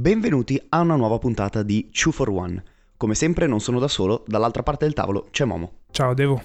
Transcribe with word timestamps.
Benvenuti 0.00 0.58
a 0.70 0.80
una 0.80 0.96
nuova 0.96 1.18
puntata 1.18 1.62
di 1.62 1.90
2 1.92 2.10
for 2.10 2.30
1. 2.30 2.62
Come 2.96 3.14
sempre 3.14 3.46
non 3.46 3.60
sono 3.60 3.78
da 3.78 3.86
solo, 3.86 4.24
dall'altra 4.26 4.62
parte 4.62 4.86
del 4.86 4.94
tavolo 4.94 5.26
c'è 5.30 5.44
Momo. 5.44 5.80
Ciao 5.90 6.14
Devo. 6.14 6.40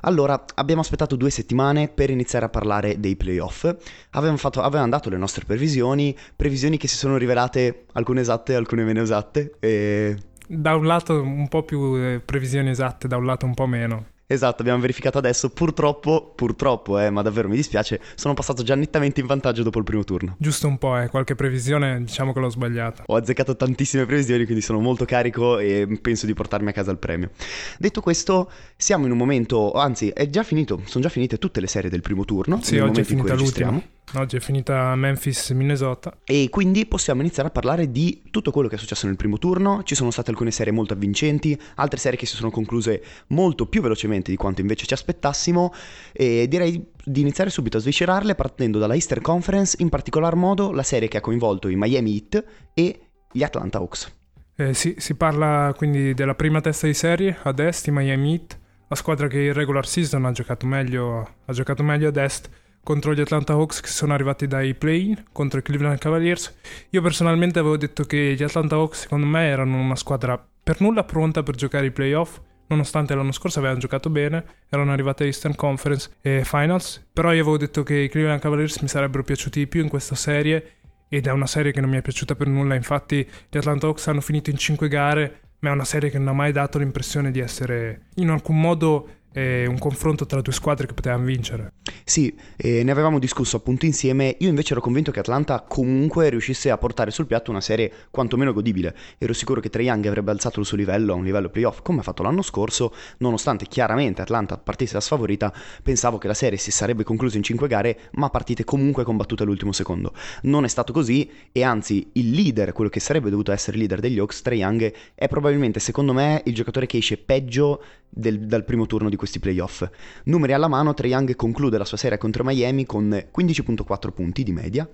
Allora, 0.00 0.44
abbiamo 0.56 0.80
aspettato 0.80 1.14
due 1.14 1.30
settimane 1.30 1.86
per 1.86 2.10
iniziare 2.10 2.46
a 2.46 2.48
parlare 2.48 2.98
dei 2.98 3.14
playoff. 3.14 3.72
Avevamo, 4.10 4.38
fatto, 4.38 4.60
avevamo 4.60 4.90
dato 4.90 5.08
le 5.08 5.18
nostre 5.18 5.44
previsioni, 5.44 6.18
previsioni 6.34 6.78
che 6.78 6.88
si 6.88 6.96
sono 6.96 7.16
rivelate 7.16 7.84
alcune 7.92 8.22
esatte, 8.22 8.56
alcune 8.56 8.82
meno 8.82 9.02
esatte. 9.02 9.54
E... 9.60 10.16
Da 10.48 10.74
un 10.74 10.86
lato 10.86 11.22
un 11.22 11.46
po' 11.46 11.62
più 11.62 11.94
eh, 11.94 12.20
previsioni 12.24 12.70
esatte, 12.70 13.06
da 13.06 13.18
un 13.18 13.24
lato 13.24 13.46
un 13.46 13.54
po' 13.54 13.66
meno. 13.66 14.06
Esatto, 14.28 14.62
abbiamo 14.62 14.80
verificato 14.80 15.18
adesso. 15.18 15.50
Purtroppo, 15.50 16.32
purtroppo, 16.34 16.98
eh, 16.98 17.10
ma 17.10 17.22
davvero 17.22 17.48
mi 17.48 17.54
dispiace, 17.54 18.00
sono 18.16 18.34
passato 18.34 18.62
già 18.64 18.74
nettamente 18.74 19.20
in 19.20 19.26
vantaggio 19.26 19.62
dopo 19.62 19.78
il 19.78 19.84
primo 19.84 20.02
turno. 20.02 20.34
Giusto 20.38 20.66
un 20.66 20.78
po', 20.78 20.98
eh, 20.98 21.08
qualche 21.08 21.36
previsione 21.36 22.02
diciamo 22.02 22.32
che 22.32 22.40
l'ho 22.40 22.48
sbagliata. 22.48 23.04
Ho 23.06 23.14
azzeccato 23.16 23.54
tantissime 23.54 24.04
previsioni, 24.04 24.44
quindi 24.44 24.62
sono 24.62 24.80
molto 24.80 25.04
carico 25.04 25.58
e 25.58 25.86
penso 26.02 26.26
di 26.26 26.34
portarmi 26.34 26.70
a 26.70 26.72
casa 26.72 26.90
il 26.90 26.98
premio. 26.98 27.30
Detto 27.78 28.00
questo, 28.00 28.50
siamo 28.76 29.06
in 29.06 29.12
un 29.12 29.18
momento, 29.18 29.72
anzi, 29.72 30.08
è 30.08 30.28
già 30.28 30.42
finito, 30.42 30.80
sono 30.86 31.04
già 31.04 31.10
finite 31.10 31.38
tutte 31.38 31.60
le 31.60 31.68
serie 31.68 31.88
del 31.88 32.00
primo 32.00 32.24
turno. 32.24 32.60
Sì, 32.62 32.78
oggi 32.78 33.00
è 33.00 33.04
finita 33.04 33.34
l'ultima. 33.34 33.80
Oggi 34.14 34.36
è 34.36 34.40
finita 34.40 34.94
Memphis, 34.94 35.50
Minnesota. 35.50 36.18
E 36.24 36.48
quindi 36.48 36.86
possiamo 36.86 37.20
iniziare 37.20 37.48
a 37.48 37.52
parlare 37.52 37.90
di 37.90 38.22
tutto 38.30 38.52
quello 38.52 38.68
che 38.68 38.76
è 38.76 38.78
successo 38.78 39.06
nel 39.06 39.16
primo 39.16 39.36
turno. 39.36 39.82
Ci 39.82 39.94
sono 39.96 40.10
state 40.10 40.30
alcune 40.30 40.52
serie 40.52 40.72
molto 40.72 40.94
avvincenti, 40.94 41.58
altre 41.74 41.98
serie 41.98 42.16
che 42.16 42.24
si 42.24 42.36
sono 42.36 42.50
concluse 42.50 43.02
molto 43.28 43.66
più 43.66 43.82
velocemente 43.82 44.30
di 44.30 44.36
quanto 44.36 44.60
invece 44.60 44.86
ci 44.86 44.94
aspettassimo. 44.94 45.72
E 46.12 46.46
direi 46.48 46.92
di 47.04 47.20
iniziare 47.20 47.50
subito 47.50 47.78
a 47.78 47.80
sviscerarle 47.80 48.36
partendo 48.36 48.78
dalla 48.78 48.94
Easter 48.94 49.20
Conference, 49.20 49.76
in 49.80 49.88
particolar 49.88 50.36
modo 50.36 50.70
la 50.70 50.84
serie 50.84 51.08
che 51.08 51.18
ha 51.18 51.20
coinvolto 51.20 51.68
i 51.68 51.74
Miami 51.76 52.12
Heat 52.14 52.44
e 52.74 53.00
gli 53.30 53.42
Atlanta 53.42 53.78
Hawks. 53.78 54.14
Eh, 54.54 54.72
sì, 54.72 54.94
si 54.98 55.14
parla 55.16 55.74
quindi 55.76 56.14
della 56.14 56.34
prima 56.34 56.60
testa 56.60 56.86
di 56.86 56.94
serie 56.94 57.36
ad 57.42 57.58
est, 57.58 57.88
i 57.88 57.90
Miami 57.90 58.32
Heat, 58.32 58.58
la 58.88 58.96
squadra 58.96 59.26
che 59.26 59.42
in 59.42 59.52
regular 59.52 59.86
season 59.86 60.24
ha 60.24 60.30
giocato 60.30 60.64
meglio, 60.64 61.28
ha 61.44 61.52
giocato 61.52 61.82
meglio 61.82 62.08
ad 62.08 62.16
est 62.16 62.48
contro 62.86 63.12
gli 63.12 63.20
Atlanta 63.20 63.54
Hawks 63.54 63.80
che 63.80 63.88
sono 63.88 64.14
arrivati 64.14 64.46
dai 64.46 64.76
play-in 64.76 65.24
contro 65.32 65.58
i 65.58 65.62
Cleveland 65.62 65.98
Cavaliers. 65.98 66.56
Io 66.90 67.02
personalmente 67.02 67.58
avevo 67.58 67.76
detto 67.76 68.04
che 68.04 68.36
gli 68.38 68.42
Atlanta 68.44 68.76
Hawks 68.76 69.00
secondo 69.00 69.26
me 69.26 69.44
erano 69.48 69.76
una 69.76 69.96
squadra 69.96 70.40
per 70.62 70.80
nulla 70.80 71.02
pronta 71.02 71.42
per 71.42 71.56
giocare 71.56 71.86
i 71.86 71.90
playoff, 71.90 72.38
nonostante 72.68 73.16
l'anno 73.16 73.32
scorso 73.32 73.58
avevano 73.58 73.80
giocato 73.80 74.08
bene, 74.08 74.44
erano 74.68 74.92
arrivati 74.92 75.24
a 75.24 75.26
Eastern 75.26 75.56
Conference 75.56 76.10
e 76.20 76.42
Finals, 76.44 77.04
però 77.12 77.32
io 77.32 77.40
avevo 77.40 77.58
detto 77.58 77.82
che 77.82 77.96
i 77.96 78.08
Cleveland 78.08 78.40
Cavaliers 78.40 78.78
mi 78.78 78.86
sarebbero 78.86 79.24
piaciuti 79.24 79.58
di 79.58 79.66
più 79.66 79.82
in 79.82 79.88
questa 79.88 80.14
serie 80.14 80.74
ed 81.08 81.26
è 81.26 81.32
una 81.32 81.46
serie 81.48 81.72
che 81.72 81.80
non 81.80 81.90
mi 81.90 81.96
è 81.96 82.02
piaciuta 82.02 82.36
per 82.36 82.46
nulla, 82.46 82.76
infatti 82.76 83.28
gli 83.50 83.56
Atlanta 83.56 83.88
Hawks 83.88 84.06
hanno 84.06 84.20
finito 84.20 84.50
in 84.50 84.58
5 84.58 84.86
gare, 84.86 85.40
ma 85.58 85.70
è 85.70 85.72
una 85.72 85.84
serie 85.84 86.08
che 86.08 86.18
non 86.18 86.28
ha 86.28 86.32
mai 86.34 86.52
dato 86.52 86.78
l'impressione 86.78 87.32
di 87.32 87.40
essere 87.40 88.02
in 88.14 88.30
alcun 88.30 88.60
modo 88.60 89.08
un 89.40 89.78
confronto 89.78 90.26
tra 90.26 90.40
due 90.40 90.52
squadre 90.52 90.86
che 90.86 90.94
potevano 90.94 91.24
vincere. 91.24 91.72
Sì, 92.04 92.34
eh, 92.56 92.82
ne 92.82 92.90
avevamo 92.90 93.18
discusso 93.18 93.56
appunto 93.56 93.84
insieme. 93.84 94.36
Io 94.38 94.48
invece 94.48 94.72
ero 94.72 94.80
convinto 94.80 95.10
che 95.10 95.18
Atlanta 95.18 95.64
comunque 95.66 96.28
riuscisse 96.30 96.70
a 96.70 96.78
portare 96.78 97.10
sul 97.10 97.26
piatto 97.26 97.50
una 97.50 97.60
serie 97.60 97.92
quantomeno 98.10 98.52
godibile. 98.52 98.94
Ero 99.18 99.32
sicuro 99.32 99.60
che 99.60 99.70
Trae 99.70 99.86
Young 99.86 100.06
avrebbe 100.06 100.30
alzato 100.30 100.60
il 100.60 100.66
suo 100.66 100.76
livello 100.76 101.12
a 101.12 101.16
un 101.16 101.24
livello 101.24 101.50
playoff 101.50 101.82
come 101.82 102.00
ha 102.00 102.02
fatto 102.02 102.22
l'anno 102.22 102.42
scorso, 102.42 102.94
nonostante 103.18 103.66
chiaramente 103.66 104.22
Atlanta 104.22 104.56
partisse 104.56 104.94
da 104.94 105.00
sfavorita, 105.00 105.52
pensavo 105.82 106.18
che 106.18 106.28
la 106.28 106.34
serie 106.34 106.58
si 106.58 106.70
sarebbe 106.70 107.02
conclusa 107.02 107.36
in 107.36 107.42
5 107.42 107.68
gare, 107.68 107.98
ma 108.12 108.30
partite 108.30 108.64
comunque 108.64 109.04
combattute 109.04 109.42
all'ultimo 109.42 109.72
secondo. 109.72 110.12
Non 110.42 110.64
è 110.64 110.68
stato 110.68 110.92
così 110.92 111.28
e 111.52 111.62
anzi 111.62 112.10
il 112.12 112.30
leader, 112.30 112.72
quello 112.72 112.90
che 112.90 113.00
sarebbe 113.00 113.30
dovuto 113.30 113.52
essere 113.52 113.72
il 113.72 113.80
leader 113.80 114.00
degli 114.00 114.18
Hawks, 114.18 114.42
Trae 114.42 114.58
Young, 114.58 114.92
è 115.14 115.28
probabilmente 115.28 115.80
secondo 115.80 116.12
me 116.12 116.40
il 116.44 116.54
giocatore 116.54 116.86
che 116.86 116.98
esce 116.98 117.16
peggio 117.16 117.82
del, 118.08 118.46
dal 118.46 118.64
primo 118.64 118.86
turno 118.86 119.08
di 119.10 119.16
questi 119.26 119.40
playoff. 119.40 119.88
Numeri 120.24 120.52
alla 120.52 120.68
mano, 120.68 120.94
Trae 120.94 121.10
Young 121.10 121.34
conclude 121.34 121.76
la 121.76 121.84
sua 121.84 121.96
serie 121.96 122.16
contro 122.16 122.44
Miami 122.44 122.86
con 122.86 123.08
15.4 123.08 124.12
punti 124.12 124.42
di 124.42 124.52
media, 124.52 124.88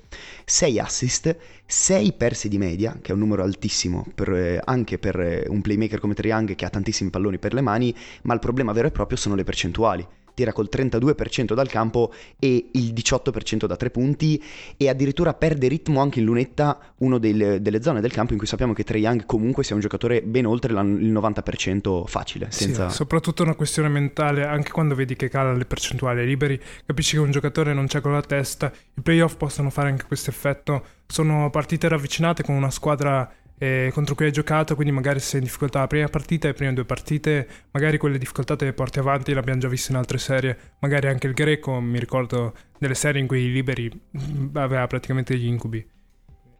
6 0.45 0.79
assist, 0.79 1.37
6 1.67 2.13
persi 2.15 2.49
di 2.49 2.59
media, 2.59 2.99
che 3.01 3.13
è 3.13 3.15
un 3.15 3.21
numero 3.21 3.43
altissimo 3.43 4.07
per, 4.15 4.33
eh, 4.33 4.61
anche 4.65 4.99
per 4.99 5.21
eh, 5.21 5.45
un 5.49 5.61
playmaker 5.61 6.01
come 6.01 6.15
Trae 6.15 6.31
Young 6.31 6.55
che 6.55 6.65
ha 6.65 6.71
tantissimi 6.71 7.11
palloni 7.11 7.39
per 7.39 7.53
le 7.55 7.61
mani, 7.61 7.95
ma 8.23 8.35
il 8.35 8.41
problema 8.41 8.73
vero 8.73 8.89
e 8.89 8.91
proprio 8.91 9.19
sono 9.19 9.35
le 9.35 9.45
percentuali 9.45 10.07
tira 10.35 10.53
col 10.53 10.69
32% 10.71 11.55
dal 11.55 11.69
campo 11.69 12.13
e 12.39 12.71
il 12.73 12.93
18% 12.93 13.67
da 13.67 13.77
tre 13.77 13.91
punti 13.91 14.43
e 14.77 14.89
addirittura 14.89 15.35
perde 15.35 15.69
ritmo 15.69 16.01
anche 16.01 16.21
in 16.21 16.25
lunetta 16.25 16.79
una 16.99 17.19
delle 17.19 17.83
zone 17.83 18.01
del 18.01 18.13
campo 18.13 18.33
in 18.33 18.39
cui 18.39 18.47
sappiamo 18.47 18.73
che 18.73 18.85
Trae 18.85 19.01
Young 19.01 19.27
comunque 19.27 19.65
sia 19.65 19.75
un 19.75 19.81
giocatore 19.81 20.23
ben 20.23 20.47
oltre 20.47 20.73
il 20.73 20.79
90% 20.79 22.07
facile. 22.07 22.47
Senza... 22.51 22.89
Sì, 22.89 22.97
soprattutto 22.97 23.43
una 23.43 23.55
questione 23.55 23.89
mentale, 23.89 24.45
anche 24.45 24.71
quando 24.71 24.95
vedi 24.95 25.17
che 25.17 25.29
cala 25.29 25.53
le 25.53 25.65
percentuali 25.65 26.25
liberi, 26.25 26.61
capisci 26.85 27.17
che 27.17 27.23
un 27.23 27.31
giocatore 27.31 27.73
non 27.73 27.87
c'è 27.87 28.01
con 28.01 28.13
la 28.13 28.23
testa, 28.23 28.73
i 28.95 29.01
playoff 29.01 29.37
possono 29.37 29.71
fare 29.71 29.89
anche 29.89 30.05
questo 30.07 30.31
effetto, 30.31 30.85
sono 31.07 31.51
partite 31.51 31.89
ravvicinate 31.89 32.43
con 32.43 32.55
una 32.55 32.71
squadra 32.71 33.31
eh, 33.63 33.91
contro 33.93 34.17
cui 34.17 34.25
hai 34.25 34.33
giocato, 34.33 34.75
quindi 34.75 34.93
magari 34.93 35.21
se 35.21 35.27
sei 35.27 35.39
in 35.39 35.47
difficoltà 35.47 35.79
la 35.79 35.87
prima 35.87 36.09
partita 36.09 36.49
e 36.49 36.51
le 36.51 36.57
prime 36.57 36.73
due 36.73 36.85
partite, 36.85 37.47
magari 37.71 37.97
quelle 37.97 38.19
difficoltà 38.19 38.57
te 38.57 38.65
le 38.65 38.73
porti 38.73 38.99
avanti, 38.99 39.33
l'abbiamo 39.33 39.61
già 39.61 39.69
visto 39.69 39.93
in 39.93 39.99
altre 39.99 40.19
serie, 40.19 40.59
magari 40.81 41.07
anche 41.07 41.29
il 41.29 41.33
greco, 41.33 41.79
mi 41.79 42.01
ricordo 42.01 42.55
delle 42.77 42.95
serie 42.95 43.21
in 43.21 43.29
cui 43.29 43.43
i 43.43 43.53
liberi 43.53 43.89
mm, 43.89 44.57
aveva 44.57 44.85
praticamente 44.89 45.37
gli 45.39 45.47
incubi. 45.47 45.89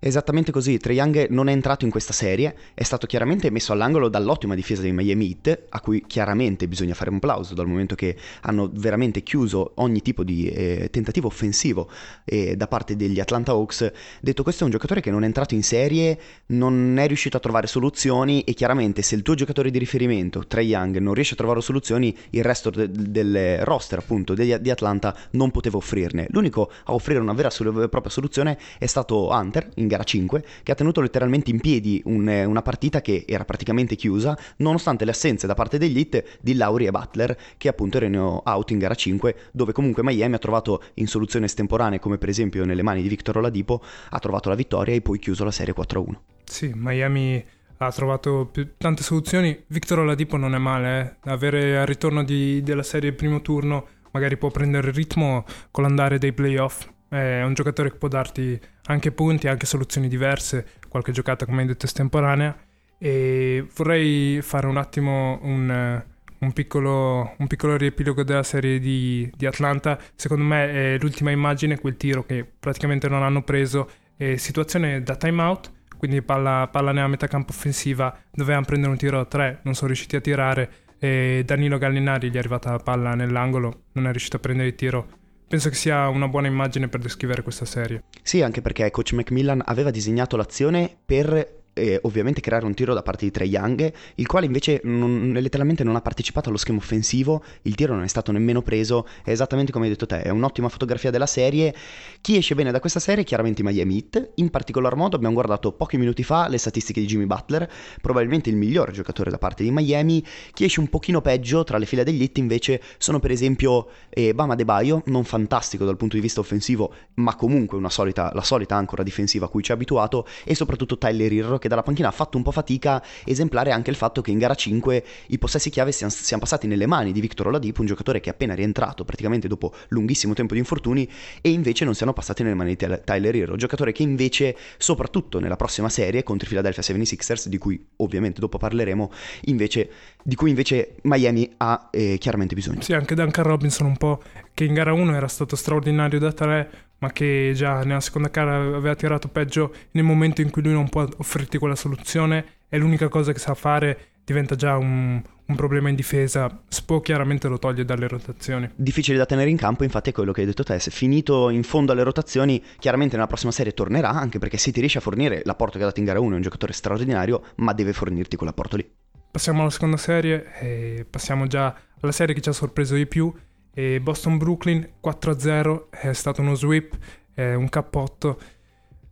Esattamente 0.05 0.51
così, 0.51 0.79
Trae 0.79 0.97
Young 0.97 1.29
non 1.29 1.49
è 1.49 1.53
entrato 1.53 1.85
in 1.85 1.93
questa 1.93 2.13
serie, 2.13 2.57
è 2.75 2.83
stato 2.83 3.07
chiaramente 3.07 3.49
messo 3.51 3.73
all'angolo 3.73 4.09
dall'ottima 4.09 4.57
difesa 4.57 4.83
dei 4.83 4.93
Miami 4.93 5.29
Heat, 5.29 5.67
a 5.69 5.81
cui 5.81 6.03
chiaramente 6.05 6.67
bisogna 6.67 6.93
fare 6.93 7.09
un 7.09 7.21
plauso 7.21 7.55
dal 7.55 7.69
momento 7.69 7.95
che 7.95 8.17
hanno 8.41 8.69
veramente 8.75 9.23
chiuso 9.23 9.75
ogni 9.77 10.03
tipo 10.03 10.25
di 10.25 10.49
eh, 10.49 10.89
tentativo 10.91 11.29
offensivo 11.29 11.89
eh, 12.25 12.57
da 12.57 12.67
parte 12.67 12.97
degli 12.97 13.21
Atlanta 13.21 13.53
Hawks. 13.53 13.93
Detto 14.21 14.43
questo 14.43 14.63
è 14.63 14.65
un 14.65 14.73
giocatore 14.73 15.01
che 15.01 15.13
non 15.13 15.23
è 15.23 15.27
entrato 15.27 15.55
in 15.55 15.63
serie, 15.63 16.19
non 16.47 16.99
è 16.99 17.07
riuscito 17.07 17.37
a 17.37 17.41
trovare 17.41 17.69
soluzioni 17.69 18.43
e 18.43 18.55
chiaramente 18.55 19.03
se 19.03 19.15
il 19.15 19.23
tuo 19.23 19.35
giocatore 19.37 19.71
di 19.71 19.79
riferimento, 19.79 20.45
Trae 20.49 20.65
Young, 20.65 20.99
non 20.99 21.15
riesce 21.15 21.35
a 21.35 21.37
trovare 21.37 21.61
soluzioni, 21.61 22.13
il 22.31 22.43
resto 22.43 22.71
de- 22.71 22.91
del 22.91 23.59
roster 23.59 24.01
appunto 24.01 24.35
degli, 24.35 24.53
di 24.57 24.71
Atlanta 24.71 25.17
non 25.31 25.53
poteva 25.53 25.77
offrirne. 25.77 26.27
L'unico 26.31 26.73
a 26.87 26.93
offrire 26.93 27.21
una 27.21 27.35
vera 27.35 27.51
e 27.51 27.89
propria 27.89 28.11
soluzione 28.11 28.59
è 28.81 28.87
stato 28.87 29.29
Hunter 29.29 29.69
in 29.77 29.91
gara 29.93 30.05
5, 30.05 30.45
che 30.63 30.73
ha 30.73 30.75
tenuto 30.75 31.01
letteralmente 31.01 31.51
in 31.51 31.61
piedi 31.61 32.01
un, 32.07 32.27
una 32.27 32.63
partita 32.63 33.01
che 33.01 33.25
era 33.27 33.45
praticamente 33.45 33.95
chiusa, 33.95 34.37
nonostante 34.57 35.05
le 35.05 35.11
assenze 35.11 35.47
da 35.47 35.55
parte 35.55 35.79
degli 35.79 35.99
hit 35.99 36.39
di 36.41 36.55
Lauri 36.55 36.87
e 36.87 36.91
Butler, 36.91 37.37
che 37.57 37.69
appunto 37.69 37.99
erano 37.99 38.43
out 38.45 38.71
in 38.71 38.79
gara 38.79 38.95
5, 38.95 39.37
dove 39.53 39.73
comunque 39.73 40.03
Miami 40.03 40.35
ha 40.35 40.39
trovato 40.39 40.83
in 40.95 41.07
soluzioni 41.07 41.45
estemporanee, 41.45 41.99
come 41.99 42.19
per 42.19 42.29
esempio 42.29 42.65
nelle 42.65 42.83
mani 42.83 43.03
di 43.03 43.09
Victor 43.09 43.39
Oladipo, 43.39 43.83
ha 44.11 44.19
trovato 44.19 44.49
la 44.49 44.55
vittoria 44.55 44.95
e 44.95 45.01
poi 45.01 45.19
chiuso 45.19 45.45
la 45.45 45.51
serie 45.51 45.75
4-1. 45.75 46.15
Sì, 46.45 46.73
Miami 46.75 47.45
ha 47.79 47.93
trovato 47.93 48.49
più, 48.51 48.73
tante 48.77 49.03
soluzioni. 49.03 49.63
Victor 49.69 50.01
Oladipo 50.01 50.37
non 50.37 50.55
è 50.55 50.59
male, 50.59 51.19
eh? 51.25 51.31
avere 51.31 51.79
al 51.79 51.87
ritorno 51.87 52.25
di, 52.25 52.63
della 52.63 52.83
serie 52.83 53.13
primo 53.13 53.41
turno 53.43 53.87
magari 54.13 54.37
può 54.37 54.51
prendere 54.51 54.89
il 54.89 54.95
ritmo 54.95 55.45
con 55.71 55.85
l'andare 55.85 56.19
dei 56.19 56.33
playoff. 56.33 56.87
È 57.13 57.43
un 57.43 57.53
giocatore 57.53 57.91
che 57.91 57.99
può 57.99 58.09
darti 58.09 58.59
anche 58.87 59.13
punti, 59.13 59.47
anche 59.47 59.67
soluzioni 59.67 60.09
diverse, 60.09 60.67
qualche 60.89 61.13
giocata 61.13 61.45
come 61.45 61.61
hai 61.61 61.67
detto 61.67 61.85
estemporanea 61.85 62.57
e 62.97 63.67
vorrei 63.75 64.41
fare 64.41 64.67
un 64.67 64.79
attimo 64.79 65.39
un, 65.43 66.03
un, 66.39 66.53
piccolo, 66.53 67.35
un 67.37 67.47
piccolo, 67.49 67.77
riepilogo 67.77 68.23
della 68.23 68.43
serie 68.43 68.79
di, 68.79 69.31
di, 69.37 69.45
Atlanta. 69.45 69.99
Secondo 70.15 70.45
me 70.45 70.73
è 70.73 70.99
l'ultima 71.01 71.31
immagine, 71.31 71.79
quel 71.79 71.99
tiro 71.99 72.25
che 72.25 72.51
praticamente 72.59 73.11
non 73.11 73.23
hanno 73.23 73.43
preso, 73.43 73.91
è 74.17 74.37
situazione 74.37 75.03
da 75.03 75.15
timeout, 75.15 75.71
quindi 75.99 76.23
palla, 76.23 76.67
palla 76.73 76.93
nella 76.93 77.09
metà 77.09 77.27
campo 77.27 77.53
offensiva, 77.53 78.17
dovevano 78.31 78.65
prendere 78.65 78.91
un 78.91 78.97
tiro 78.97 79.21
a 79.21 79.27
tre, 79.27 79.61
non 79.65 79.75
sono 79.75 79.89
riusciti 79.89 80.17
a 80.17 80.21
tirare 80.23 80.71
e 80.99 81.43
Danilo 81.45 81.77
Gallinari 81.77 82.31
gli 82.31 82.37
è 82.37 82.39
arrivata 82.39 82.71
la 82.71 82.79
palla 82.79 83.15
nell'angolo, 83.15 83.83
non 83.93 84.07
è 84.07 84.11
riuscito 84.13 84.37
a 84.37 84.41
prendere 84.41 84.69
il 84.69 84.77
tiro 84.77 85.21
penso 85.53 85.69
che 85.69 85.75
sia 85.75 86.09
una 86.09 86.29
buona 86.29 86.47
immagine 86.47 86.89
per 86.89 87.01
descrivere 87.01 87.43
questa 87.43 87.67
serie. 87.67 88.05
Sì, 88.23 88.41
anche 88.41 88.63
perché 88.63 88.91
coach 88.91 89.13
Macmillan 89.13 89.61
aveva 89.63 89.91
disegnato 89.91 90.39
l'azione 90.39 90.97
per 91.05 91.62
eh, 91.75 91.99
ovviamente 92.03 92.41
creare 92.41 92.65
un 92.65 92.75
tiro 92.75 92.95
da 92.95 93.03
parte 93.03 93.25
di 93.25 93.31
Trey 93.31 93.49
Young, 93.49 93.93
il 94.17 94.27
quale 94.27 94.47
invece 94.47 94.81
non, 94.85 95.33
letteralmente 95.33 95.85
non 95.85 95.97
ha 95.97 96.01
partecipato 96.01 96.49
allo 96.49 96.59
schema 96.59 96.79
offensivo, 96.79 97.43
il 97.63 97.75
tiro 97.75 97.95
non 97.95 98.03
è 98.03 98.09
stato 98.09 98.33
nemmeno 98.33 98.63
preso, 98.63 99.07
è 99.23 99.31
esattamente 99.31 99.73
come 99.73 99.85
hai 99.85 99.91
detto 99.91 100.07
te, 100.07 100.23
è 100.23 100.31
un'ottima 100.31 100.69
fotografia 100.69 101.11
della 101.11 101.27
serie. 101.27 101.75
Chi 102.21 102.37
esce 102.37 102.55
bene 102.55 102.71
da 102.71 102.81
questa 102.81 103.01
serie? 103.01 103.25
Chiaramente 103.25 103.63
i 103.63 103.65
Miami 103.65 103.95
Heat, 103.95 104.33
in 104.37 104.51
particolar 104.51 104.97
modo 104.97 105.17
abbiamo 105.17 105.35
guardato 105.35 105.73
pochi 105.73 105.97
minuti 105.97 106.23
fa 106.23 106.49
le 106.49 106.59
statistiche 106.59 107.01
di 107.01 107.07
Jimmy 107.07 107.27
Butler, 107.27 107.71
probabilmente 108.01 108.51
il 108.51 108.57
miglior 108.57 108.91
giocatore 108.91 109.31
da 109.31 109.39
parte 109.39 109.63
di 109.63 109.71
Miami, 109.71 110.25
chi 110.53 110.65
esce 110.65 110.81
un 110.81 110.89
pochino 110.89 111.21
peggio 111.21 111.63
tra 111.65 111.79
le 111.79 111.87
file 111.87 112.05
degli 112.05 112.21
Heat 112.21 112.39
invece 112.39 112.83
sono 112.99 113.21
per 113.21 113.31
esempio 113.31 113.89
eh, 114.11 114.35
Bama 114.35 114.55
De 114.55 114.65
Baio, 114.65 115.03
non 115.07 115.25
fantastico 115.25 115.85
dal 115.85 115.97
punto 115.97 116.17
di 116.17 116.23
vista 116.23 116.41
offensivo, 116.41 116.93
ma 117.15 117.37
comunque 117.37 117.79
solita, 117.93 118.33
la 118.35 118.43
solita 118.43 118.75
ancora 118.75 119.05
difensiva 119.05 119.47
a 119.47 119.49
cui 119.49 119.63
ci 119.63 119.71
ha 119.71 119.75
abituato, 119.75 120.27
e 120.45 120.55
soprattutto 120.55 120.99
Tyler 120.99 121.33
Irro 121.33 121.59
che 121.63 121.69
dalla 121.69 121.85
panchina 121.85 122.09
ha 122.09 122.13
fatto 122.13 122.37
un 122.37 122.43
po' 122.43 122.51
fatica, 122.51 123.01
esemplare 123.25 123.71
anche 123.71 123.91
il 123.91 123.97
fatto 123.97 124.21
che 124.21 124.33
in 124.33 124.39
gara 124.39 124.57
5 124.57 125.05
i 125.29 125.39
possessi 125.39 125.71
chiave 125.71 125.93
siano, 125.93 126.13
siano 126.13 126.43
passati 126.43 126.67
nelle 126.67 126.87
mani 126.87 127.13
di 127.13 127.21
Victor 127.21 127.47
Oladipo, 127.47 127.81
un 127.83 127.87
giocatore 127.87 128.19
che 128.19 128.31
è 128.31 128.33
appena 128.33 128.55
rientrato 128.55 129.05
praticamente 129.05 129.47
dopo 129.47 129.73
lunghissimo 129.89 130.35
tempo 130.35 130.55
di 130.55 130.59
infortuni, 130.59 131.09
e 131.41 131.51
invece 131.51 131.85
non 131.85 131.95
siano 131.95 132.13
passati 132.13 132.43
nelle 132.43 132.57
mani 132.57 132.75
di 132.75 132.87
Tyler 133.05 133.35
Irro, 133.35 133.55
giocatore 133.55 133.93
che 133.93 134.03
invece, 134.03 134.57
soprattutto 134.77 135.39
nella 135.39 135.57
prossima 135.57 135.89
serie 135.89 136.25
contro 136.25 136.47
i 136.47 136.49
Philadelphia 136.49 136.83
76ers, 136.83 137.47
di 137.47 137.59
cui 137.59 137.87
ovviamente 137.97 138.41
dopo 138.41 138.59
parleremo, 138.59 139.13
invece, 139.43 139.91
di 140.25 140.35
cui 140.35 140.51
invece 140.51 140.97
Miami 141.03 141.49
ha 141.59 141.89
eh, 141.93 142.19
chiaramente 142.19 142.57
bisogno. 142.57 142.81
Sì, 142.81 142.93
anche 142.93 143.15
Duncan 143.15 143.45
Robinson 143.45 143.87
un 143.87 143.97
po', 143.97 144.21
che 144.53 144.65
in 144.65 144.75
gara 144.75 144.93
1 144.93 145.15
era 145.15 145.29
stato 145.29 145.55
straordinario 145.55 146.19
da 146.19 146.33
3, 146.33 146.71
ma 147.03 147.11
che 147.11 147.51
già 147.55 147.83
nella 147.83 148.01
seconda 148.01 148.29
gara 148.29 148.57
aveva 148.57 148.95
tirato 148.95 149.29
peggio 149.29 149.75
nel 149.91 150.05
momento 150.05 150.41
in 150.41 150.51
cui 150.51 150.63
lui 150.63 150.73
non 150.73 150.89
può 150.89 151.07
offrirti 151.17 151.59
quella 151.59 151.75
soluzione 151.75 152.61
e 152.69 152.79
l'unica 152.79 153.09
cosa 153.09 153.33
che 153.33 153.41
sa 153.41 153.55
fare 153.55 154.13
diventa 154.25 154.55
già 154.55 154.77
un, 154.77 155.21
un 155.47 155.57
problema 155.57 155.89
in 155.89 155.97
difesa, 155.97 156.63
Spo 156.69 157.01
chiaramente 157.01 157.49
lo 157.49 157.59
toglie 157.59 157.85
dalle 157.85 158.07
rotazioni. 158.07 158.71
Difficile 158.77 159.19
da 159.19 159.27
tenere 159.27 159.51
in 159.51 159.57
campo, 159.57 159.83
infatti 159.83 160.11
è 160.11 160.13
quello 160.13 160.31
che 160.31 160.43
hai 160.43 160.47
detto 160.47 160.63
te, 160.63 160.79
se 160.79 160.93
finito 160.93 161.51
in 161.51 161.65
fondo 161.65 161.91
alle 161.91 162.05
rotazioni, 162.05 162.63
chiaramente 162.79 163.17
nella 163.17 163.27
prossima 163.27 163.51
serie 163.51 163.75
tornerà, 163.75 164.11
anche 164.11 164.39
perché 164.39 164.57
se 164.57 164.71
ti 164.71 164.79
riesce 164.79 164.99
a 164.99 165.01
fornire 165.01 165.43
l'apporto 165.45 165.79
che 165.79 165.83
ha 165.83 165.89
dato 165.89 165.99
in 165.99 166.07
gara 166.07 166.21
1 166.21 166.31
è 166.31 166.37
un 166.37 166.43
giocatore 166.43 166.73
straordinario, 166.73 167.43
ma 167.57 167.73
deve 167.73 167.93
fornirti 167.93 168.37
quell'apporto 168.37 168.77
lì. 168.77 168.89
Passiamo 169.29 169.63
alla 169.63 169.71
seconda 169.71 169.97
serie 169.97 170.53
e 170.61 171.07
passiamo 171.11 171.49
già 171.49 171.75
alla 172.01 172.13
serie 172.13 172.33
che 172.33 172.41
ci 172.41 172.49
ha 172.49 172.53
sorpreso 172.53 172.95
di 172.95 173.07
più, 173.07 173.35
e 173.75 174.01
Boston-Brooklyn 174.01 174.89
4-0 175.03 175.91
è 175.91 176.13
stato 176.13 176.41
uno 176.41 176.55
sweep, 176.55 176.97
è 177.35 177.55
un 177.55 177.69
cappotto. 177.69 178.41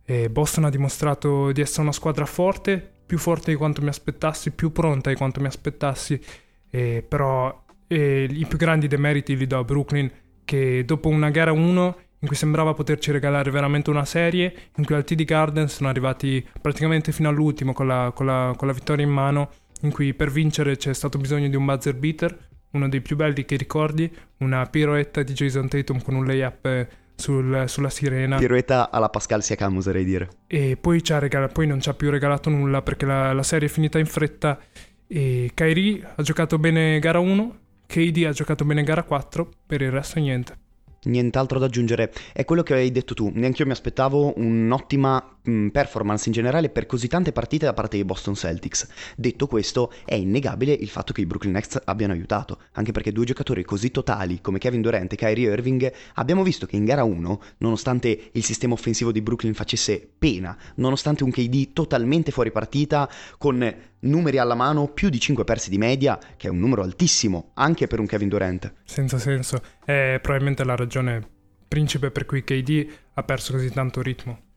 E 0.03 0.29
Boston 0.29 0.65
ha 0.65 0.69
dimostrato 0.69 1.51
di 1.51 1.61
essere 1.61 1.81
una 1.81 1.91
squadra 1.91 2.25
forte, 2.25 2.91
più 3.05 3.17
forte 3.17 3.51
di 3.51 3.57
quanto 3.57 3.81
mi 3.81 3.89
aspettassi, 3.89 4.51
più 4.51 4.71
pronta 4.71 5.09
di 5.09 5.15
quanto 5.15 5.39
mi 5.39 5.47
aspettassi, 5.47 6.19
e 6.69 7.05
però 7.07 7.63
e 7.91 8.23
i 8.23 8.45
più 8.45 8.57
grandi 8.57 8.87
demeriti 8.87 9.35
li 9.35 9.45
do 9.45 9.59
a 9.59 9.65
Brooklyn 9.65 10.09
che 10.45 10.85
dopo 10.85 11.09
una 11.09 11.29
gara 11.29 11.51
1 11.51 11.97
in 12.19 12.27
cui 12.27 12.37
sembrava 12.37 12.73
poterci 12.73 13.11
regalare 13.11 13.51
veramente 13.51 13.89
una 13.89 14.05
serie, 14.05 14.53
in 14.77 14.85
cui 14.85 14.95
al 14.95 15.03
TD 15.03 15.25
Garden 15.25 15.67
sono 15.67 15.89
arrivati 15.89 16.45
praticamente 16.61 17.11
fino 17.11 17.27
all'ultimo 17.27 17.73
con 17.73 17.87
la, 17.87 18.11
con 18.15 18.27
la, 18.27 18.53
con 18.55 18.67
la 18.67 18.73
vittoria 18.73 19.03
in 19.03 19.11
mano, 19.11 19.49
in 19.81 19.91
cui 19.91 20.13
per 20.13 20.31
vincere 20.31 20.77
c'è 20.77 20.93
stato 20.93 21.17
bisogno 21.17 21.49
di 21.49 21.55
un 21.55 21.65
buzzer 21.65 21.95
beater, 21.95 22.37
uno 22.71 22.89
dei 22.89 23.01
più 23.01 23.15
belli 23.15 23.45
che 23.45 23.55
ricordi, 23.55 24.11
una 24.37 24.65
piroetta 24.65 25.23
di 25.23 25.33
Jason 25.33 25.67
Tatum 25.67 26.01
con 26.01 26.15
un 26.15 26.25
layup 26.25 26.87
sul, 27.15 27.65
sulla 27.67 27.89
sirena. 27.89 28.37
Piroetta 28.37 28.89
alla 28.89 29.09
Pascal 29.09 29.43
Siakam, 29.43 29.77
oserei 29.77 30.03
dire. 30.03 30.29
E 30.47 30.77
poi, 30.79 31.01
regala- 31.05 31.47
poi, 31.47 31.67
non 31.67 31.79
ci 31.79 31.89
ha 31.89 31.93
più 31.93 32.09
regalato 32.09 32.49
nulla 32.49 32.81
perché 32.81 33.05
la, 33.05 33.31
la 33.33 33.43
serie 33.43 33.67
è 33.67 33.71
finita 33.71 33.99
in 33.99 34.05
fretta. 34.05 34.59
E 35.07 35.51
Kyrie 35.53 36.13
ha 36.15 36.21
giocato 36.21 36.57
bene 36.57 36.99
gara 36.99 37.19
1, 37.19 37.57
KD 37.85 38.25
ha 38.25 38.31
giocato 38.31 38.65
bene 38.65 38.83
gara 38.83 39.03
4, 39.03 39.49
per 39.67 39.81
il 39.81 39.91
resto 39.91 40.19
niente. 40.19 40.57
Nient'altro 41.03 41.57
da 41.57 41.65
aggiungere, 41.65 42.13
è 42.31 42.45
quello 42.45 42.61
che 42.61 42.75
hai 42.75 42.91
detto 42.91 43.15
tu, 43.15 43.31
neanche 43.33 43.61
io 43.63 43.65
mi 43.65 43.71
aspettavo 43.71 44.33
un'ottima 44.35 45.39
mh, 45.41 45.69
performance 45.69 46.27
in 46.27 46.33
generale 46.33 46.69
per 46.69 46.85
così 46.85 47.07
tante 47.07 47.31
partite 47.31 47.65
da 47.65 47.73
parte 47.73 47.95
dei 47.95 48.05
Boston 48.05 48.35
Celtics. 48.35 48.87
Detto 49.15 49.47
questo, 49.47 49.91
è 50.05 50.13
innegabile 50.13 50.73
il 50.73 50.89
fatto 50.89 51.11
che 51.11 51.21
i 51.21 51.25
Brooklyn 51.25 51.53
Nets 51.53 51.81
abbiano 51.85 52.13
aiutato, 52.13 52.59
anche 52.73 52.91
perché 52.91 53.11
due 53.11 53.25
giocatori 53.25 53.63
così 53.63 53.89
totali 53.89 54.41
come 54.41 54.59
Kevin 54.59 54.81
Durant 54.81 55.11
e 55.11 55.15
Kyrie 55.15 55.51
Irving 55.51 55.91
abbiamo 56.13 56.43
visto 56.43 56.67
che 56.67 56.75
in 56.75 56.85
gara 56.85 57.03
1, 57.03 57.41
nonostante 57.57 58.29
il 58.33 58.43
sistema 58.43 58.73
offensivo 58.73 59.11
di 59.11 59.23
Brooklyn 59.23 59.55
facesse 59.55 60.07
pena, 60.19 60.55
nonostante 60.75 61.23
un 61.23 61.31
KD 61.31 61.73
totalmente 61.73 62.29
fuori 62.29 62.51
partita, 62.51 63.09
con 63.39 63.75
numeri 64.01 64.37
alla 64.37 64.55
mano, 64.55 64.87
più 64.87 65.09
di 65.09 65.19
5 65.19 65.43
persi 65.45 65.71
di 65.71 65.79
media, 65.79 66.19
che 66.37 66.47
è 66.47 66.51
un 66.51 66.59
numero 66.59 66.83
altissimo 66.83 67.51
anche 67.55 67.87
per 67.87 67.99
un 67.99 68.05
Kevin 68.05 68.29
Durant. 68.29 68.71
Senza 68.83 69.17
senso, 69.17 69.61
è 69.83 70.19
probabilmente 70.21 70.63
la 70.63 70.75
ragione 70.75 70.89
principe 71.67 72.11
per 72.11 72.25
cui 72.25 72.43
KD 72.43 72.87
ha 73.13 73.23
perso 73.23 73.53
così 73.53 73.69
tanto 73.71 74.01
ritmo. 74.01 74.50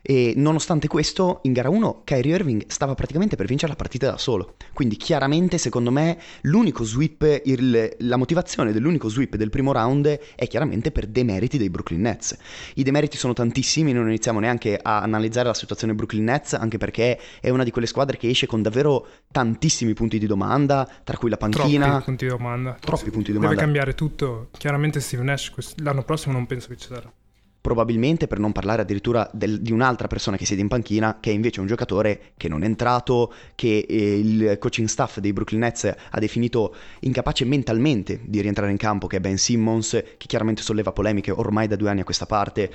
E 0.00 0.32
nonostante 0.36 0.86
questo, 0.86 1.40
in 1.42 1.52
gara 1.52 1.68
1 1.68 2.02
Kyrie 2.04 2.34
Irving 2.36 2.64
stava 2.68 2.94
praticamente 2.94 3.36
per 3.36 3.46
vincere 3.46 3.72
la 3.72 3.76
partita 3.76 4.10
da 4.10 4.16
solo. 4.16 4.54
Quindi 4.72 4.96
chiaramente, 4.96 5.58
secondo 5.58 5.90
me, 5.90 6.18
l'unico 6.42 6.84
sweep, 6.84 7.42
il, 7.44 7.96
la 7.98 8.16
motivazione 8.16 8.72
dell'unico 8.72 9.08
sweep 9.08 9.36
del 9.36 9.50
primo 9.50 9.72
round 9.72 10.18
è 10.34 10.46
chiaramente 10.46 10.92
per 10.92 11.06
demeriti 11.06 11.58
dei 11.58 11.68
Brooklyn 11.68 12.00
Nets. 12.00 12.36
I 12.74 12.82
demeriti 12.84 13.16
sono 13.16 13.32
tantissimi, 13.32 13.92
non 13.92 14.06
iniziamo 14.06 14.38
neanche 14.38 14.78
a 14.80 15.00
analizzare 15.00 15.48
la 15.48 15.54
situazione 15.54 15.94
Brooklyn 15.94 16.24
Nets, 16.24 16.54
anche 16.54 16.78
perché 16.78 17.18
è 17.40 17.50
una 17.50 17.64
di 17.64 17.70
quelle 17.70 17.86
squadre 17.86 18.16
che 18.16 18.28
esce 18.28 18.46
con 18.46 18.62
davvero 18.62 19.06
tantissimi 19.30 19.94
punti 19.94 20.18
di 20.18 20.26
domanda, 20.26 20.88
tra 21.02 21.16
cui 21.16 21.28
la 21.28 21.36
panchina. 21.36 21.88
Troppi 21.88 22.04
punti 22.04 22.24
di 22.24 22.30
domanda. 22.30 22.76
Troppi 22.80 23.04
sì. 23.04 23.10
punti 23.10 23.26
di 23.26 23.32
domanda. 23.32 23.54
Deve 23.54 23.60
cambiare 23.60 23.94
tutto. 23.94 24.48
Chiaramente 24.56 25.00
Steve 25.00 25.24
Nash 25.24 25.52
l'anno 25.76 26.02
prossimo 26.02 26.34
non 26.34 26.46
penso 26.46 26.68
che 26.68 26.76
ci 26.76 26.86
sarà 26.86 27.12
probabilmente 27.68 28.26
per 28.26 28.38
non 28.38 28.50
parlare 28.50 28.80
addirittura 28.80 29.28
del, 29.30 29.60
di 29.60 29.72
un'altra 29.72 30.06
persona 30.06 30.38
che 30.38 30.46
siede 30.46 30.62
in 30.62 30.68
panchina, 30.68 31.18
che 31.20 31.30
è 31.30 31.34
invece 31.34 31.60
un 31.60 31.66
giocatore 31.66 32.32
che 32.38 32.48
non 32.48 32.62
è 32.62 32.64
entrato, 32.64 33.30
che 33.54 33.84
eh, 33.86 34.18
il 34.18 34.56
coaching 34.58 34.88
staff 34.88 35.18
dei 35.18 35.34
Brooklyn 35.34 35.60
Nets 35.60 35.84
ha 35.84 36.18
definito 36.18 36.74
incapace 37.00 37.44
mentalmente 37.44 38.20
di 38.24 38.40
rientrare 38.40 38.70
in 38.70 38.78
campo, 38.78 39.06
che 39.06 39.18
è 39.18 39.20
Ben 39.20 39.36
Simmons, 39.36 39.90
che 39.90 40.26
chiaramente 40.26 40.62
solleva 40.62 40.92
polemiche 40.92 41.30
ormai 41.30 41.66
da 41.66 41.76
due 41.76 41.90
anni 41.90 42.00
a 42.00 42.04
questa 42.04 42.24
parte. 42.24 42.70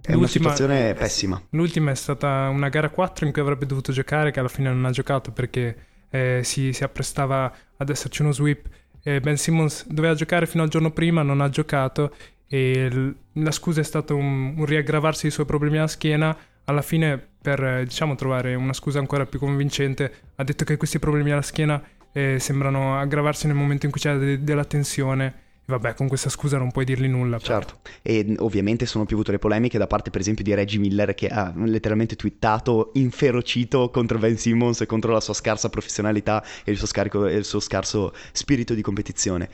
È 0.00 0.12
l'ultima, 0.12 0.16
una 0.16 0.26
situazione 0.28 0.94
pessima. 0.94 1.42
L'ultima 1.50 1.90
è 1.90 1.94
stata 1.94 2.48
una 2.48 2.70
gara 2.70 2.88
4 2.88 3.26
in 3.26 3.32
cui 3.32 3.42
avrebbe 3.42 3.66
dovuto 3.66 3.92
giocare, 3.92 4.30
che 4.30 4.38
alla 4.40 4.48
fine 4.48 4.70
non 4.70 4.86
ha 4.86 4.90
giocato 4.90 5.30
perché 5.30 5.76
eh, 6.08 6.40
si, 6.42 6.72
si, 6.72 6.84
apprestava 6.84 7.52
ad 7.76 7.90
esserci 7.90 8.22
uno 8.22 8.32
sweep. 8.32 8.66
Eh, 9.02 9.20
ben 9.20 9.36
Simmons 9.36 9.86
doveva 9.88 10.14
giocare 10.14 10.46
fino 10.46 10.62
al 10.62 10.70
giorno 10.70 10.90
prima, 10.90 11.20
non 11.20 11.42
ha 11.42 11.50
giocato 11.50 12.14
e 12.48 13.14
la 13.32 13.50
scusa 13.50 13.80
è 13.80 13.84
stata 13.84 14.14
un, 14.14 14.54
un 14.56 14.64
riaggravarsi 14.64 15.22
dei 15.22 15.30
suoi 15.30 15.46
problemi 15.46 15.78
alla 15.78 15.86
schiena. 15.86 16.36
Alla 16.64 16.82
fine, 16.82 17.22
per 17.40 17.84
diciamo, 17.84 18.14
trovare 18.14 18.54
una 18.54 18.72
scusa 18.72 18.98
ancora 18.98 19.26
più 19.26 19.38
convincente, 19.38 20.12
ha 20.36 20.44
detto 20.44 20.64
che 20.64 20.76
questi 20.76 20.98
problemi 20.98 21.30
alla 21.30 21.42
schiena 21.42 21.82
eh, 22.12 22.38
sembrano 22.38 22.98
aggravarsi 22.98 23.46
nel 23.46 23.56
momento 23.56 23.86
in 23.86 23.92
cui 23.92 24.00
c'è 24.00 24.16
de- 24.16 24.42
della 24.42 24.64
tensione 24.64 25.46
Vabbè, 25.68 25.92
con 25.92 26.08
questa 26.08 26.30
scusa 26.30 26.56
non 26.56 26.70
puoi 26.70 26.86
dirgli 26.86 27.08
nulla. 27.08 27.36
Però. 27.36 27.60
Certo, 27.60 27.80
e 28.00 28.34
ovviamente 28.38 28.86
sono 28.86 29.04
piovute 29.04 29.32
le 29.32 29.38
polemiche 29.38 29.76
da 29.76 29.86
parte 29.86 30.08
per 30.08 30.22
esempio 30.22 30.42
di 30.42 30.54
Reggie 30.54 30.78
Miller 30.78 31.12
che 31.12 31.28
ha 31.28 31.52
letteralmente 31.56 32.16
twittato 32.16 32.90
inferocito 32.94 33.90
contro 33.90 34.16
Ben 34.16 34.38
Simmons 34.38 34.80
e 34.80 34.86
contro 34.86 35.12
la 35.12 35.20
sua 35.20 35.34
scarsa 35.34 35.68
professionalità 35.68 36.42
e 36.64 36.70
il 36.70 36.78
suo, 36.78 36.86
scarico, 36.86 37.26
e 37.26 37.34
il 37.34 37.44
suo 37.44 37.60
scarso 37.60 38.14
spirito 38.32 38.72
di 38.72 38.80
competizione. 38.80 39.50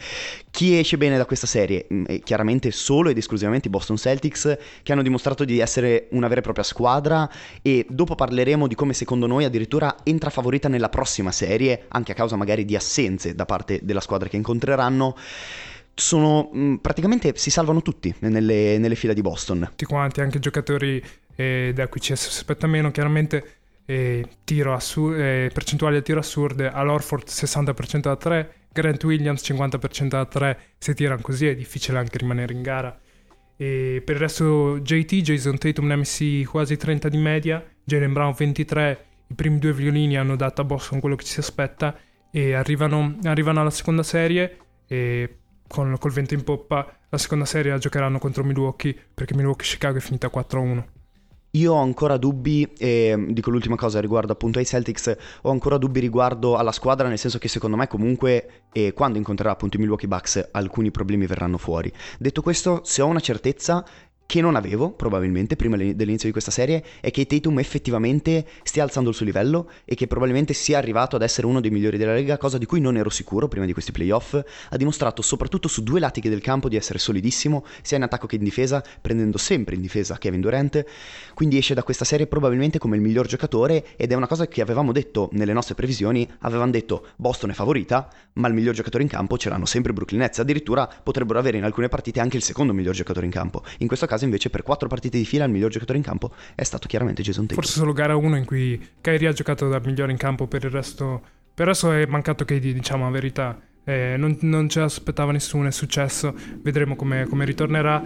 Chi 0.53 0.79
esce 0.79 0.97
bene 0.99 1.17
da 1.17 1.27
questa 1.27 1.49
serie? 1.49 1.89
Mm, 1.93 2.05
chiaramente 2.23 2.71
solo 2.71 3.09
ed 3.09 3.19
esclusivamente 3.19 3.67
i 3.67 3.71
Boston 3.73 3.97
Celtics 3.97 4.57
che 4.85 4.93
hanno 4.93 5.03
dimostrato 5.03 5.45
di 5.45 5.59
essere 5.59 6.07
una 6.13 6.29
vera 6.29 6.39
e 6.39 6.45
propria 6.45 6.63
squadra 6.63 7.29
e 7.61 7.87
dopo 7.89 8.15
parleremo 8.15 8.69
di 8.69 8.77
come 8.77 8.93
secondo 8.93 9.27
noi 9.27 9.47
addirittura 9.47 9.97
entra 10.05 10.31
favorita 10.31 10.69
nella 10.69 10.91
prossima 10.91 11.33
serie, 11.33 11.87
anche 11.89 12.13
a 12.13 12.15
causa 12.15 12.37
magari 12.37 12.65
di 12.65 12.77
assenze 12.77 13.35
da 13.35 13.47
parte 13.47 13.81
della 13.83 14.01
squadra 14.01 14.29
che 14.29 14.37
incontreranno 14.37 15.17
sono 15.95 16.51
mh, 16.53 16.77
praticamente 16.77 17.33
si 17.37 17.51
salvano 17.51 17.83
tutti 17.83 18.15
nelle, 18.21 18.79
nelle, 18.79 18.95
file 18.95 19.15
di 19.15 19.21
Boston. 19.23 19.67
Tutti 19.71 19.85
quanti, 19.85 20.21
anche 20.21 20.39
giocatori 20.39 21.03
eh, 21.37 21.73
da 21.75 21.89
cui 21.89 22.01
ci 22.01 22.15
si 22.17 22.29
aspetta 22.29 22.67
meno, 22.67 22.91
chiaramente 22.91 23.57
eh, 23.87 24.27
assur- 24.67 25.19
eh, 25.19 25.51
percentuali 25.53 25.97
di 25.97 26.03
tiro 26.03 26.21
assurde, 26.21 26.69
all'Orford 26.69 27.29
60% 27.29 28.01
da 28.01 28.17
3, 28.17 28.55
Grant 28.73 29.05
Williams 29.05 29.43
50% 29.49 30.09
da 30.09 30.25
3, 30.25 30.59
se 30.79 30.95
tirano 30.95 31.21
così 31.21 31.47
è 31.47 31.55
difficile 31.55 31.99
anche 31.99 32.19
rimanere 32.19 32.53
in 32.53 32.63
gara. 32.63 32.99
E 33.57 34.03
per 34.05 34.17
il 34.17 34.21
resto 34.21 34.81
JT, 34.81 35.15
Jason 35.17 35.59
Tatum 35.59 35.87
ne 35.87 35.95
ha 35.95 35.97
messi 35.97 36.45
quasi 36.45 36.77
30 36.77 37.09
di 37.09 37.19
media, 37.19 37.65
Jalen 37.85 38.13
Brown 38.13 38.35
23, 38.37 39.05
i 39.29 39.35
primi 39.35 39.59
due 39.59 39.73
violini 39.73 40.17
hanno 40.17 40.37
dato 40.37 40.61
a 40.61 40.65
Boston 40.65 41.01
quello 41.01 41.15
che 41.15 41.25
ci 41.25 41.33
si 41.33 41.41
aspetta 41.41 41.97
e 42.31 42.55
arrivano, 42.55 43.17
arrivano 43.23 43.61
alla 43.61 43.71
seconda 43.71 44.03
serie 44.03 44.59
e 44.87 45.39
con, 45.67 45.97
col 45.99 46.13
vento 46.13 46.35
in 46.35 46.45
poppa, 46.45 46.87
la 47.09 47.19
seconda 47.19 47.45
serie 47.45 47.73
la 47.73 47.79
giocheranno 47.79 48.19
contro 48.19 48.45
Milwaukee 48.45 48.97
perché 49.15 49.35
Milwaukee-Chicago 49.35 49.99
è 49.99 50.01
finita 50.01 50.31
4-1. 50.33 50.85
Io 51.55 51.73
ho 51.73 51.81
ancora 51.81 52.17
dubbi, 52.17 52.69
e 52.77 53.27
dico 53.29 53.51
l'ultima 53.51 53.77
cosa 53.77 54.01
riguardo 54.01 54.33
appunto 54.33 54.59
ai 54.59 54.65
Celtics, 54.65 55.17
ho 55.43 55.51
ancora 55.51 55.79
dubbi 55.79 56.01
riguardo 56.01 56.57
alla 56.57 56.73
squadra, 56.73 57.07
nel 57.07 57.19
senso 57.19 57.39
che 57.39 57.47
secondo 57.47 57.77
me 57.77 57.87
comunque 57.87 58.65
e 58.73 58.93
quando 58.93 59.19
incontrerà 59.19 59.53
appunto 59.53 59.77
i 59.77 59.81
Milwaukee 59.81 60.09
Bucks 60.09 60.49
alcuni 60.51 60.91
problemi 60.91 61.27
verranno 61.27 61.57
fuori. 61.57 61.93
Detto 62.19 62.43
questo, 62.43 62.81
se 62.83 63.03
ho 63.03 63.07
una 63.07 63.21
certezza 63.21 63.85
che 64.27 64.41
non 64.41 64.57
avevo 64.57 64.91
probabilmente 64.91 65.55
prima 65.55 65.77
dell'inizio 65.77 66.27
di 66.27 66.33
questa 66.33 66.51
serie 66.51 66.83
è 67.01 67.11
che 67.11 67.27
Tatum 67.27 67.59
effettivamente 67.59 68.47
stia 68.63 68.83
alzando 68.83 69.11
il 69.11 69.15
suo 69.15 69.25
livello 69.25 69.71
e 69.85 69.95
che 69.95 70.07
probabilmente 70.07 70.55
sia 70.55 70.79
arrivato 70.79 71.17
ad 71.17 71.23
essere 71.23 71.47
uno 71.47 71.61
dei 71.61 71.71
migliori 71.71 71.99
della 71.99 72.15
Lega, 72.15 72.39
cosa 72.39 72.59
di 72.59 72.67
cui 72.67 72.81
non 72.81 72.97
ero 72.97 73.11
sicuro 73.11 73.49
prima 73.49 73.67
di 73.67 73.73
questi 73.73 73.93
playoff. 73.93 74.35
Ha 74.35 74.77
dimostrato 74.77 75.23
soprattutto 75.23 75.69
su 75.69 75.83
due 75.83 76.01
lati 76.01 76.21
del 76.21 76.41
campo 76.41 76.69
di 76.69 76.77
essere 76.77 76.99
solidissimo, 76.99 77.65
sia 77.83 77.97
in 77.97 78.03
attacco 78.03 78.27
che 78.27 78.37
in 78.37 78.45
difesa, 78.45 78.83
prendendo 79.01 79.39
sempre 79.39 79.75
in 79.75 79.81
difesa 79.81 80.17
Kevin 80.19 80.41
Durant. 80.41 80.85
Quindi 81.35 81.59
esce 81.59 81.75
da 81.75 81.83
questa 81.83 82.05
serie 82.05 82.27
probabilmente 82.27 82.79
come 82.79 82.97
il 82.97 83.03
miglior 83.03 83.27
giocatore 83.27 83.97
ed 83.97 84.11
è 84.11 84.15
una 84.15 84.27
cosa 84.27 84.47
che 84.49 84.63
avevamo 84.63 84.93
detto 84.93 85.29
nelle 85.33 85.53
nostre 85.53 85.75
previsioni, 85.75 86.29
avevamo 86.41 86.71
detto 86.71 87.09
Boston 87.17 87.51
è 87.51 87.55
favorita, 87.55 88.09
ma 88.35 88.49
il 88.49 88.55
miglior 88.55 88.75
giocatore 88.75 89.03
in 89.03 89.09
campo 89.09 89.37
ce 89.37 89.49
l'hanno 89.49 89.67
sempre 89.67 89.93
Brooklyn 89.93 90.21
Nets, 90.21 90.39
addirittura 90.39 90.89
potrebbero 91.03 91.39
avere 91.39 91.59
in 91.59 91.65
alcune 91.65 91.89
partite 91.89 92.21
anche 92.21 92.37
il 92.37 92.43
secondo 92.43 92.73
miglior 92.73 92.95
giocatore 92.95 93.27
in 93.27 93.33
campo. 93.33 93.63
In 93.79 93.87
questo 93.87 94.07
caso 94.07 94.14
invece 94.23 94.51
per 94.51 94.63
quattro 94.63 94.87
partite 94.89 95.19
di 95.19 95.25
fila 95.25 95.45
il 95.45 95.51
miglior 95.51 95.71
giocatore 95.71 95.99
in 95.99 96.05
campo 96.05 96.33
è 96.55 96.63
stato 96.63 96.87
chiaramente 96.87 97.23
Jason 97.23 97.47
Tatum. 97.47 97.63
Forse 97.63 97.79
solo 97.79 97.93
gara 97.93 98.15
1 98.15 98.37
in 98.37 98.45
cui 98.45 98.81
Kyrie 99.01 99.29
ha 99.29 99.33
giocato 99.33 99.69
da 99.69 99.81
migliore 99.83 100.13
in 100.13 100.19
campo, 100.19 100.47
per 100.47 100.65
il 100.65 100.71
resto, 100.71 101.21
per 101.53 101.67
il 101.67 101.73
resto 101.73 101.93
è 101.93 102.07
mancato 102.07 102.45
KD, 102.45 102.73
diciamo 102.73 103.05
la 103.05 103.11
verità. 103.11 103.61
Eh, 103.87 104.15
non, 104.17 104.39
non 104.41 104.69
ce 104.69 104.81
l'aspettava 104.81 105.31
nessuno, 105.31 105.69
è 105.69 105.71
successo, 105.71 106.35
vedremo 106.63 106.97
come, 106.97 107.27
come 107.27 107.45
ritornerà. 107.45 108.03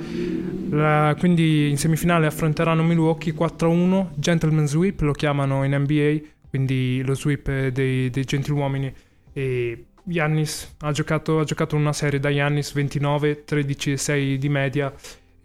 La, 0.71 1.15
quindi 1.19 1.71
in 1.71 1.79
semifinale 1.79 2.27
affronteranno 2.27 2.83
Milwaukee 2.83 3.33
4-1, 3.33 4.09
gentleman 4.15 4.67
sweep 4.67 5.01
lo 5.03 5.13
chiamano 5.13 5.65
in 5.65 5.77
NBA, 5.77 6.19
quindi 6.49 7.03
lo 7.05 7.15
sweep 7.15 7.69
dei, 7.69 8.11
dei 8.11 8.25
gentiluomini. 8.25 8.93
E 9.33 9.85
Giannis 10.03 10.75
ha 10.81 10.91
giocato, 10.91 11.41
ha 11.41 11.45
giocato 11.45 11.77
una 11.77 11.93
serie 11.93 12.19
da 12.19 12.33
Giannis 12.33 12.73
29, 12.73 13.45
13 13.45 13.97
6 13.97 14.39
di 14.39 14.49
media 14.49 14.93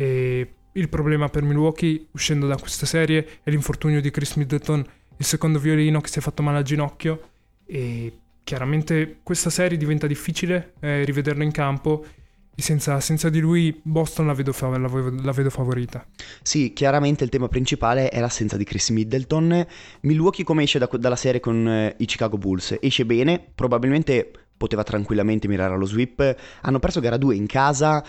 e 0.04 0.54
il 0.74 0.90
problema 0.90 1.30
per 1.30 1.44
Milwaukee 1.44 2.08
uscendo 2.12 2.48
da 2.48 2.58
questa 2.58 2.86
serie 2.86 3.40
è 3.44 3.50
l'infortunio 3.50 4.02
di 4.02 4.12
Chris 4.12 4.36
Middleton, 4.36 4.86
il 5.18 5.26
secondo 5.26 5.60
violino 5.60 6.02
che 6.02 6.10
si 6.10 6.20
è 6.20 6.22
fatto 6.22 6.42
male 6.42 6.58
al 6.58 6.64
ginocchio 6.64 7.30
e 7.66 8.18
chiaramente 8.44 9.20
questa 9.24 9.50
serie 9.50 9.78
diventa 9.78 10.08
difficile 10.08 10.74
eh, 10.80 11.06
rivederlo 11.06 11.44
in 11.44 11.52
campo 11.52 12.06
senza, 12.56 13.00
senza, 13.00 13.30
di 13.30 13.40
lui 13.40 13.80
Boston 13.82 14.28
la 14.28 14.34
vedo, 14.34 14.54
la, 14.60 14.78
la 14.78 15.32
vedo, 15.32 15.50
favorita. 15.50 16.06
Sì, 16.42 16.74
chiaramente 16.74 17.24
il 17.24 17.32
tema 17.32 17.48
principale 17.48 18.10
è 18.10 18.20
l'assenza 18.20 18.58
di 18.58 18.64
Chris 18.64 18.90
Middleton. 18.90 19.66
Milwaukee 20.02 20.44
come 20.44 20.64
esce 20.64 20.78
da, 20.78 20.88
dalla 21.00 21.16
serie 21.16 21.40
con 21.40 21.68
eh, 21.68 21.96
i 21.98 22.06
Chicago 22.06 22.38
Bulls? 22.38 22.78
Esce 22.80 23.06
bene, 23.06 23.44
probabilmente 23.56 24.32
poteva 24.56 24.84
tranquillamente 24.84 25.48
mirare 25.48 25.74
allo 25.74 25.86
sweep. 25.86 26.36
Hanno 26.62 26.80
perso 26.80 27.00
gara 27.00 27.18
2 27.18 27.36
in 27.36 27.48
casa, 27.48 28.04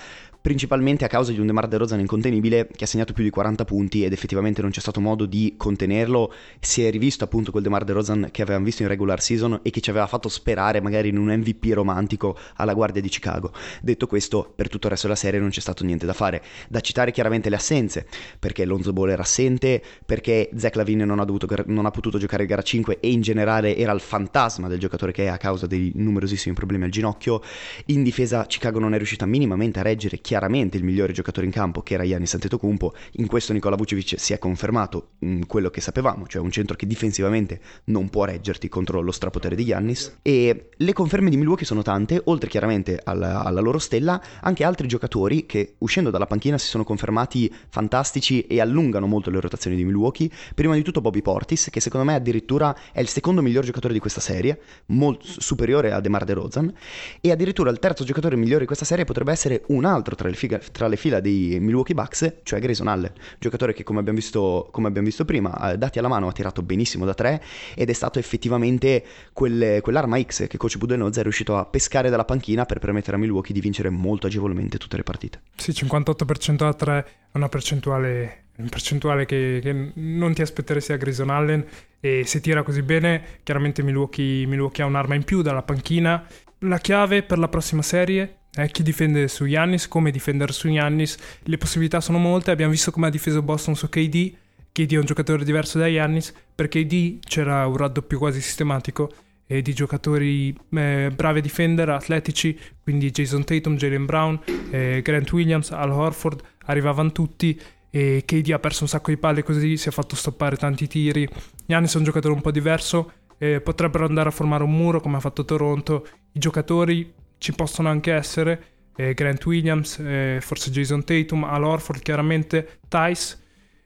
principalmente 0.44 1.06
a 1.06 1.08
causa 1.08 1.32
di 1.32 1.40
un 1.40 1.46
DeMar 1.46 1.66
DeRozan 1.66 2.00
incontenibile 2.00 2.68
che 2.76 2.84
ha 2.84 2.86
segnato 2.86 3.14
più 3.14 3.24
di 3.24 3.30
40 3.30 3.64
punti 3.64 4.04
ed 4.04 4.12
effettivamente 4.12 4.60
non 4.60 4.72
c'è 4.72 4.80
stato 4.80 5.00
modo 5.00 5.24
di 5.24 5.54
contenerlo. 5.56 6.30
Si 6.60 6.84
è 6.84 6.90
rivisto 6.90 7.24
appunto 7.24 7.50
quel 7.50 7.62
DeMar 7.62 7.82
DeRozan 7.82 8.28
che 8.30 8.42
avevamo 8.42 8.66
visto 8.66 8.82
in 8.82 8.88
regular 8.88 9.22
season 9.22 9.60
e 9.62 9.70
che 9.70 9.80
ci 9.80 9.88
aveva 9.88 10.06
fatto 10.06 10.28
sperare 10.28 10.82
magari 10.82 11.08
in 11.08 11.16
un 11.16 11.34
MVP 11.34 11.72
romantico 11.72 12.36
alla 12.56 12.74
guardia 12.74 13.00
di 13.00 13.08
Chicago. 13.08 13.52
Detto 13.80 14.06
questo, 14.06 14.52
per 14.54 14.68
tutto 14.68 14.84
il 14.84 14.92
resto 14.92 15.06
della 15.06 15.18
serie 15.18 15.40
non 15.40 15.48
c'è 15.48 15.60
stato 15.60 15.82
niente 15.82 16.04
da 16.04 16.12
fare. 16.12 16.42
Da 16.68 16.80
citare 16.80 17.10
chiaramente 17.10 17.48
le 17.48 17.56
assenze, 17.56 18.06
perché 18.38 18.66
Lonzo 18.66 18.92
Ball 18.92 19.08
era 19.08 19.22
assente, 19.22 19.82
perché 20.04 20.50
Zach 20.56 20.76
Lavine 20.76 21.06
non 21.06 21.20
ha, 21.20 21.24
dovuto, 21.24 21.48
non 21.68 21.86
ha 21.86 21.90
potuto 21.90 22.18
giocare 22.18 22.44
gara 22.44 22.60
5 22.60 23.00
e 23.00 23.10
in 23.10 23.22
generale 23.22 23.78
era 23.78 23.92
il 23.92 24.00
fantasma 24.00 24.68
del 24.68 24.78
giocatore 24.78 25.10
che 25.10 25.24
è 25.24 25.28
a 25.28 25.38
causa 25.38 25.66
dei 25.66 25.90
numerosissimi 25.94 26.54
problemi 26.54 26.84
al 26.84 26.90
ginocchio. 26.90 27.40
In 27.86 28.02
difesa 28.02 28.44
Chicago 28.44 28.78
non 28.78 28.92
è 28.92 28.98
riuscita 28.98 29.24
minimamente 29.24 29.78
a 29.78 29.82
reggere 29.82 30.18
chi 30.18 30.32
chiaramente 30.34 30.76
il 30.76 30.82
migliore 30.82 31.12
giocatore 31.12 31.46
in 31.46 31.52
campo, 31.52 31.82
che 31.82 31.94
era 31.94 32.04
Giannis 32.04 32.34
Antetokounmpo. 32.34 32.92
In 33.18 33.28
questo 33.28 33.52
Nicola 33.52 33.76
Vucevic 33.76 34.18
si 34.18 34.32
è 34.32 34.38
confermato 34.40 35.10
mh, 35.20 35.42
quello 35.46 35.70
che 35.70 35.80
sapevamo, 35.80 36.26
cioè 36.26 36.42
un 36.42 36.50
centro 36.50 36.74
che 36.74 36.88
difensivamente 36.88 37.60
non 37.84 38.10
può 38.10 38.24
reggerti 38.24 38.68
contro 38.68 39.00
lo 39.00 39.12
strapotere 39.12 39.54
di 39.54 39.64
Giannis. 39.64 40.18
E 40.22 40.70
le 40.74 40.92
conferme 40.92 41.30
di 41.30 41.36
Milwaukee 41.36 41.64
sono 41.64 41.82
tante, 41.82 42.20
oltre 42.24 42.50
chiaramente 42.50 43.00
alla, 43.04 43.44
alla 43.44 43.60
loro 43.60 43.78
stella, 43.78 44.20
anche 44.40 44.64
altri 44.64 44.88
giocatori 44.88 45.46
che 45.46 45.76
uscendo 45.78 46.10
dalla 46.10 46.26
panchina 46.26 46.58
si 46.58 46.66
sono 46.66 46.82
confermati 46.82 47.54
fantastici 47.68 48.40
e 48.48 48.60
allungano 48.60 49.06
molto 49.06 49.30
le 49.30 49.38
rotazioni 49.38 49.76
di 49.76 49.84
Milwaukee. 49.84 50.28
Prima 50.56 50.74
di 50.74 50.82
tutto 50.82 51.00
Bobby 51.00 51.22
Portis, 51.22 51.68
che 51.70 51.78
secondo 51.78 52.06
me 52.06 52.16
addirittura 52.16 52.76
è 52.90 52.98
il 52.98 53.08
secondo 53.08 53.40
miglior 53.40 53.62
giocatore 53.62 53.92
di 53.92 54.00
questa 54.00 54.20
serie, 54.20 54.58
molto 54.86 55.26
superiore 55.26 55.92
a 55.92 56.00
DeMar 56.00 56.24
DeRozan, 56.24 56.74
e 57.20 57.30
addirittura 57.30 57.70
il 57.70 57.78
terzo 57.78 58.02
giocatore 58.02 58.34
migliore 58.34 58.62
di 58.62 58.66
questa 58.66 58.84
serie 58.84 59.04
potrebbe 59.04 59.30
essere 59.30 59.62
un 59.68 59.84
altro 59.84 60.16
tra 60.24 60.28
le, 60.30 60.36
figa, 60.36 60.58
tra 60.58 60.88
le 60.88 60.96
fila 60.96 61.20
dei 61.20 61.58
Milwaukee 61.60 61.94
Bucks, 61.94 62.36
cioè 62.44 62.58
Grayson 62.58 62.88
Allen, 62.88 63.12
giocatore 63.38 63.74
che 63.74 63.82
come 63.82 63.98
abbiamo 63.98 64.18
visto, 64.18 64.68
come 64.70 64.88
abbiamo 64.88 65.06
visto 65.06 65.24
prima, 65.24 65.74
dati 65.76 65.98
alla 65.98 66.08
mano 66.08 66.28
ha 66.28 66.32
tirato 66.32 66.62
benissimo 66.62 67.04
da 67.04 67.12
tre 67.12 67.42
ed 67.74 67.90
è 67.90 67.92
stato 67.92 68.18
effettivamente 68.18 69.04
quel, 69.32 69.80
quell'arma 69.82 70.20
X 70.22 70.46
che 70.46 70.56
coach 70.56 70.78
Budenholzer 70.78 71.20
è 71.20 71.22
riuscito 71.24 71.58
a 71.58 71.66
pescare 71.66 72.08
dalla 72.08 72.24
panchina 72.24 72.64
per 72.64 72.78
permettere 72.78 73.16
a 73.16 73.20
Milwaukee 73.20 73.52
di 73.52 73.60
vincere 73.60 73.90
molto 73.90 74.26
agevolmente 74.26 74.78
tutte 74.78 74.96
le 74.96 75.02
partite. 75.02 75.42
Sì, 75.56 75.72
58% 75.72 76.56
da 76.56 76.72
3 76.72 76.98
è 77.32 77.36
una 77.36 77.48
percentuale, 77.48 78.44
una 78.56 78.68
percentuale 78.70 79.26
che, 79.26 79.60
che, 79.62 79.92
non 79.94 80.32
ti 80.32 80.40
aspetteresti 80.40 80.92
a 80.92 80.96
Grayson 80.96 81.28
Allen 81.28 81.64
e 82.00 82.24
se 82.24 82.40
tira 82.40 82.62
così 82.62 82.82
bene 82.82 83.40
chiaramente 83.42 83.82
Milwaukee, 83.82 84.46
Milwaukee 84.46 84.82
ha 84.82 84.86
un'arma 84.86 85.14
in 85.14 85.24
più 85.24 85.42
dalla 85.42 85.62
panchina. 85.62 86.26
La 86.60 86.78
chiave 86.78 87.22
per 87.22 87.38
la 87.38 87.48
prossima 87.48 87.82
serie 87.82 88.38
eh, 88.56 88.70
chi 88.70 88.82
difende 88.82 89.28
su 89.28 89.44
Yannis, 89.44 89.88
come 89.88 90.10
difendere 90.10 90.52
su 90.52 90.68
Yannis, 90.68 91.16
le 91.42 91.58
possibilità 91.58 92.00
sono 92.00 92.18
molte, 92.18 92.50
abbiamo 92.50 92.72
visto 92.72 92.90
come 92.90 93.08
ha 93.08 93.10
difeso 93.10 93.42
Boston 93.42 93.74
su 93.74 93.88
KD, 93.88 94.32
KD 94.72 94.92
è 94.92 94.98
un 94.98 95.04
giocatore 95.04 95.44
diverso 95.44 95.78
da 95.78 95.86
Yannis, 95.86 96.32
per 96.54 96.68
KD 96.68 97.20
c'era 97.20 97.66
un 97.66 97.76
raddoppio 97.76 98.18
quasi 98.18 98.40
sistematico 98.40 99.12
e 99.46 99.60
di 99.60 99.74
giocatori 99.74 100.56
eh, 100.70 101.12
bravi 101.14 101.38
a 101.38 101.42
difendere, 101.42 101.92
atletici, 101.92 102.58
quindi 102.82 103.10
Jason 103.10 103.44
Tatum, 103.44 103.76
Jalen 103.76 104.04
Brown, 104.06 104.40
eh, 104.70 105.00
Grant 105.02 105.30
Williams, 105.32 105.70
Al 105.70 105.90
Horford, 105.90 106.42
arrivavano 106.66 107.12
tutti 107.12 107.60
e 107.90 108.24
KD 108.24 108.50
ha 108.50 108.58
perso 108.58 108.82
un 108.82 108.88
sacco 108.88 109.10
di 109.10 109.16
palle 109.16 109.44
così 109.44 109.76
si 109.76 109.88
è 109.88 109.92
fatto 109.92 110.16
stoppare 110.16 110.56
tanti 110.56 110.88
tiri. 110.88 111.28
Yannis 111.66 111.94
è 111.94 111.98
un 111.98 112.04
giocatore 112.04 112.34
un 112.34 112.40
po' 112.40 112.50
diverso, 112.50 113.12
eh, 113.38 113.60
potrebbero 113.60 114.06
andare 114.06 114.28
a 114.28 114.32
formare 114.32 114.64
un 114.64 114.72
muro 114.72 115.00
come 115.00 115.16
ha 115.16 115.20
fatto 115.20 115.44
Toronto, 115.44 116.06
i 116.32 116.38
giocatori 116.38 117.12
ci 117.44 117.52
possono 117.52 117.90
anche 117.90 118.10
essere 118.10 118.64
eh, 118.96 119.12
Grant 119.12 119.44
Williams, 119.44 119.98
eh, 119.98 120.38
forse 120.40 120.70
Jason 120.70 121.04
Tatum, 121.04 121.44
Al 121.44 121.62
Orford 121.62 122.00
chiaramente, 122.00 122.78
Tice. 122.88 123.38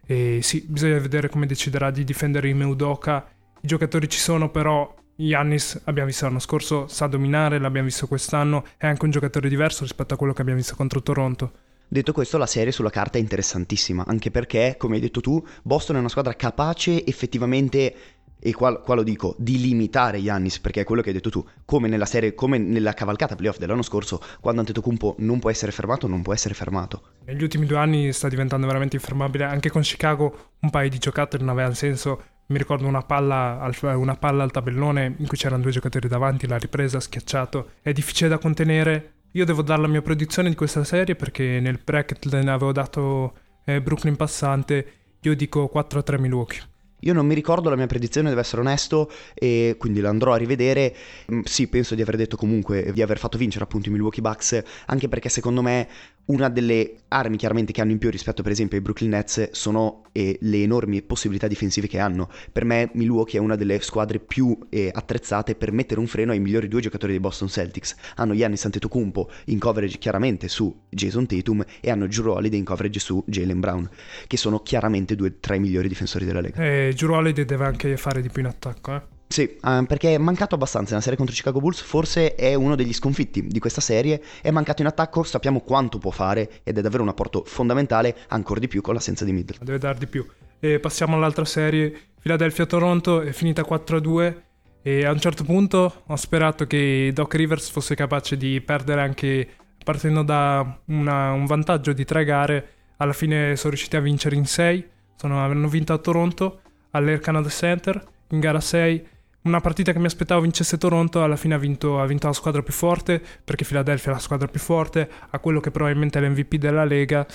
E 0.06 0.38
sì, 0.42 0.64
bisogna 0.68 1.00
vedere 1.00 1.28
come 1.28 1.44
deciderà 1.44 1.90
di 1.90 2.04
difendere 2.04 2.48
Ime 2.48 2.64
Udoka. 2.66 3.28
I 3.60 3.66
giocatori 3.66 4.08
ci 4.08 4.20
sono, 4.20 4.48
però 4.48 4.94
Yannis 5.16 5.80
abbiamo 5.86 6.06
visto 6.06 6.26
l'anno 6.26 6.38
scorso, 6.38 6.86
sa 6.86 7.08
dominare, 7.08 7.58
l'abbiamo 7.58 7.88
visto 7.88 8.06
quest'anno, 8.06 8.64
è 8.76 8.86
anche 8.86 9.04
un 9.06 9.10
giocatore 9.10 9.48
diverso 9.48 9.82
rispetto 9.82 10.14
a 10.14 10.16
quello 10.16 10.32
che 10.32 10.42
abbiamo 10.42 10.60
visto 10.60 10.76
contro 10.76 11.02
Toronto. 11.02 11.50
Detto 11.88 12.12
questo, 12.12 12.38
la 12.38 12.46
serie 12.46 12.70
sulla 12.70 12.90
carta 12.90 13.18
è 13.18 13.20
interessantissima, 13.20 14.04
anche 14.06 14.30
perché, 14.30 14.76
come 14.78 14.94
hai 14.94 15.00
detto 15.00 15.20
tu, 15.20 15.44
Boston 15.64 15.96
è 15.96 15.98
una 15.98 16.08
squadra 16.08 16.36
capace 16.36 17.04
effettivamente 17.04 17.94
e 18.40 18.52
qua, 18.52 18.80
qua, 18.80 18.94
lo 18.94 19.02
dico, 19.02 19.34
di 19.38 19.58
limitare 19.58 20.18
Yannis, 20.18 20.60
perché 20.60 20.82
è 20.82 20.84
quello 20.84 21.02
che 21.02 21.08
hai 21.08 21.14
detto 21.14 21.30
tu, 21.30 21.44
come 21.64 21.88
nella 21.88 22.06
serie, 22.06 22.34
come 22.34 22.58
nella 22.58 22.92
cavalcata 22.92 23.34
playoff 23.34 23.58
dell'anno 23.58 23.82
scorso, 23.82 24.20
quando 24.40 24.60
Antetokounmpo 24.60 25.16
non 25.18 25.38
può 25.38 25.50
essere 25.50 25.72
fermato, 25.72 26.06
non 26.06 26.22
può 26.22 26.32
essere 26.32 26.54
fermato. 26.54 27.02
Negli 27.26 27.42
ultimi 27.42 27.66
due 27.66 27.78
anni 27.78 28.12
sta 28.12 28.28
diventando 28.28 28.66
veramente 28.66 28.96
infermabile, 28.96 29.44
anche 29.44 29.70
con 29.70 29.82
Chicago 29.82 30.52
un 30.60 30.70
paio 30.70 30.88
di 30.88 30.98
giocate 30.98 31.38
non 31.38 31.48
avevano 31.48 31.74
senso, 31.74 32.22
mi 32.46 32.58
ricordo 32.58 32.86
una 32.86 33.02
palla, 33.02 33.60
al, 33.60 33.76
una 33.96 34.16
palla 34.16 34.42
al 34.42 34.50
tabellone 34.50 35.14
in 35.18 35.26
cui 35.26 35.36
c'erano 35.36 35.62
due 35.62 35.70
giocatori 35.70 36.08
davanti, 36.08 36.46
l'ha 36.46 36.58
ripresa, 36.58 37.00
schiacciato, 37.00 37.72
è 37.82 37.92
difficile 37.92 38.28
da 38.30 38.38
contenere, 38.38 39.12
io 39.32 39.44
devo 39.44 39.62
dare 39.62 39.82
la 39.82 39.88
mia 39.88 40.00
predizione 40.00 40.48
di 40.48 40.54
questa 40.54 40.84
serie 40.84 41.14
perché 41.14 41.60
nel 41.60 41.78
bracket 41.82 42.32
ne 42.32 42.50
avevo 42.50 42.72
dato 42.72 43.34
eh, 43.64 43.82
Brooklyn 43.82 44.16
passante, 44.16 44.92
io 45.20 45.36
dico 45.36 45.70
4-3 45.72 46.18
Milwaukee. 46.18 46.60
Io 47.00 47.12
non 47.12 47.26
mi 47.26 47.34
ricordo 47.34 47.70
la 47.70 47.76
mia 47.76 47.86
predizione, 47.86 48.28
devo 48.28 48.40
essere 48.40 48.60
onesto, 48.60 49.10
e 49.34 49.76
quindi 49.78 50.00
la 50.00 50.08
andrò 50.08 50.32
a 50.32 50.36
rivedere. 50.36 50.94
Mm, 51.32 51.40
sì, 51.44 51.68
penso 51.68 51.94
di 51.94 52.02
aver 52.02 52.16
detto 52.16 52.36
comunque 52.36 52.92
di 52.92 53.02
aver 53.02 53.18
fatto 53.18 53.38
vincere 53.38 53.64
appunto 53.64 53.88
i 53.88 53.92
Milwaukee 53.92 54.22
Bucks, 54.22 54.62
anche 54.86 55.08
perché 55.08 55.28
secondo 55.28 55.62
me 55.62 55.88
una 56.28 56.48
delle 56.48 56.94
armi 57.08 57.36
chiaramente 57.36 57.72
che 57.72 57.80
hanno 57.80 57.92
in 57.92 57.98
più 57.98 58.10
rispetto 58.10 58.42
per 58.42 58.52
esempio 58.52 58.76
ai 58.76 58.82
Brooklyn 58.82 59.10
Nets 59.10 59.50
sono 59.52 60.02
eh, 60.12 60.36
le 60.40 60.62
enormi 60.62 61.02
possibilità 61.02 61.46
difensive 61.46 61.86
che 61.86 61.98
hanno. 61.98 62.28
Per 62.52 62.64
me 62.64 62.90
Milwaukee 62.94 63.38
è 63.38 63.42
una 63.42 63.56
delle 63.56 63.80
squadre 63.80 64.18
più 64.18 64.56
eh, 64.68 64.90
attrezzate 64.92 65.54
per 65.54 65.72
mettere 65.72 66.00
un 66.00 66.06
freno 66.06 66.32
ai 66.32 66.40
migliori 66.40 66.68
due 66.68 66.80
giocatori 66.80 67.12
dei 67.12 67.20
Boston 67.20 67.48
Celtics. 67.48 67.94
Hanno 68.16 68.34
Giannis 68.34 68.64
Antetokounmpo 68.64 69.30
in 69.46 69.58
coverage 69.58 69.98
chiaramente 69.98 70.48
su 70.48 70.74
Jason 70.88 71.26
Tatum 71.26 71.64
e 71.80 71.90
hanno 71.90 72.06
Drew 72.06 72.32
Holiday 72.32 72.58
in 72.58 72.64
coverage 72.64 73.00
su 73.00 73.22
Jalen 73.26 73.60
Brown, 73.60 73.88
che 74.26 74.36
sono 74.36 74.60
chiaramente 74.60 75.16
due 75.16 75.40
tra 75.40 75.54
i 75.54 75.60
migliori 75.60 75.88
difensori 75.88 76.24
della 76.24 76.40
Lega. 76.40 76.62
E 76.62 76.94
Drew 76.94 77.12
Holiday 77.12 77.44
deve 77.44 77.64
anche 77.64 77.96
fare 77.96 78.20
di 78.20 78.28
più 78.28 78.42
in 78.42 78.48
attacco, 78.48 78.94
eh? 78.94 79.16
Sì, 79.28 79.58
um, 79.62 79.84
perché 79.84 80.14
è 80.14 80.18
mancato 80.18 80.54
abbastanza 80.54 80.90
nella 80.90 81.02
serie 81.02 81.18
contro 81.18 81.34
i 81.34 81.36
Chicago 81.36 81.60
Bulls, 81.60 81.82
forse 81.82 82.34
è 82.34 82.54
uno 82.54 82.74
degli 82.74 82.94
sconfitti 82.94 83.46
di 83.46 83.58
questa 83.58 83.82
serie, 83.82 84.22
è 84.40 84.50
mancato 84.50 84.80
in 84.80 84.88
attacco, 84.88 85.22
sappiamo 85.22 85.60
quanto 85.60 85.98
può 85.98 86.10
fare 86.10 86.60
ed 86.64 86.78
è 86.78 86.80
davvero 86.80 87.02
un 87.02 87.10
apporto 87.10 87.44
fondamentale, 87.44 88.16
ancora 88.28 88.58
di 88.58 88.68
più 88.68 88.80
con 88.80 88.94
l'assenza 88.94 89.26
di 89.26 89.32
Middleton. 89.32 89.66
Deve 89.66 89.78
dar 89.78 89.96
di 89.96 90.06
più. 90.06 90.26
E 90.58 90.80
passiamo 90.80 91.16
all'altra 91.16 91.44
serie, 91.44 91.94
Philadelphia-Toronto, 92.20 93.20
è 93.20 93.32
finita 93.32 93.62
4-2 93.62 94.34
e 94.80 95.04
a 95.04 95.12
un 95.12 95.20
certo 95.20 95.44
punto 95.44 96.02
ho 96.06 96.16
sperato 96.16 96.66
che 96.66 97.10
Doc 97.12 97.34
Rivers 97.34 97.68
fosse 97.68 97.94
capace 97.94 98.36
di 98.38 98.60
perdere 98.62 99.02
anche 99.02 99.46
partendo 99.84 100.22
da 100.22 100.80
una, 100.86 101.32
un 101.32 101.44
vantaggio 101.44 101.92
di 101.92 102.04
tre 102.04 102.24
gare, 102.24 102.68
alla 102.96 103.12
fine 103.12 103.56
sono 103.56 103.70
riusciti 103.70 103.96
a 103.96 104.00
vincere 104.00 104.36
in 104.36 104.46
6, 104.46 104.88
hanno 105.20 105.68
vinto 105.68 105.92
a 105.92 105.98
Toronto 105.98 106.60
all'Air 106.92 107.20
Canada 107.20 107.48
Center 107.50 108.02
in 108.30 108.40
gara 108.40 108.60
6 108.60 109.06
una 109.48 109.60
partita 109.60 109.92
che 109.92 109.98
mi 109.98 110.06
aspettavo 110.06 110.42
vincesse 110.42 110.78
Toronto, 110.78 111.22
alla 111.22 111.36
fine 111.36 111.54
ha 111.54 111.58
vinto, 111.58 112.00
ha 112.00 112.06
vinto, 112.06 112.26
la 112.26 112.32
squadra 112.32 112.62
più 112.62 112.72
forte, 112.72 113.20
perché 113.44 113.64
Philadelphia 113.64 114.10
è 114.10 114.14
la 114.14 114.20
squadra 114.20 114.46
più 114.46 114.60
forte, 114.60 115.08
ha 115.30 115.38
quello 115.38 115.60
che 115.60 115.70
probabilmente 115.70 116.18
è 116.18 116.22
l'MVP 116.22 116.54
della 116.56 116.84
Lega, 116.84 117.26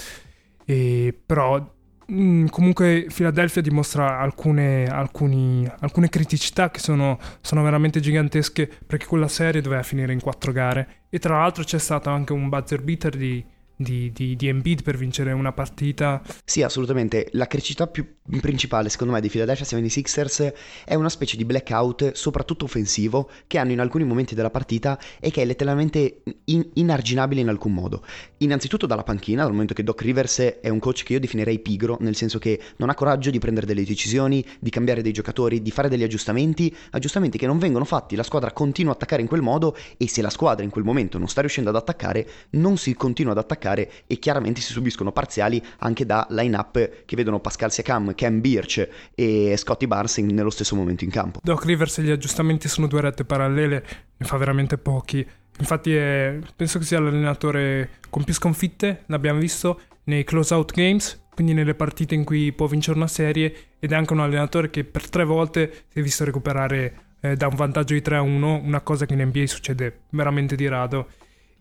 e, 0.66 1.18
però 1.26 1.76
mm, 2.12 2.48
comunque 2.48 3.08
Philadelphia 3.14 3.62
dimostra 3.62 4.20
alcune, 4.20 4.86
alcuni, 4.86 5.70
alcune 5.80 6.10
criticità 6.10 6.72
che 6.72 6.80
sono, 6.80 7.20
sono, 7.42 7.64
veramente 7.64 8.00
gigantesche, 8.00 8.70
perché 8.86 9.06
quella 9.06 9.28
serie 9.28 9.62
doveva 9.62 9.84
finire 9.84 10.14
in 10.14 10.22
quattro 10.22 10.52
gare, 10.52 11.06
e 11.10 11.20
tra 11.20 11.38
l'altro 11.40 11.64
c'è 11.64 11.80
stato 11.80 12.10
anche 12.10 12.34
un 12.34 12.50
buzzer 12.50 12.82
beater 12.82 13.16
di 13.16 13.44
di, 13.84 14.12
di, 14.12 14.36
di 14.36 14.48
Embiid 14.48 14.82
per 14.82 14.98
vincere 14.98 15.32
una 15.32 15.52
partita. 15.52 16.22
Sì, 16.44 16.64
assolutamente. 16.64 17.28
La 17.34 17.48
criticità 17.48 17.88
più 17.88 18.06
principale, 18.40 18.90
secondo 18.90 19.14
me, 19.14 19.22
di 19.22 19.30
Philadelphia 19.30 19.66
76ers 19.66 20.54
è 20.86 20.96
una 20.96 21.10
specie 21.10 21.38
di 21.38 21.46
blackout, 21.46 22.14
soprattutto 22.14 22.66
offensivo, 22.66 23.30
che 23.48 23.58
hanno 23.58 23.72
in 23.72 23.80
alcuni 23.80 24.06
momenti 24.06 24.34
della 24.34 24.50
partita 24.50 25.00
e 25.20 25.30
che 25.30 25.42
è 25.42 25.46
letteralmente 25.46 26.24
in- 26.46 26.68
inarginabile 26.74 27.42
in 27.42 27.50
alcun 27.50 27.74
modo. 27.74 28.04
Innanzitutto 28.38 28.86
dalla 28.86 29.04
panchina, 29.04 29.44
dal 29.44 29.52
momento 29.52 29.74
che 29.74 29.84
Doc 29.84 30.02
Rivers 30.02 30.40
è 30.62 30.70
un 30.70 30.80
coach 30.80 31.04
che 31.04 31.14
io 31.14 31.20
definirei 31.20 31.60
pigro, 31.60 31.98
nel 32.00 32.16
senso 32.16 32.40
che 32.40 32.60
non 32.78 32.90
ha 32.90 32.96
coraggio 32.96 33.30
di 33.30 33.40
prendere 33.40 33.66
delle 33.66 33.84
decisioni, 33.84 34.44
di 34.60 34.70
cambiare 34.70 35.02
dei 35.02 35.12
giocatori, 35.12 35.62
di 35.62 35.72
fare 35.72 35.90
degli 35.90 36.04
aggiustamenti, 36.04 36.74
aggiustamenti 36.92 37.38
che 37.38 37.46
non 37.46 37.60
vengono 37.60 37.86
fatti, 37.86 38.16
la 38.16 38.24
squadra 38.24 38.52
continua 38.52 38.92
a 38.94 38.96
attaccare 38.96 39.22
in 39.22 39.28
quel 39.28 39.42
modo 39.42 39.76
e 39.98 40.08
se 40.08 40.22
la 40.22 40.30
squadra 40.30 40.64
in 40.64 40.70
quel 40.70 40.84
momento 40.84 41.18
non 41.18 41.28
sta 41.28 41.42
riuscendo 41.42 41.70
ad 41.70 41.76
attaccare, 41.76 42.28
non 42.52 42.78
si 42.78 42.94
continua 42.94 43.34
ad 43.34 43.38
attaccare 43.38 43.73
giocare 43.74 43.92
e 44.08 44.20
chiaramente 44.20 44.62
si 44.62 44.72
subiscono 44.72 45.12
parziali 45.12 45.62
anche 45.80 46.06
da 46.06 46.26
line-up 46.30 47.06
che 47.06 47.16
vedono 47.16 47.40
Pascal 47.40 47.72
Siakam, 47.72 48.14
Cam 48.16 48.40
Birch 48.40 48.88
e 49.16 49.56
Scotty 49.58 49.88
Barnes 49.88 50.18
nello 50.18 50.50
stesso 50.50 50.76
momento 50.76 51.04
in 51.04 51.10
campo. 51.10 51.40
Doc 51.42 51.66
Rivers 51.66 51.98
e 51.98 52.04
gli 52.04 52.12
aggiustamenti 52.12 52.68
sono 52.68 52.88
due 52.88 53.02
rette 53.02 53.26
parallele, 53.26 53.86
ne 54.18 54.26
fa 54.26 54.38
veramente 54.38 54.78
pochi. 54.78 55.26
Infatti 55.60 55.94
è, 55.94 56.40
penso 56.56 56.80
che 56.80 56.86
sia 56.86 57.00
l'allenatore 57.00 58.00
con 58.10 58.24
più 58.24 58.34
sconfitte, 58.34 59.04
l'abbiamo 59.08 59.40
visto 59.40 59.82
nei 60.06 60.24
close-out 60.24 60.72
games, 60.74 61.22
quindi 61.34 61.54
nelle 61.54 61.76
partite 61.76 62.16
in 62.16 62.24
cui 62.24 62.52
può 62.52 62.68
vincere 62.68 62.98
una 62.98 63.08
serie 63.08 63.54
ed 63.80 63.92
è 63.92 63.96
anche 63.96 64.14
un 64.14 64.20
allenatore 64.20 64.70
che 64.70 64.84
per 64.84 65.10
tre 65.10 65.26
volte 65.26 65.86
si 65.90 66.00
è 66.00 66.02
visto 66.02 66.24
recuperare 66.24 67.12
eh, 67.22 67.36
da 67.36 67.48
un 67.48 67.56
vantaggio 67.56 67.94
di 67.94 68.02
3 68.02 68.18
a 68.18 68.22
1, 68.22 68.62
una 68.64 68.82
cosa 68.82 69.06
che 69.06 69.14
in 69.14 69.22
NBA 69.22 69.46
succede 69.46 70.02
veramente 70.10 70.56
di 70.56 70.68
rado. 70.68 71.08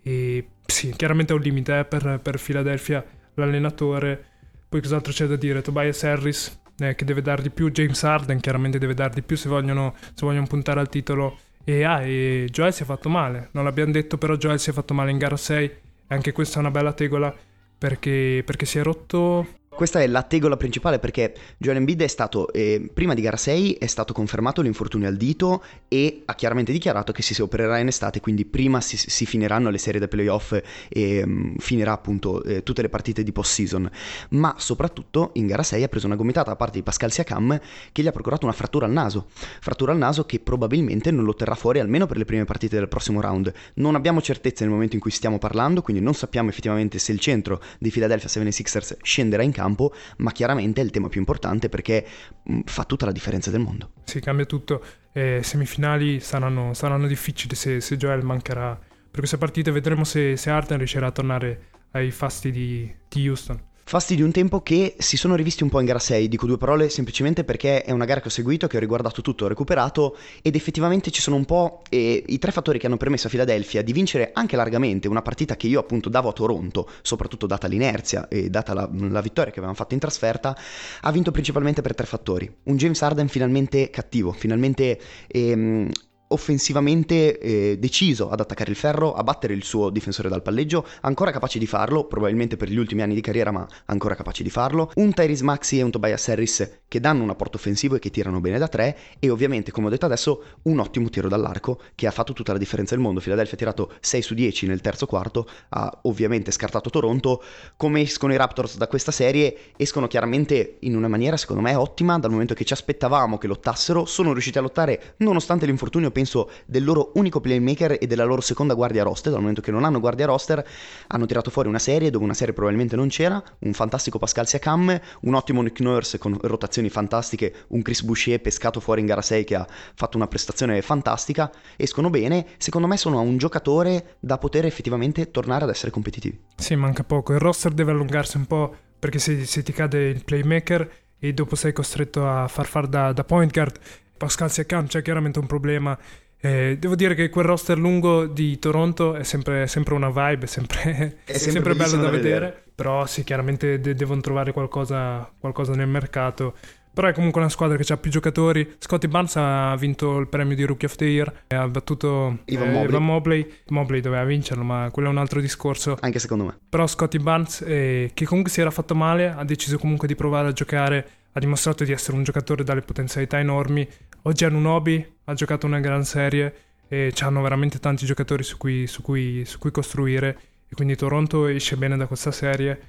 E 0.03 0.47
sì, 0.67 0.93
chiaramente 0.97 1.33
è 1.33 1.37
un 1.37 1.43
limite 1.43 1.79
eh, 1.81 1.85
per, 1.85 2.21
per 2.23 2.41
Philadelphia 2.41 3.05
l'allenatore. 3.35 4.25
Poi 4.69 4.81
cos'altro 4.81 5.13
c'è 5.13 5.27
da 5.27 5.37
dire? 5.37 5.63
Tobias 5.63 6.03
Harris 6.05 6.61
eh, 6.79 6.95
che 6.95 7.05
deve 7.05 7.23
dar 7.23 7.41
di 7.41 7.51
più, 7.51 7.71
James 7.71 8.03
Harden 8.03 8.41
chiaramente 8.41 8.79
deve 8.79 8.95
dar 8.95 9.11
di 9.11 9.23
più 9.23 9.37
se 9.37 9.49
vogliono, 9.49 9.95
se 10.01 10.25
vogliono 10.25 10.47
puntare 10.47 10.81
al 10.81 10.89
titolo. 10.89 11.39
E, 11.65 11.85
ah, 11.85 12.03
e 12.03 12.49
Joel 12.51 12.73
si 12.73 12.83
è 12.83 12.87
fatto 12.87 13.09
male, 13.09 13.49
non 13.53 13.65
l'abbiamo 13.65 13.93
detto 13.93 14.19
però 14.19 14.35
Joel 14.35 14.59
si 14.59 14.71
è 14.71 14.73
fatto 14.73 14.95
male 14.95 15.13
in 15.13 15.19
gara 15.19 15.37
6 15.37 15.65
e 15.65 15.79
anche 16.09 16.33
questa 16.33 16.57
è 16.57 16.59
una 16.59 16.73
bella 16.73 16.93
tegola 16.93 17.33
perché, 17.79 18.43
perché 18.45 18.67
si 18.67 18.79
è 18.79 18.83
rotto 18.83 19.47
questa 19.83 20.01
è 20.01 20.07
la 20.07 20.23
tegola 20.23 20.57
principale 20.57 21.01
perché 21.01 21.35
Joel 21.59 21.79
Embiid 21.79 22.03
è 22.03 22.07
stato, 22.07 22.53
eh, 22.53 22.89
prima 22.95 23.15
di 23.15 23.21
gara 23.21 23.37
6 23.37 23.73
è 23.81 23.87
stato 23.87 24.13
confermato 24.13 24.63
l'infortunio 24.63 25.09
al 25.09 25.17
dito 25.17 25.61
e 25.89 26.23
ha 26.25 26.37
chiaramente 26.37 26.71
dichiarato 26.71 27.11
che 27.11 27.21
si, 27.23 27.35
si 27.35 27.43
opererà 27.43 27.79
in 27.79 27.89
estate, 27.89 28.21
quindi 28.21 28.45
prima 28.45 28.81
si, 28.81 28.97
si 28.97 29.27
finiranno 29.27 29.71
le 29.71 29.79
serie 29.79 29.99
da 29.99 30.07
playoff 30.07 30.57
e 30.89 31.25
um, 31.25 31.57
finirà 31.57 31.91
appunto 31.91 32.45
eh, 32.45 32.63
tutte 32.63 32.81
le 32.81 32.89
partite 32.89 33.25
di 33.25 33.33
post-season. 33.33 33.91
Ma 34.29 34.55
soprattutto 34.57 35.31
in 35.35 35.49
gara 35.49 35.65
6 35.65 35.83
ha 35.83 35.89
preso 35.89 36.07
una 36.07 36.15
gomitata 36.15 36.51
da 36.51 36.57
parte 36.57 36.79
di 36.79 36.85
Pascal 36.85 37.11
Siakam 37.11 37.61
che 37.91 38.03
gli 38.03 38.07
ha 38.07 38.13
procurato 38.13 38.45
una 38.45 38.55
frattura 38.55 38.87
al 38.87 38.93
naso. 38.93 39.27
Frattura 39.61 39.91
al 39.91 39.99
naso 39.99 40.25
che 40.27 40.39
probabilmente 40.39 41.11
non 41.11 41.25
lo 41.25 41.35
terrà 41.35 41.57
fuori 41.57 41.81
almeno 41.81 42.07
per 42.07 42.19
le 42.19 42.25
prime 42.25 42.45
partite 42.45 42.77
del 42.77 42.87
prossimo 42.87 43.21
round. 43.21 43.53
Non 43.75 43.97
abbiamo 43.97 44.23
certezze 44.23 44.63
nel 44.63 44.73
momento 44.73 44.95
in 44.95 45.01
cui 45.01 45.11
stiamo 45.11 45.39
parlando, 45.39 45.83
quindi 45.83 46.01
non 46.01 46.15
sappiamo 46.15 46.51
effettivamente 46.51 47.01
se 47.01 47.11
il 47.11 47.19
centro 47.19 47.61
di 47.81 47.91
Philadelphia 47.91 48.29
76ers 48.29 48.99
scenderà 49.03 49.43
in 49.43 49.51
campo 49.51 49.71
campo, 49.73 49.93
ma 50.19 50.31
chiaramente 50.33 50.81
è 50.81 50.85
il 50.85 50.91
tema 50.91 51.09
più 51.09 51.21
importante 51.21 51.69
perché 51.69 52.07
mm, 52.51 52.61
fa 52.65 52.85
tutta 52.85 53.07
la 53.07 53.13
differenza 53.13 53.51
del 53.51 53.61
mondo. 53.61 53.93
Sì, 54.05 54.21
cambia 54.21 54.45
tutto. 54.45 54.85
Eh, 55.13 55.41
semifinali 55.43 56.21
saranno, 56.21 56.75
saranno 56.75 57.07
difficili 57.07 57.55
se, 57.55 57.81
se, 57.81 57.97
Joel 57.97 58.25
mancherà. 58.25 58.75
Per 58.79 59.21
queste 59.21 59.39
partite 59.39 59.71
vedremo 59.71 60.05
se, 60.05 60.37
se 60.37 60.51
Arden 60.51 60.79
riuscirà 60.79 61.09
a 61.09 61.11
tornare 61.11 61.69
ai 61.93 62.11
fasti 62.11 62.51
di, 62.51 62.93
di 63.09 63.29
Houston. 63.29 63.61
Fasti 63.85 64.15
di 64.15 64.23
un 64.23 64.31
tempo 64.31 64.63
che 64.63 64.95
si 64.99 65.17
sono 65.17 65.35
rivisti 65.35 65.63
un 65.63 65.69
po' 65.69 65.81
in 65.81 65.87
gara 65.87 65.99
6, 65.99 66.29
dico 66.29 66.47
due 66.47 66.57
parole 66.57 66.89
semplicemente 66.89 67.45
perché 67.45 67.83
è 67.83 67.91
una 67.91 68.05
gara 68.05 68.21
che 68.21 68.29
ho 68.29 68.31
seguito, 68.31 68.67
che 68.67 68.77
ho 68.77 68.81
riguardato 68.81 69.21
tutto, 69.21 69.45
ho 69.45 69.49
recuperato 69.49 70.17
ed 70.41 70.55
effettivamente 70.55 71.11
ci 71.11 71.21
sono 71.21 71.37
un 71.37 71.45
po' 71.45 71.83
eh, 71.91 72.23
i 72.27 72.39
tre 72.39 72.53
fattori 72.53 72.79
che 72.79 72.87
hanno 72.87 72.97
permesso 72.97 73.27
a 73.27 73.31
Philadelphia 73.31 73.83
di 73.83 73.93
vincere 73.93 74.31
anche 74.33 74.57
largamente 74.57 75.09
una 75.09 75.21
partita 75.21 75.57
che 75.57 75.67
io 75.67 75.81
appunto 75.81 76.09
davo 76.09 76.31
a 76.31 76.33
Toronto, 76.33 76.89
soprattutto 77.03 77.47
data 77.47 77.67
l'inerzia 77.67 78.29
e 78.29 78.49
data 78.49 78.73
la, 78.73 78.89
la 78.91 79.21
vittoria 79.21 79.51
che 79.51 79.59
avevamo 79.59 79.77
fatto 79.77 79.95
in 79.95 80.01
trasferta, 80.01 80.57
ha 81.03 81.13
vinto 81.13 81.31
principalmente 81.31 81.83
per 81.83 81.95
tre 81.95 82.07
fattori. 82.07 82.51
Un 82.65 82.77
James 82.77 83.03
Harden 83.03 83.29
finalmente 83.29 83.91
cattivo, 83.91 84.33
finalmente 84.33 84.99
ehm, 85.27 85.91
offensivamente 86.33 87.39
eh, 87.39 87.79
deciso 87.79 88.31
ad 88.31 88.41
attaccare 88.41 88.71
il 88.71 88.77
ferro, 88.77 89.13
a 89.13 89.23
battere 89.23 89.55
il 89.55 89.65
suo 89.65 89.91
difensore 89.91 90.29
dal 90.29 90.43
palleggio, 90.43 90.87
ancora 91.03 91.31
capace 91.31 91.59
di 91.59 91.67
farlo, 91.67 92.05
probabilmente 92.05 92.57
per 92.57 92.69
gli 92.69 92.77
ultimi 92.77 93.03
anni 93.03 93.15
di 93.15 93.21
carriera, 93.21 93.51
ma 93.51 93.67
ancora 93.87 94.15
capace 94.15 94.43
di 94.43 94.51
farlo. 94.51 94.91
Un 94.95 95.13
Tyrese 95.13 95.45
Maxi 95.45 95.79
e 95.79 95.83
un 95.83 95.91
Tobias 95.91 96.29
Harris 96.29 96.81
che 96.89 97.01
danno 97.01 97.23
un 97.23 97.31
apporto 97.31 97.57
offensivo 97.57 97.97
e 97.97 97.99
che 97.99 98.11
tirano 98.11 98.41
bene 98.41 98.59
da 98.59 98.69
tre 98.69 98.97
e 99.19 99.31
ovviamente, 99.31 99.71
come 99.71 99.87
ho 99.87 99.91
detto 99.91 100.07
adesso, 100.07 100.43
un 100.63 100.79
ottimo 100.79 101.09
tiro 101.09 101.29
dall'arco 101.29 101.81
che 101.95 102.07
ha 102.07 102.11
fatto 102.11 102.33
tutta 102.33 102.53
la 102.53 102.59
differenza 102.59 102.95
del 102.95 103.03
mondo. 103.03 103.21
Philadelphia 103.21 103.55
ha 103.55 103.59
tirato 103.59 103.93
6 104.01 104.23
su 104.23 104.35
10 104.35 104.67
nel 104.67 104.81
terzo 104.81 105.07
quarto, 105.07 105.49
ha 105.71 106.01
ovviamente 106.03 106.51
scartato 106.51 106.91
Toronto. 106.91 107.43
Come 107.77 108.03
escono 108.03 108.33
i 108.33 108.37
Raptors 108.37 108.77
da 108.77 108.89
questa 108.89 109.11
serie? 109.11 109.57
Escono 109.77 110.07
chiaramente 110.07 110.77
in 110.81 110.97
una 110.97 111.09
maniera 111.09 111.37
secondo 111.37 111.63
me 111.63 111.75
ottima, 111.75 112.19
dal 112.19 112.31
momento 112.31 112.55
che 112.55 112.65
ci 112.65 112.73
aspettavamo 112.73 113.39
che 113.39 113.47
lottassero, 113.47 114.05
sono 114.05 114.33
riusciti 114.33 114.59
a 114.59 114.61
lottare 114.61 115.15
nonostante 115.19 115.67
l'infortunio 115.67 116.11
penso, 116.11 116.22
del 116.67 116.85
loro 116.85 117.13
unico 117.15 117.41
playmaker 117.41 117.97
e 118.01 118.07
della 118.07 118.25
loro 118.25 118.41
seconda 118.41 118.75
guardia 118.75 119.03
roster, 119.03 119.31
dal 119.31 119.41
momento 119.41 119.61
che 119.61 119.71
non 119.71 119.85
hanno 119.85 120.01
guardia 120.01 120.27
roster, 120.27 120.65
hanno 121.09 121.27
tirato 121.27 121.51
fuori 121.51 121.69
una 121.69 121.79
serie 121.79 122.11
dove 122.11 122.25
una 122.25 122.35
serie 122.35 122.55
probabilmente 122.55 122.97
non 122.97 123.09
c'era, 123.09 123.43
un 123.61 123.73
fantastico 123.73 124.19
Pascal 124.19 124.47
Siakam, 124.47 125.01
un 125.23 125.35
ottimo 125.35 125.63
Nick 125.63 125.81
Nurse 125.81 126.19
con 126.19 126.39
rotazioni 126.41 126.89
fantastiche, 126.89 127.55
un 127.69 127.83
Chris 127.83 128.03
Boucher 128.03 128.41
pescato 128.41 128.81
fuori 128.81 129.01
in 129.01 129.07
gara 129.07 129.23
6 129.23 129.45
che 129.45 129.55
ha 129.55 129.67
fatto 129.95 130.17
una 130.17 130.27
prestazione 130.27 130.81
fantastica, 130.83 131.51
escono 131.77 132.11
bene, 132.11 132.47
secondo 132.59 132.87
me 132.87 132.97
sono 132.97 133.21
un 133.21 133.37
giocatore 133.37 134.17
da 134.21 134.39
poter 134.39 134.67
effettivamente 134.67 135.31
tornare 135.31 135.65
ad 135.65 135.71
essere 135.71 135.91
competitivi. 135.91 136.39
Sì, 136.57 136.75
manca 136.75 137.05
poco, 137.05 137.33
il 137.33 137.39
roster 137.39 137.73
deve 137.73 137.93
allungarsi 137.93 138.37
un 138.37 138.47
po' 138.47 138.75
perché 138.99 139.19
se, 139.19 139.45
se 139.47 139.63
ti 139.63 139.73
cade 139.73 140.09
il 140.09 140.25
playmaker 140.25 140.91
e 141.19 141.33
dopo 141.33 141.57
sei 141.57 141.73
costretto 141.73 142.29
a 142.29 142.49
far 142.49 142.67
far 142.67 142.87
da, 142.87 143.13
da 143.13 143.25
point 143.25 143.53
guard 143.53 143.79
Pascal 144.23 144.53
Siakam 144.53 144.87
c'è 144.87 145.03
chiaramente 145.03 145.41
un 145.41 145.47
problema. 145.47 145.99
Eh, 146.41 146.77
devo 146.79 146.95
dire 146.95 147.17
che 147.17 147.29
quel 147.29 147.45
roster 147.45 147.77
lungo 147.77 148.27
di 148.27 148.57
Toronto 148.61 149.17
è 149.17 149.25
sempre, 149.25 149.67
sempre 149.67 149.95
una 149.95 150.11
vibe, 150.11 150.45
è 150.45 150.47
sempre, 150.47 150.83
è 151.27 151.33
sempre, 151.33 151.51
sempre 151.51 151.75
bello 151.75 151.97
da, 152.01 152.09
vedere. 152.09 152.39
vedere. 152.39 152.63
Però 152.73 153.05
sì, 153.07 153.25
chiaramente 153.25 153.81
de- 153.81 153.97
devono 153.97 154.21
trovare 154.21 154.53
qualcosa, 154.53 155.29
qualcosa, 155.41 155.75
nel 155.75 155.89
mercato 155.89 156.55
Però 156.95 157.09
è 157.09 157.13
comunque 157.13 157.41
una 157.41 157.51
squadra 157.51 157.77
che 157.77 157.93
ha 157.93 157.97
più 157.97 158.13
giocatori. 158.13 158.77
Scotty 158.79 159.09
Barnes 159.09 159.35
ha 159.37 159.75
vinto 159.77 160.19
il 160.19 160.29
premio 160.29 160.55
di 160.55 160.63
Rookie 160.63 160.87
of 160.87 160.95
the 160.95 161.07
Year 161.07 161.45
e 161.49 161.57
ha 161.57 161.67
battuto 161.67 162.39
Ivan 162.45 162.69
eh, 162.69 162.73
Mobley. 162.73 162.89
Ivan 162.89 163.05
Mobley. 163.05 163.53
Mobley 163.71 164.01
doveva 164.01 164.25
vincerlo, 164.25 164.63
ma 164.63 164.89
quello 164.93 165.09
è 165.09 165.11
un 165.11 165.19
altro 165.19 165.41
discorso. 165.41 165.97
Anche 166.01 166.21
secondo 166.21 166.45
me. 166.45 166.59
Però 166.69 166.87
Scotty 166.87 167.19
Barnes, 167.19 167.65
eh, 167.67 168.13
che 168.15 168.25
comunque 168.25 168.53
si 168.53 168.61
era 168.61 168.71
fatto 168.71 168.95
male, 168.95 169.31
ha 169.31 169.43
deciso 169.43 169.79
comunque 169.79 170.07
di 170.07 170.15
provare 170.15 170.47
a 170.47 170.53
giocare. 170.53 171.09
Ha 171.33 171.41
dimostrato 171.41 171.85
di 171.85 171.93
essere 171.93 172.17
un 172.17 172.25
giocatore 172.25 172.63
dalle 172.63 172.83
potenzialità 172.83 173.39
enormi. 173.39 173.89
Oggi 174.23 174.45
Anunobi 174.45 175.15
ha 175.25 175.35
giocato 175.35 175.67
una 175.67 175.81
gran 175.81 176.05
serie 176.05 176.55
e 176.89 177.13
hanno 177.21 177.41
veramente 177.41 177.79
tanti 177.79 178.05
giocatori 178.05 178.43
su 178.43 178.59
cui, 178.59 178.87
su 178.87 179.01
cui- 179.01 179.45
su 179.47 179.59
cui 179.59 179.71
costruire. 179.71 180.39
E 180.69 180.75
quindi 180.75 180.95
Toronto 180.95 181.47
esce 181.47 181.77
bene 181.77 181.97
da 181.97 182.07
questa 182.07 182.33
serie. 182.33 182.81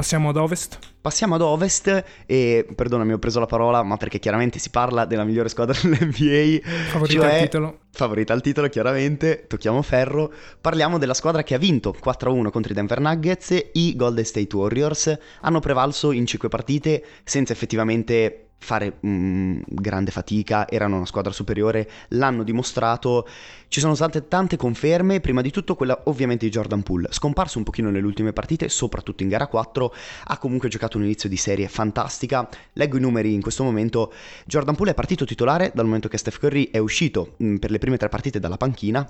Passiamo 0.00 0.30
ad 0.30 0.36
ovest. 0.38 0.78
Passiamo 0.98 1.34
ad 1.34 1.42
ovest 1.42 2.04
e 2.24 2.66
perdonami 2.74 3.12
ho 3.12 3.18
preso 3.18 3.38
la 3.38 3.44
parola 3.44 3.82
ma 3.82 3.98
perché 3.98 4.18
chiaramente 4.18 4.58
si 4.58 4.70
parla 4.70 5.04
della 5.04 5.24
migliore 5.24 5.50
squadra 5.50 5.76
dell'NBA 5.78 6.66
Favorita 6.88 7.20
cioè 7.20 7.34
al 7.34 7.42
titolo. 7.42 7.78
favorita 7.90 8.32
al 8.32 8.40
titolo 8.40 8.68
chiaramente, 8.70 9.44
tocchiamo 9.46 9.82
ferro, 9.82 10.32
parliamo 10.58 10.96
della 10.96 11.12
squadra 11.12 11.42
che 11.42 11.52
ha 11.52 11.58
vinto 11.58 11.94
4-1 12.02 12.50
contro 12.50 12.72
i 12.72 12.74
Denver 12.74 12.98
Nuggets, 12.98 13.72
i 13.74 13.94
Golden 13.94 14.24
State 14.24 14.56
Warriors 14.56 15.18
hanno 15.42 15.60
prevalso 15.60 16.12
in 16.12 16.24
5 16.24 16.48
partite 16.48 17.04
senza 17.22 17.52
effettivamente 17.52 18.49
fare 18.60 18.98
mm, 19.04 19.62
grande 19.66 20.10
fatica, 20.10 20.68
erano 20.68 20.96
una 20.96 21.06
squadra 21.06 21.32
superiore, 21.32 21.88
l'hanno 22.08 22.42
dimostrato, 22.42 23.26
ci 23.68 23.80
sono 23.80 23.94
state 23.94 24.28
tante 24.28 24.56
conferme, 24.56 25.20
prima 25.20 25.40
di 25.40 25.50
tutto 25.50 25.74
quella 25.74 25.98
ovviamente 26.04 26.44
di 26.44 26.52
Jordan 26.52 26.82
Poole, 26.82 27.08
scomparso 27.10 27.58
un 27.58 27.64
pochino 27.64 27.90
nelle 27.90 28.06
ultime 28.06 28.32
partite, 28.32 28.68
soprattutto 28.68 29.22
in 29.22 29.30
gara 29.30 29.46
4, 29.46 29.94
ha 30.24 30.38
comunque 30.38 30.68
giocato 30.68 30.98
un 30.98 31.04
inizio 31.04 31.28
di 31.28 31.36
serie 31.36 31.68
fantastica, 31.68 32.48
leggo 32.74 32.98
i 32.98 33.00
numeri 33.00 33.32
in 33.32 33.40
questo 33.40 33.64
momento, 33.64 34.12
Jordan 34.44 34.76
Poole 34.76 34.92
è 34.92 34.94
partito 34.94 35.24
titolare 35.24 35.72
dal 35.74 35.86
momento 35.86 36.08
che 36.08 36.18
Steph 36.18 36.38
Curry 36.38 36.70
è 36.70 36.78
uscito 36.78 37.36
mm, 37.42 37.56
per 37.56 37.70
le 37.70 37.78
prime 37.78 37.96
tre 37.96 38.08
partite 38.08 38.38
dalla 38.38 38.56
panchina 38.56 39.08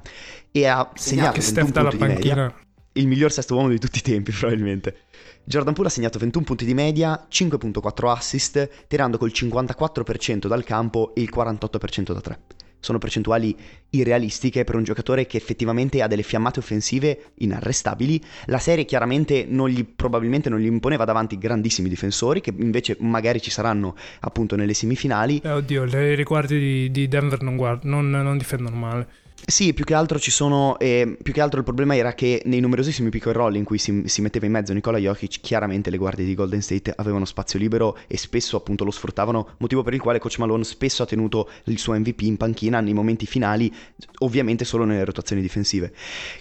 e 0.52 0.66
ha 0.66 0.90
segnato 0.94 1.32
Che 1.32 1.40
21 1.40 1.42
Steph 1.42 1.72
dalla 1.72 1.90
di 1.90 1.96
media. 1.98 2.34
panchina. 2.34 2.68
Il 2.94 3.06
miglior 3.06 3.32
sesto 3.32 3.54
uomo 3.54 3.68
di 3.68 3.78
tutti 3.78 3.98
i 3.98 4.02
tempi, 4.02 4.32
probabilmente. 4.36 4.96
Jordan 5.44 5.74
Poole 5.74 5.88
ha 5.88 5.92
segnato 5.92 6.18
21 6.18 6.44
punti 6.44 6.64
di 6.64 6.74
media, 6.74 7.26
5.4 7.30 8.08
assist, 8.08 8.86
tirando 8.86 9.18
col 9.18 9.30
54% 9.34 10.46
dal 10.46 10.64
campo 10.64 11.14
e 11.14 11.22
il 11.22 11.30
48% 11.34 12.12
da 12.12 12.20
3. 12.20 12.38
Sono 12.82 12.96
percentuali 12.96 13.54
irrealistiche 13.90 14.64
per 14.64 14.74
un 14.74 14.84
giocatore 14.84 15.26
che 15.26 15.36
effettivamente 15.36 16.00
ha 16.00 16.06
delle 16.06 16.22
fiammate 16.22 16.60
offensive 16.60 17.32
inarrestabili. 17.34 18.22
La 18.46 18.58
serie 18.58 18.86
chiaramente 18.86 19.44
non 19.46 19.68
gli, 19.68 19.84
probabilmente 19.84 20.48
non 20.48 20.60
gli 20.60 20.66
imponeva 20.66 21.04
davanti 21.04 21.36
grandissimi 21.36 21.90
difensori, 21.90 22.40
che 22.40 22.54
invece 22.56 22.96
magari 23.00 23.42
ci 23.42 23.50
saranno 23.50 23.94
appunto 24.20 24.56
nelle 24.56 24.72
semifinali. 24.72 25.42
Eh, 25.44 25.50
oddio, 25.50 25.84
le 25.84 26.14
riguardi 26.14 26.58
di, 26.58 26.90
di 26.90 27.06
Denver 27.06 27.42
non, 27.42 27.56
guard- 27.56 27.84
non, 27.84 28.08
non 28.08 28.38
difendono 28.38 28.76
male. 28.76 29.08
Sì, 29.46 29.72
più 29.74 29.84
che 29.84 29.94
altro 29.94 30.18
ci 30.18 30.30
sono. 30.30 30.78
eh, 30.78 31.16
più 31.20 31.32
che 31.32 31.40
altro 31.40 31.58
il 31.58 31.64
problema 31.64 31.96
era 31.96 32.14
che 32.14 32.42
nei 32.44 32.60
numerosissimi 32.60 33.08
pick 33.10 33.26
and 33.26 33.36
roll 33.36 33.54
in 33.56 33.64
cui 33.64 33.78
si, 33.78 34.02
si 34.06 34.20
metteva 34.20 34.46
in 34.46 34.52
mezzo 34.52 34.72
Nicola 34.72 34.98
Jokic, 34.98 35.40
chiaramente 35.40 35.90
le 35.90 35.96
guardie 35.96 36.24
di 36.24 36.34
Golden 36.34 36.62
State 36.62 36.92
avevano 36.94 37.24
spazio 37.24 37.58
libero 37.58 37.96
e 38.06 38.16
spesso 38.16 38.56
appunto 38.56 38.84
lo 38.84 38.90
sfruttavano. 38.90 39.54
Motivo 39.58 39.82
per 39.82 39.94
il 39.94 40.00
quale 40.00 40.18
Coach 40.18 40.38
Malone 40.38 40.64
spesso 40.64 41.02
ha 41.02 41.06
tenuto 41.06 41.50
il 41.64 41.78
suo 41.78 41.98
MVP 41.98 42.20
in 42.22 42.36
panchina 42.36 42.80
nei 42.80 42.92
momenti 42.92 43.26
finali, 43.26 43.72
ovviamente 44.18 44.64
solo 44.64 44.84
nelle 44.84 45.04
rotazioni 45.04 45.42
difensive. 45.42 45.92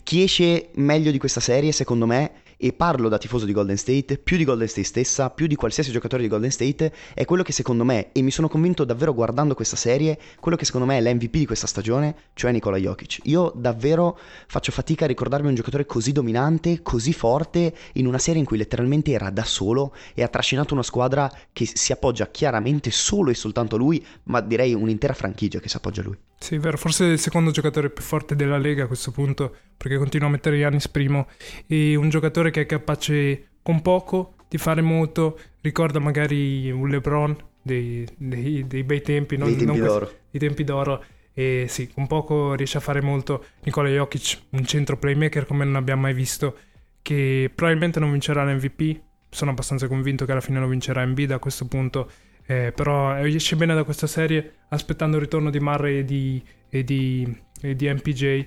Chi 0.04 0.22
esce 0.22 0.70
meglio 0.76 1.10
di 1.12 1.18
questa 1.18 1.40
serie, 1.40 1.72
secondo 1.72 2.06
me, 2.06 2.32
e 2.62 2.74
parlo 2.74 3.08
da 3.08 3.18
tifoso 3.18 3.46
di 3.46 3.54
Golden 3.54 3.78
State, 3.78 4.18
più 4.18 4.36
di 4.36 4.44
Golden 4.44 4.68
State 4.68 4.86
stessa, 4.86 5.30
più 5.30 5.48
di 5.48 5.56
qualsiasi 5.56 5.92
giocatore 5.92 6.22
di 6.22 6.28
Golden 6.28 6.52
State, 6.52 6.92
è 7.14 7.24
quello 7.24 7.42
che 7.42 7.54
secondo 7.54 7.86
me, 7.86 8.12
e 8.12 8.22
mi 8.22 8.32
sono 8.32 8.50
convinto 8.50 8.84
davvero 8.84 9.14
guardando 9.14 9.56
questa 9.56 9.78
serie, 9.78 10.20
quello 10.42 10.58
che 10.58 10.66
secondo 10.66 10.86
me 10.86 10.98
è 10.98 11.02
l'MVP 11.02 11.38
di 11.38 11.46
questa 11.46 11.68
stagione, 11.68 12.16
cioè 12.34 12.52
Nikola 12.52 12.76
Jokic. 12.76 13.20
Io 13.24 13.54
davvero 13.56 14.20
faccio 14.48 14.74
fatica 14.74 15.06
a 15.06 15.08
ricordarmi 15.08 15.48
un 15.48 15.56
giocatore 15.56 15.86
così 15.86 16.12
dominante, 16.12 16.82
così 16.82 17.14
forte, 17.14 17.74
in 17.94 18.08
una 18.08 18.18
serie 18.18 18.42
in 18.42 18.46
cui 18.46 18.58
letteralmente 18.58 19.12
era 19.12 19.30
da 19.30 19.46
solo 19.46 19.96
e 20.14 20.22
ha 20.22 20.28
trascinato 20.28 20.74
una 20.74 20.84
squadra 20.84 21.32
che 21.54 21.66
si 21.66 21.94
appoggia 21.94 22.30
chiaramente 22.30 22.92
solo 22.92 23.30
e 23.30 23.36
soltanto 23.36 23.76
a 23.76 23.80
lui, 23.80 24.06
ma 24.24 24.42
direi 24.42 24.74
un'intera 24.74 25.14
franchigia 25.14 25.60
che 25.60 25.70
si 25.70 25.78
appoggia 25.78 26.02
a 26.02 26.04
lui. 26.04 26.18
Sì, 26.40 26.58
vero, 26.58 26.78
forse 26.78 27.06
è 27.06 27.12
il 27.12 27.20
secondo 27.20 27.52
giocatore 27.52 27.90
più 27.90 28.02
forte 28.02 28.34
della 28.34 28.58
Lega 28.58 28.86
a 28.86 28.88
questo 28.88 29.12
punto, 29.12 29.54
perché 29.76 29.98
continua 29.98 30.28
a 30.28 30.32
mettere 30.32 30.58
Giannis 30.58 30.88
primo, 30.88 31.28
e 31.68 31.96
un 31.96 32.10
giocatore 32.10 32.49
che 32.52 32.62
è 32.62 32.66
capace 32.66 33.48
con 33.62 33.82
poco 33.82 34.36
di 34.48 34.58
fare 34.58 34.82
molto, 34.82 35.40
ricorda 35.62 36.00
magari 36.00 36.72
un 36.72 36.88
LeBron 36.90 37.36
dei, 37.62 38.08
dei- 38.18 38.66
dei 38.68 38.84
bei 38.84 39.02
tempi, 39.02 39.38
non, 39.38 39.48
Dei 39.50 39.58
tempi 39.58 39.72
non 39.72 39.78
questi- 39.80 40.00
d'oro. 40.00 40.12
i 40.32 40.40
tempi 40.40 40.64
d'oro, 40.64 41.04
e 41.34 41.66
sì, 41.68 41.88
con 41.90 42.08
poco 42.08 42.54
riesce 42.56 42.78
a 42.78 42.82
fare 42.82 43.02
molto. 43.02 43.46
Nicola 43.64 43.90
Jokic, 43.90 44.40
un 44.52 44.66
centro 44.66 44.98
playmaker 44.98 45.46
come 45.46 45.66
non 45.66 45.76
abbiamo 45.76 46.02
mai 46.02 46.14
visto, 46.14 46.58
che 47.02 47.52
probabilmente 47.54 48.00
non 48.00 48.12
vincerà 48.12 48.44
l'MVP, 48.44 49.00
sono 49.30 49.52
abbastanza 49.52 49.88
convinto 49.88 50.26
che 50.26 50.32
alla 50.32 50.42
fine 50.42 50.60
lo 50.60 50.68
vincerà 50.68 51.02
Embiid 51.04 51.32
a 51.32 51.40
questo 51.40 51.68
punto, 51.68 52.10
eh, 52.48 52.72
però 52.76 53.16
esce 53.18 53.56
bene 53.56 53.76
da 53.76 53.84
questa 53.84 54.08
serie 54.08 54.56
aspettando 54.70 55.18
il 55.18 55.22
ritorno 55.24 55.52
di 55.52 55.60
Murray 55.60 56.00
e 56.00 56.04
di, 56.06 56.44
e 56.70 56.84
di, 56.84 57.42
e 57.62 57.76
di 57.76 57.88
MPJ. 57.88 58.46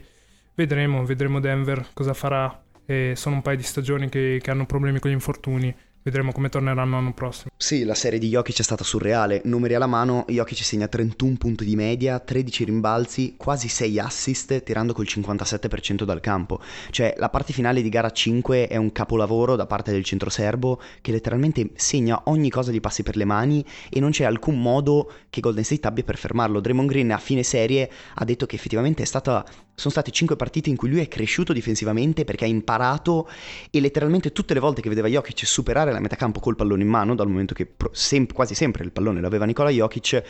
Vedremo, 0.55 1.05
vedremo 1.05 1.39
Denver 1.41 1.87
cosa 1.95 2.13
farà. 2.13 2.61
Eh, 2.93 3.17
sono 3.17 3.37
un 3.37 3.43
paio 3.43 3.57
di 3.57 3.63
stagioni 3.63 4.11
che, 4.11 4.39
che 4.43 4.51
hanno 4.51 4.67
problemi 4.67 4.99
con 4.99 5.11
gli 5.11 5.15
infortuni. 5.15 5.75
Vedremo 6.05 6.33
come 6.33 6.49
torneranno 6.49 6.97
l'anno 6.97 7.15
prossimo. 7.15 7.53
Sì, 7.57 7.85
la 7.85 7.95
serie 7.95 8.19
di 8.19 8.29
Jokic 8.29 8.59
è 8.59 8.63
stata 8.63 8.83
surreale. 8.83 9.41
Numeri 9.45 9.75
alla 9.75 9.87
mano, 9.87 10.25
Jokic 10.27 10.59
segna 10.65 10.89
31 10.89 11.37
punti 11.39 11.65
di 11.65 11.77
media, 11.77 12.19
13 12.19 12.65
rimbalzi, 12.65 13.37
quasi 13.39 13.69
6 13.69 14.01
assist, 14.01 14.63
tirando 14.65 14.95
col 14.95 15.07
57% 15.09 16.03
dal 16.03 16.21
campo. 16.21 16.61
Cioè, 16.91 17.15
la 17.19 17.31
parte 17.31 17.53
finale 17.53 17.83
di 17.83 17.89
gara 17.89 18.11
5 18.11 18.67
è 18.67 18.77
un 18.77 18.91
capolavoro 18.91 19.55
da 19.55 19.67
parte 19.67 19.93
del 19.93 20.03
centro 20.03 20.29
serbo 20.29 20.83
che 21.01 21.13
letteralmente 21.13 21.71
segna 21.77 22.21
ogni 22.25 22.51
cosa 22.51 22.73
gli 22.73 22.81
passi 22.81 23.05
per 23.05 23.17
le 23.17 23.25
mani 23.25 23.65
e 23.89 24.01
non 24.01 24.11
c'è 24.11 24.25
alcun 24.25 24.61
modo 24.61 25.11
che 25.31 25.41
Golden 25.41 25.65
State 25.65 25.87
abbia 25.87 26.03
per 26.03 26.19
fermarlo. 26.19 26.59
Draymond 26.59 26.89
Green 26.91 27.13
a 27.13 27.19
fine 27.19 27.45
serie 27.45 27.89
ha 28.17 28.25
detto 28.25 28.45
che 28.45 28.57
effettivamente 28.57 29.05
è 29.05 29.07
stata 29.07 29.47
sono 29.75 29.91
state 29.91 30.11
5 30.11 30.37
partite 30.37 30.69
in 30.69 30.77
cui 30.77 30.89
lui 30.89 31.01
è 31.01 31.09
cresciuto 31.09 31.53
difensivamente 31.53 32.25
perché 32.25 32.45
ha 32.45 32.49
imparato 32.49 33.29
e 33.71 33.81
letteralmente 33.81 34.33
tutte 34.33 34.55
le 34.55 34.61
volte 34.61 34.81
che 34.81 34.89
vedeva 34.89 35.09
Jokic 35.09 35.47
superare 35.47 35.93
la 35.93 36.01
metacampo 36.01 36.41
col 36.41 36.57
pallone 36.57 36.83
in 36.83 36.89
mano, 36.89 37.15
dal 37.15 37.29
momento 37.29 37.55
che 37.55 37.73
sem- 37.93 38.33
quasi 38.33 38.55
sempre 38.55 38.85
il 38.85 38.93
pallone 38.93 39.21
l'aveva 39.21 39.45
Nicola 39.45 39.71
Jokic, 39.71 40.23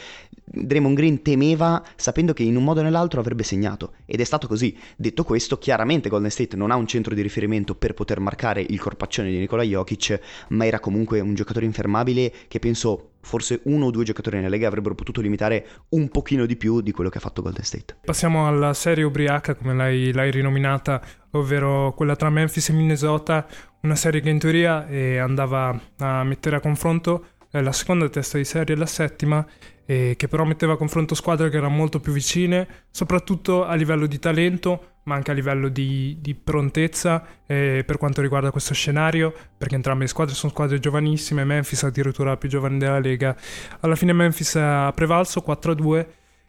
Draymond 0.45 0.97
Green 0.97 1.23
temeva 1.23 1.83
sapendo 1.97 2.33
che 2.33 2.43
in 2.43 2.57
un 2.57 2.65
modo 2.65 2.81
o 2.81 2.83
nell'altro 2.83 3.21
avrebbe 3.21 3.43
segnato 3.43 3.95
ed 4.07 4.21
è 4.21 4.25
stato 4.25 4.47
così. 4.47 4.77
Detto 4.97 5.25
questo, 5.25 5.59
chiaramente 5.59 6.09
Golden 6.09 6.31
State 6.31 6.57
non 6.57 6.71
ha 6.71 6.77
un 6.77 6.87
centro 6.87 7.15
di 7.15 7.23
riferimento 7.23 7.75
per 7.75 7.95
poter 7.95 8.21
marcare 8.21 8.65
il 8.67 8.79
corpaccione 8.79 9.31
di 9.31 9.39
Nicola 9.39 9.63
Jokic, 9.63 10.21
ma 10.49 10.67
era 10.67 10.81
comunque 10.81 11.21
un 11.21 11.35
giocatore 11.35 11.67
infermabile 11.67 12.33
che 12.49 12.59
penso 12.59 13.12
forse 13.23 13.61
uno 13.65 13.87
o 13.87 13.91
due 13.91 14.05
giocatori 14.05 14.37
nella 14.37 14.49
Lega 14.49 14.67
avrebbero 14.67 14.95
potuto 14.95 15.21
limitare 15.21 15.67
un 15.91 16.09
pochino 16.09 16.45
di 16.45 16.57
più 16.57 16.81
di 16.81 16.93
quello 16.93 17.09
che 17.09 17.19
ha 17.19 17.21
fatto 17.21 17.43
Golden 17.43 17.65
State. 17.65 17.97
Passiamo 18.05 18.47
alla 18.47 18.75
serie 18.75 19.05
ubriaca, 19.05 19.55
come 19.55 19.75
l'hai, 19.75 20.13
l'hai 20.13 20.31
rinominata, 20.31 21.01
ovvero 21.31 21.93
quella 21.95 22.17
tra 22.17 22.31
Memphis 22.31 22.69
e 22.69 22.73
Minnesota, 22.73 23.47
una 23.83 23.97
serie 23.97 24.21
che 24.21 24.31
in 24.31 24.39
teoria 24.39 24.87
eh, 24.87 25.19
andava 25.19 25.81
a 25.99 26.25
mettere 26.25 26.57
a 26.57 26.61
confronto 26.61 27.27
eh, 27.51 27.63
la 27.63 27.73
seconda 27.73 28.09
testa 28.09 28.39
di 28.39 28.45
serie 28.45 28.75
e 28.75 28.79
la 28.79 28.87
settima, 28.87 29.47
eh, 29.93 30.15
che 30.17 30.27
però 30.27 30.45
metteva 30.45 30.73
a 30.73 30.77
confronto 30.77 31.15
squadre 31.15 31.51
che 31.51 31.59
erano 31.59 31.75
molto 31.75 32.01
più 32.01 32.13
vicine, 32.13 32.67
soprattutto 32.91 33.67
a 33.67 33.75
livello 33.75 34.07
di 34.07 34.19
talento, 34.19 34.95
ma 35.05 35.17
anche 35.17 35.33
a 35.33 35.35
livello 35.35 35.69
di, 35.69 36.17
di 36.19 36.35
prontezza 36.35 37.23
eh, 37.47 37.83
per 37.85 37.99
quanto 37.99 38.23
riguarda 38.23 38.51
questo 38.51 38.73
scenario, 38.73 39.35
perché 39.59 39.75
entrambe 39.75 40.05
le 40.05 40.09
squadre 40.09 40.35
sono 40.35 40.51
squadre 40.51 40.79
giovanissime, 40.79 41.45
Memphis 41.45 41.83
addirittura 41.83 42.31
la 42.31 42.37
più 42.39 42.49
giovane 42.49 42.79
della 42.79 43.01
Lega. 43.01 43.37
Alla 43.81 43.95
fine 43.95 44.15
Memphis 44.15 44.57
ha 44.57 44.91
prevalso 44.95 45.45
4-2 45.47 46.07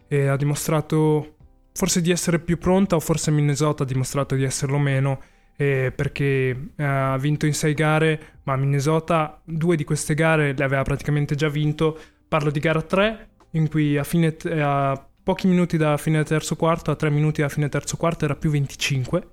e 0.07 0.27
ha 0.27 0.37
dimostrato 0.37 1.35
forse 1.73 2.01
di 2.01 2.11
essere 2.11 2.39
più 2.39 2.57
pronta 2.57 2.95
o 2.95 3.01
forse 3.01 3.29
Minnesota 3.29 3.83
ha 3.83 3.85
dimostrato 3.85 4.35
di 4.35 4.43
esserlo 4.43 4.77
meno 4.77 5.19
eh, 5.57 5.91
perché 5.93 6.49
eh, 6.75 6.83
ha 6.83 7.17
vinto 7.17 7.45
in 7.45 7.53
sei 7.53 7.73
gare 7.73 8.39
ma 8.43 8.55
Minnesota 8.55 9.41
due 9.43 9.75
di 9.75 9.83
queste 9.83 10.13
gare 10.13 10.53
le 10.55 10.63
aveva 10.63 10.83
praticamente 10.83 11.33
già 11.33 11.49
vinto 11.49 11.97
parlo 12.27 12.51
di 12.51 12.59
gara 12.59 12.81
3 12.81 13.29
in 13.53 13.69
cui 13.69 13.97
a, 13.97 14.03
fine, 14.03 14.35
eh, 14.43 14.59
a 14.59 15.07
pochi 15.23 15.47
minuti 15.47 15.77
da 15.77 15.97
fine 15.97 16.23
terzo 16.23 16.55
quarto 16.55 16.91
a 16.91 16.95
tre 16.95 17.09
minuti 17.09 17.41
da 17.41 17.49
fine 17.49 17.69
terzo 17.69 17.97
quarto 17.97 18.25
era 18.25 18.35
più 18.35 18.49
25 18.49 19.27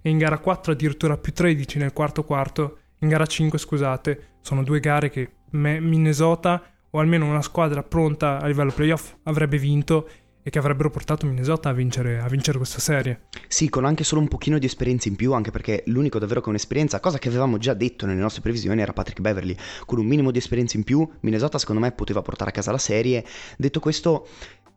e 0.00 0.10
in 0.10 0.18
gara 0.18 0.38
4 0.38 0.72
addirittura 0.72 1.16
più 1.16 1.32
13 1.32 1.78
nel 1.78 1.92
quarto 1.92 2.24
quarto 2.24 2.78
in 2.98 3.08
gara 3.08 3.26
5 3.26 3.58
scusate 3.58 4.26
sono 4.40 4.62
due 4.62 4.80
gare 4.80 5.10
che 5.10 5.30
Minnesota 5.50 6.62
o 6.90 6.98
almeno 6.98 7.26
una 7.26 7.42
squadra 7.42 7.82
pronta 7.82 8.40
a 8.40 8.46
livello 8.46 8.72
playoff 8.72 9.14
avrebbe 9.24 9.58
vinto 9.58 10.08
e 10.42 10.50
che 10.50 10.58
avrebbero 10.58 10.90
portato 10.90 11.26
Minnesota 11.26 11.68
a 11.68 11.72
vincere, 11.72 12.18
a 12.18 12.28
vincere 12.28 12.58
questa 12.58 12.80
serie. 12.80 13.22
Sì, 13.46 13.68
con 13.68 13.84
anche 13.84 14.04
solo 14.04 14.20
un 14.20 14.28
pochino 14.28 14.58
di 14.58 14.66
esperienza 14.66 15.08
in 15.08 15.16
più, 15.16 15.32
anche 15.32 15.50
perché 15.50 15.84
l'unico 15.86 16.18
davvero 16.18 16.40
con 16.40 16.54
esperienza, 16.54 17.00
cosa 17.00 17.18
che 17.18 17.28
avevamo 17.28 17.58
già 17.58 17.74
detto 17.74 18.06
nelle 18.06 18.20
nostre 18.20 18.42
previsioni, 18.42 18.80
era 18.80 18.92
Patrick 18.92 19.20
Beverly. 19.20 19.56
Con 19.86 19.98
un 19.98 20.06
minimo 20.06 20.30
di 20.30 20.38
esperienza 20.38 20.76
in 20.76 20.84
più, 20.84 21.08
Minnesota 21.20 21.58
secondo 21.58 21.80
me 21.80 21.92
poteva 21.92 22.22
portare 22.22 22.50
a 22.50 22.52
casa 22.52 22.72
la 22.72 22.78
serie. 22.78 23.24
Detto 23.56 23.78
questo, 23.78 24.26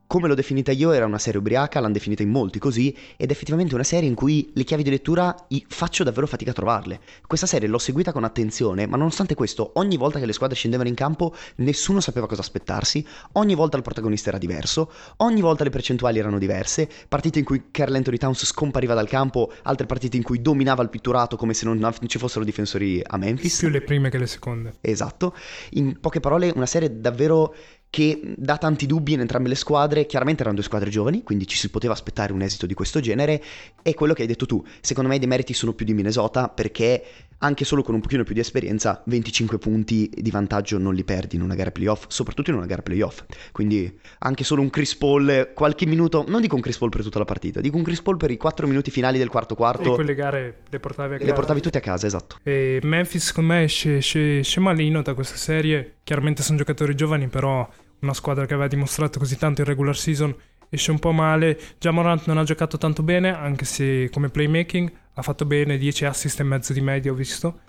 come 0.08 0.28
l'ho 0.28 0.36
definita 0.36 0.72
io, 0.72 0.92
era 0.92 1.06
una 1.06 1.18
serie 1.18 1.40
ubriaca, 1.40 1.80
l'hanno 1.80 1.94
definita 1.94 2.24
in 2.24 2.30
molti 2.30 2.60
così, 2.60 2.96
ed 3.18 3.30
è 3.30 3.32
effettivamente 3.32 3.74
una 3.74 3.84
serie 3.84 4.08
in 4.08 4.16
cui 4.16 4.52
le 4.54 4.64
chiavi 4.64 4.84
di 4.84 4.90
lettura 4.90 5.36
faccio 5.68 6.04
davvero 6.04 6.28
fatica 6.28 6.52
a 6.52 6.54
trovarle. 6.54 7.00
Questa 7.26 7.48
serie 7.48 7.68
l'ho 7.68 7.78
seguita 7.78 8.12
con 8.12 8.24
attenzione, 8.24 8.86
ma 8.88 8.98
nonostante 8.98 9.36
questo, 9.36 9.72
ogni 9.76 9.98
volta 9.98 10.20
che 10.20 10.26
le 10.26 10.34
squadre 10.34 10.56
scendevano 10.56 10.90
in 10.90 10.96
campo, 10.96 11.36
nessuno 11.58 12.00
sapeva 12.00 12.28
cosa 12.28 12.42
aspettarsi, 12.42 13.06
ogni 13.34 13.56
volta 13.56 13.78
il 13.78 13.84
protagonista 13.84 14.30
era 14.30 14.38
diverso, 14.38 14.92
ogni 15.18 15.42
volta 15.42 15.64
le 15.64 15.70
percentuali 15.70 16.20
erano 16.20 16.38
diverse, 16.38 16.90
partite 17.08 17.40
in 17.40 17.46
cui 17.46 17.66
Carl 17.72 17.96
Anthony 17.96 18.18
Towns 18.18 18.46
scompariva 18.46 18.94
dal 18.94 19.08
campo, 19.08 19.52
altre 19.64 19.86
partite 19.86 20.18
in 20.18 20.24
cui 20.24 20.42
dominava 20.42 20.84
il 20.84 20.90
pitturato 20.90 21.36
come 21.36 21.54
se 21.54 21.66
non 21.66 21.94
ci 22.08 22.18
fossero 22.18 22.46
difensori 22.46 23.02
a 23.06 23.18
Memphis. 23.18 23.60
Più 23.60 23.70
le 23.70 23.82
prime 23.82 24.10
che 24.10 24.18
le 24.18 24.28
seconde. 24.28 24.76
Esatto. 24.82 25.36
In 25.72 26.00
poche 26.00 26.20
parole, 26.20 26.52
una 26.56 26.66
serie 26.66 27.00
davvero 27.00 27.56
che 27.96 28.20
dà 28.36 28.58
tanti 28.58 28.88
dubbi 28.88 29.14
in 29.14 29.22
entrambe 29.22 29.48
le 29.48 29.56
squadre, 29.56 30.06
chiaramente 30.06 30.42
erano 30.42 30.58
due 30.58 30.66
squadre 30.66 30.90
giovani, 30.90 31.24
quindi 31.24 31.48
ci 31.48 31.56
si 31.56 31.70
poteva 31.70 31.94
aspettare 31.94 32.34
un 32.34 32.42
esito 32.42 32.66
di 32.66 32.74
questo 32.74 33.00
genere, 33.00 33.42
e 33.82 33.94
quello 33.94 34.12
che 34.12 34.24
hai 34.24 34.28
detto 34.28 34.46
tu, 34.46 34.62
secondo 34.82 35.10
me 35.10 35.16
i 35.16 35.20
demeriti 35.20 35.54
sono 35.54 35.72
più 35.72 35.86
di 35.86 35.94
Minnesota 35.94 36.50
perché 36.50 37.04
anche 37.38 37.64
solo 37.64 37.84
con 37.84 37.96
un 37.96 38.02
pochino 38.02 38.24
più 38.24 38.34
di 38.34 38.40
esperienza 38.40 39.02
25 39.06 39.58
punti 39.60 40.10
di 40.14 40.30
vantaggio 40.30 40.78
non 40.78 40.94
li 40.94 41.04
perdi 41.06 41.38
in 41.38 41.42
una 41.42 41.56
gara 41.56 41.72
playoff, 41.72 42.06
soprattutto 42.08 42.50
in 42.50 42.58
una 42.58 42.66
gara 42.66 42.82
playoff, 42.82 43.24
quindi 43.54 43.98
anche 44.20 44.44
solo 44.44 44.62
un 44.62 44.70
Chris 44.70 44.96
Paul 44.98 45.52
qualche 45.54 45.86
minuto, 45.86 46.26
non 46.28 46.42
dico 46.42 46.56
un 46.56 46.62
Chris 46.62 46.78
Paul 46.78 46.90
per 46.90 47.02
tutta 47.02 47.20
la 47.20 47.26
partita, 47.26 47.62
dico 47.62 47.78
un 47.78 47.84
Chris 47.84 48.02
Paul 48.02 48.18
per 48.18 48.30
i 48.30 48.36
4 48.36 48.68
minuti 48.68 48.92
finali 48.92 49.18
del 49.18 49.30
quarto 49.30 49.56
quarto. 49.56 49.94
E 49.94 49.96
quelle 49.96 50.16
gare 50.16 50.64
le 50.70 50.80
portavi 50.82 51.14
a 51.14 51.18
casa. 51.18 51.30
Le 51.30 51.34
portavi 51.34 51.62
tutte 51.62 51.78
a 51.78 51.82
casa, 51.82 52.08
esatto. 52.08 52.40
E 52.44 52.80
Memphis 52.84 53.28
secondo 53.28 53.54
me 53.54 53.64
esce, 53.64 53.98
esce, 53.98 54.40
esce 54.40 54.60
malino 54.60 55.02
da 55.02 55.14
questa 55.14 55.38
serie, 55.38 55.96
chiaramente 56.04 56.44
sono 56.44 56.58
giocatori 56.58 56.94
giovani 56.94 57.28
però 57.28 57.70
una 58.06 58.14
squadra 58.14 58.46
che 58.46 58.54
aveva 58.54 58.70
dimostrato 58.70 59.20
così 59.20 59.38
tanto 59.38 59.62
in 59.62 59.68
regular 59.68 59.96
season 59.96 60.34
esce 60.70 60.92
un 60.92 61.00
po' 61.00 61.12
male. 61.12 61.60
Già 61.78 61.92
Morant 61.92 62.26
non 62.28 62.38
ha 62.38 62.44
giocato 62.44 62.78
tanto 62.78 63.04
bene, 63.04 63.36
anche 63.36 63.66
se 63.66 64.10
come 64.12 64.30
playmaking 64.30 64.92
ha 65.14 65.22
fatto 65.22 65.46
bene, 65.46 65.78
10 65.78 66.06
assist 66.06 66.40
e 66.40 66.44
mezzo 66.44 66.74
di 66.74 66.82
media 66.82 67.12
ho 67.12 67.16
visto. 67.16 67.60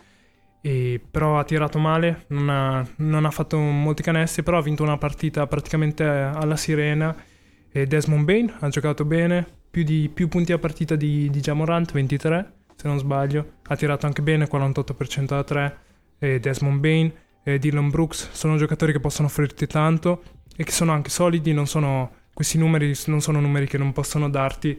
E, 0.60 1.00
però 1.10 1.38
ha 1.38 1.44
tirato 1.44 1.78
male, 1.78 2.24
non 2.28 2.48
ha, 2.48 2.86
non 2.96 3.24
ha, 3.24 3.30
fatto 3.30 3.58
molti 3.58 4.02
canestri, 4.02 4.42
però 4.42 4.58
ha 4.58 4.62
vinto 4.62 4.82
una 4.82 4.98
partita 4.98 5.46
praticamente 5.46 6.04
alla 6.04 6.56
sirena. 6.56 7.14
E 7.70 7.86
Desmond 7.86 8.24
Bain 8.24 8.52
ha 8.60 8.68
giocato 8.68 9.04
bene, 9.04 9.46
più, 9.70 9.84
di, 9.84 10.10
più 10.12 10.28
punti 10.28 10.52
a 10.52 10.58
partita 10.58 10.96
di, 10.96 11.28
di 11.30 11.40
Jamorant, 11.40 11.92
23 11.92 12.52
se 12.76 12.88
non 12.88 12.98
sbaglio. 12.98 13.54
Ha 13.66 13.76
tirato 13.76 14.06
anche 14.06 14.22
bene, 14.22 14.48
48% 14.48 15.24
da 15.24 15.42
3. 15.42 15.78
E 16.18 16.40
Desmond 16.40 16.80
Bain 16.80 17.12
eh, 17.46 17.60
Dylan 17.60 17.90
Brooks 17.90 18.30
sono 18.32 18.56
giocatori 18.56 18.90
che 18.90 18.98
possono 18.98 19.28
offrirti 19.28 19.68
tanto 19.68 20.22
e 20.56 20.64
che 20.64 20.72
sono 20.72 20.90
anche 20.90 21.10
solidi, 21.10 21.54
sono, 21.64 22.10
questi 22.34 22.58
numeri 22.58 22.92
non 23.06 23.20
sono 23.20 23.38
numeri 23.38 23.68
che 23.68 23.78
non 23.78 23.92
possono 23.92 24.28
darti. 24.28 24.76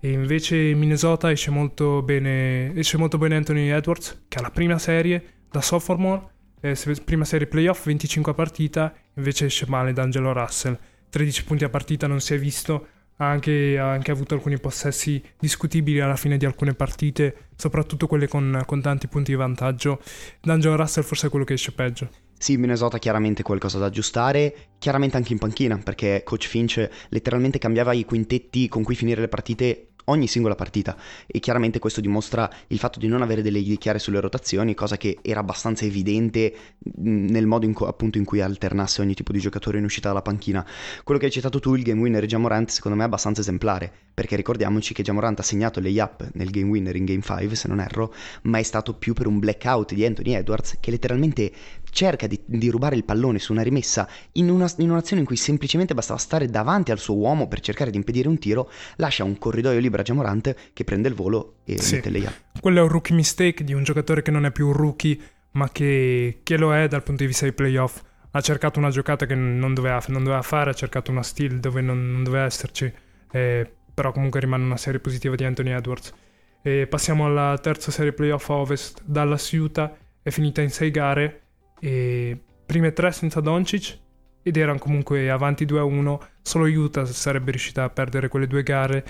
E 0.00 0.10
invece 0.10 0.56
Minnesota 0.74 1.30
esce 1.30 1.50
molto 1.50 2.00
bene, 2.02 2.74
esce 2.74 2.96
molto 2.96 3.18
bene 3.18 3.36
Anthony 3.36 3.68
Edwards, 3.68 4.24
che 4.26 4.38
ha 4.38 4.40
la 4.40 4.50
prima 4.50 4.78
serie 4.78 5.42
da 5.50 5.60
sophomore, 5.60 6.30
eh, 6.62 6.76
prima 7.04 7.26
serie 7.26 7.46
playoff, 7.46 7.84
25 7.84 8.32
a 8.32 8.34
partita, 8.34 8.94
invece 9.14 9.44
esce 9.44 9.66
male 9.68 9.92
D'Angelo 9.92 10.32
Russell. 10.32 10.78
13 11.10 11.44
punti 11.44 11.64
a 11.64 11.68
partita 11.68 12.06
non 12.06 12.20
si 12.20 12.32
è 12.32 12.38
visto, 12.38 12.86
ha 13.16 13.28
anche, 13.28 13.78
ha 13.78 13.90
anche, 13.90 14.10
avuto 14.10 14.34
alcuni 14.34 14.58
possessi 14.58 15.22
discutibili 15.38 16.00
alla 16.00 16.16
fine 16.16 16.36
di 16.36 16.44
alcune 16.44 16.74
partite, 16.74 17.48
soprattutto 17.56 18.06
quelle 18.06 18.28
con, 18.28 18.62
con 18.66 18.80
tanti 18.80 19.08
punti 19.08 19.30
di 19.32 19.36
vantaggio. 19.36 20.00
D'Angelo 20.40 20.76
Russell 20.76 21.04
forse 21.04 21.26
è 21.26 21.30
quello 21.30 21.44
che 21.44 21.54
esce 21.54 21.72
peggio. 21.72 22.08
Sì, 22.42 22.56
Minnesota 22.56 22.98
chiaramente 22.98 23.44
qualcosa 23.44 23.78
da 23.78 23.86
aggiustare, 23.86 24.70
chiaramente 24.80 25.16
anche 25.16 25.32
in 25.32 25.38
panchina, 25.38 25.78
perché 25.78 26.22
coach 26.24 26.46
Finch 26.46 26.88
letteralmente 27.10 27.58
cambiava 27.58 27.92
i 27.92 28.04
quintetti 28.04 28.66
con 28.66 28.82
cui 28.82 28.96
finire 28.96 29.20
le 29.20 29.28
partite 29.28 29.91
ogni 30.06 30.26
singola 30.26 30.54
partita 30.54 30.96
e 31.26 31.38
chiaramente 31.38 31.78
questo 31.78 32.00
dimostra 32.00 32.50
il 32.68 32.78
fatto 32.78 32.98
di 32.98 33.08
non 33.08 33.22
avere 33.22 33.42
delle 33.42 33.58
idee 33.58 33.76
chiare 33.76 33.98
sulle 33.98 34.20
rotazioni, 34.20 34.74
cosa 34.74 34.96
che 34.96 35.18
era 35.22 35.40
abbastanza 35.40 35.84
evidente 35.84 36.54
nel 36.96 37.46
modo 37.46 37.66
in, 37.66 37.72
co- 37.72 37.86
appunto 37.86 38.18
in 38.18 38.24
cui 38.24 38.40
alternasse 38.40 39.00
ogni 39.00 39.14
tipo 39.14 39.32
di 39.32 39.38
giocatore 39.38 39.78
in 39.78 39.84
uscita 39.84 40.08
dalla 40.08 40.22
panchina. 40.22 40.66
Quello 41.04 41.18
che 41.20 41.26
hai 41.26 41.32
citato 41.32 41.60
tu, 41.60 41.74
il 41.74 41.82
game 41.82 42.00
winner 42.00 42.26
Jamorant, 42.26 42.70
secondo 42.70 42.96
me 42.96 43.04
è 43.04 43.06
abbastanza 43.06 43.40
esemplare, 43.40 43.90
perché 44.14 44.36
ricordiamoci 44.36 44.94
che 44.94 45.02
Jamorant 45.02 45.38
ha 45.38 45.42
segnato 45.42 45.80
le 45.80 46.00
up 46.00 46.30
nel 46.34 46.50
game 46.50 46.68
winner 46.68 46.96
in 46.96 47.04
game 47.04 47.22
5, 47.22 47.54
se 47.54 47.68
non 47.68 47.80
erro, 47.80 48.14
ma 48.42 48.58
è 48.58 48.62
stato 48.62 48.94
più 48.94 49.12
per 49.12 49.26
un 49.26 49.38
blackout 49.38 49.94
di 49.94 50.04
Anthony 50.04 50.34
Edwards 50.34 50.76
che 50.80 50.90
letteralmente 50.90 51.50
cerca 51.92 52.26
di, 52.26 52.40
di 52.44 52.70
rubare 52.70 52.96
il 52.96 53.04
pallone 53.04 53.38
su 53.38 53.52
una 53.52 53.62
rimessa 53.62 54.08
in, 54.32 54.48
una, 54.48 54.68
in 54.78 54.90
un'azione 54.90 55.20
in 55.20 55.26
cui 55.26 55.36
semplicemente 55.36 55.94
bastava 55.94 56.18
stare 56.18 56.48
davanti 56.48 56.90
al 56.90 56.98
suo 56.98 57.14
uomo 57.14 57.46
per 57.48 57.60
cercare 57.60 57.90
di 57.90 57.98
impedire 57.98 58.28
un 58.28 58.38
tiro, 58.38 58.70
lascia 58.96 59.24
un 59.24 59.38
corridoio 59.38 59.78
libero 59.78 60.02
a 60.02 60.04
Jamorant 60.04 60.54
che 60.72 60.84
prende 60.84 61.08
il 61.08 61.14
volo 61.14 61.56
e 61.64 61.78
sì. 61.78 61.96
mette 61.96 62.10
le 62.10 62.18
up. 62.20 62.60
Quello 62.60 62.78
è 62.78 62.82
un 62.82 62.88
rookie 62.88 63.14
mistake 63.14 63.62
di 63.62 63.74
un 63.74 63.84
giocatore 63.84 64.22
che 64.22 64.30
non 64.30 64.46
è 64.46 64.50
più 64.50 64.68
un 64.68 64.72
rookie, 64.72 65.18
ma 65.52 65.70
che, 65.70 66.40
che 66.42 66.56
lo 66.56 66.74
è 66.74 66.88
dal 66.88 67.02
punto 67.02 67.22
di 67.22 67.28
vista 67.28 67.44
dei 67.44 67.52
playoff. 67.52 68.00
Ha 68.30 68.40
cercato 68.40 68.78
una 68.78 68.88
giocata 68.88 69.26
che 69.26 69.34
non 69.34 69.74
doveva, 69.74 70.02
non 70.08 70.24
doveva 70.24 70.42
fare, 70.42 70.70
ha 70.70 70.74
cercato 70.74 71.10
una 71.10 71.22
steal 71.22 71.60
dove 71.60 71.82
non, 71.82 72.10
non 72.10 72.24
doveva 72.24 72.46
esserci, 72.46 72.90
eh, 73.30 73.70
però 73.92 74.12
comunque 74.12 74.40
rimane 74.40 74.64
una 74.64 74.78
serie 74.78 75.00
positiva 75.00 75.34
di 75.34 75.44
Anthony 75.44 75.70
Edwards. 75.70 76.14
E 76.62 76.86
passiamo 76.86 77.26
alla 77.26 77.58
terza 77.58 77.90
serie 77.90 78.14
playoff 78.14 78.48
a 78.48 78.54
Ovest. 78.54 79.02
Dallas 79.04 79.52
Utah 79.52 79.94
è 80.22 80.30
finita 80.30 80.62
in 80.62 80.70
sei 80.70 80.90
gare 80.90 81.41
e 81.84 82.40
prime 82.64 82.92
tre 82.92 83.10
senza 83.10 83.40
Doncic 83.40 83.98
ed 84.40 84.56
erano 84.56 84.78
comunque 84.78 85.28
avanti 85.30 85.64
2-1, 85.64 86.18
solo 86.42 86.66
Utah 86.66 87.04
sarebbe 87.04 87.50
riuscita 87.50 87.82
a 87.82 87.90
perdere 87.90 88.28
quelle 88.28 88.46
due 88.46 88.62
gare. 88.62 89.04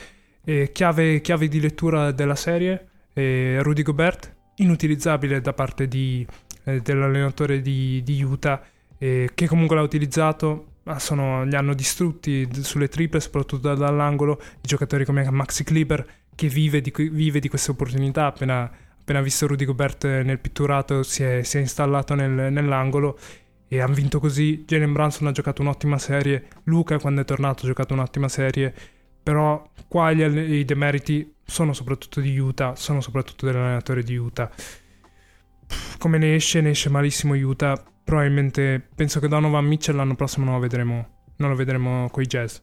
Chiave, 0.72 1.20
chiave 1.20 1.48
di 1.48 1.60
lettura 1.60 2.10
della 2.10 2.34
serie, 2.34 2.88
Rudy 3.14 3.82
Gobert, 3.82 4.34
inutilizzabile 4.56 5.40
da 5.40 5.52
parte 5.52 5.86
di, 5.88 6.26
eh, 6.64 6.80
dell'allenatore 6.80 7.60
di, 7.60 8.02
di 8.02 8.22
Utah, 8.22 8.62
eh, 8.98 9.30
che 9.34 9.46
comunque 9.46 9.76
l'ha 9.76 9.82
utilizzato, 9.82 10.66
ma 10.84 10.98
sono, 10.98 11.44
li 11.44 11.54
hanno 11.54 11.74
distrutti 11.74 12.48
sulle 12.62 12.88
triple, 12.88 13.20
soprattutto 13.20 13.74
dall'angolo, 13.74 14.40
i 14.40 14.66
giocatori 14.66 15.04
come 15.04 15.28
Maxi 15.30 15.64
Kleber, 15.64 16.06
che 16.34 16.48
vive 16.48 16.80
di, 16.80 16.92
vive 16.96 17.40
di 17.40 17.48
queste 17.48 17.70
opportunità 17.70 18.26
appena 18.26 18.70
appena 19.02 19.20
visto 19.20 19.48
Rudy 19.48 19.64
Gobert 19.64 20.04
nel 20.04 20.38
pitturato 20.38 21.02
si 21.02 21.24
è, 21.24 21.42
si 21.42 21.58
è 21.58 21.60
installato 21.60 22.14
nel, 22.14 22.52
nell'angolo 22.52 23.18
e 23.66 23.80
hanno 23.80 23.94
vinto 23.94 24.20
così. 24.20 24.64
Jalen 24.64 24.92
Brunson 24.92 25.26
ha 25.26 25.32
giocato 25.32 25.60
un'ottima 25.60 25.98
serie, 25.98 26.46
Luca 26.64 26.98
quando 26.98 27.20
è 27.20 27.24
tornato 27.24 27.64
ha 27.64 27.66
giocato 27.66 27.94
un'ottima 27.94 28.28
serie, 28.28 28.72
però 29.22 29.68
qua 29.88 30.12
gli, 30.12 30.22
i 30.22 30.64
demeriti 30.64 31.34
sono 31.44 31.72
soprattutto 31.72 32.20
di 32.20 32.38
Utah, 32.38 32.76
sono 32.76 33.00
soprattutto 33.00 33.44
dell'allenatore 33.46 34.02
di 34.04 34.16
Utah. 34.16 34.50
Come 35.98 36.18
ne 36.18 36.34
esce? 36.34 36.60
Ne 36.60 36.70
esce 36.70 36.88
malissimo 36.88 37.34
Utah. 37.34 37.82
Probabilmente 38.04 38.88
penso 38.94 39.20
che 39.20 39.28
Donovan 39.28 39.64
Mitchell 39.64 39.96
l'anno 39.96 40.14
prossimo 40.14 40.44
non 40.44 40.54
lo 40.54 40.60
vedremo, 40.60 41.08
non 41.36 41.50
lo 41.50 41.56
vedremo 41.56 42.08
coi 42.10 42.26
Jazz. 42.26 42.58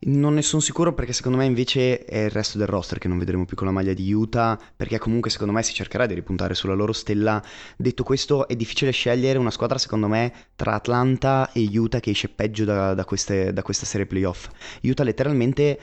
Non 0.00 0.34
ne 0.34 0.42
sono 0.42 0.62
sicuro 0.62 0.94
perché 0.94 1.12
secondo 1.12 1.38
me 1.38 1.44
invece 1.44 2.04
è 2.04 2.18
il 2.24 2.30
resto 2.30 2.56
del 2.56 2.68
roster 2.68 2.98
che 2.98 3.08
non 3.08 3.18
vedremo 3.18 3.44
più 3.44 3.56
con 3.56 3.66
la 3.66 3.72
maglia 3.72 3.94
di 3.94 4.12
Utah, 4.12 4.56
perché 4.76 4.96
comunque 4.96 5.28
secondo 5.28 5.52
me 5.52 5.64
si 5.64 5.74
cercherà 5.74 6.06
di 6.06 6.14
ripuntare 6.14 6.54
sulla 6.54 6.74
loro 6.74 6.92
stella. 6.92 7.42
Detto 7.76 8.04
questo 8.04 8.46
è 8.46 8.54
difficile 8.54 8.92
scegliere 8.92 9.40
una 9.40 9.50
squadra 9.50 9.76
secondo 9.76 10.06
me 10.06 10.32
tra 10.54 10.74
Atlanta 10.74 11.50
e 11.52 11.68
Utah 11.76 11.98
che 11.98 12.10
esce 12.10 12.28
peggio 12.28 12.64
da, 12.64 12.94
da, 12.94 13.04
queste, 13.04 13.52
da 13.52 13.62
questa 13.62 13.86
serie 13.86 14.06
playoff. 14.06 14.48
Utah 14.82 15.02
letteralmente 15.02 15.80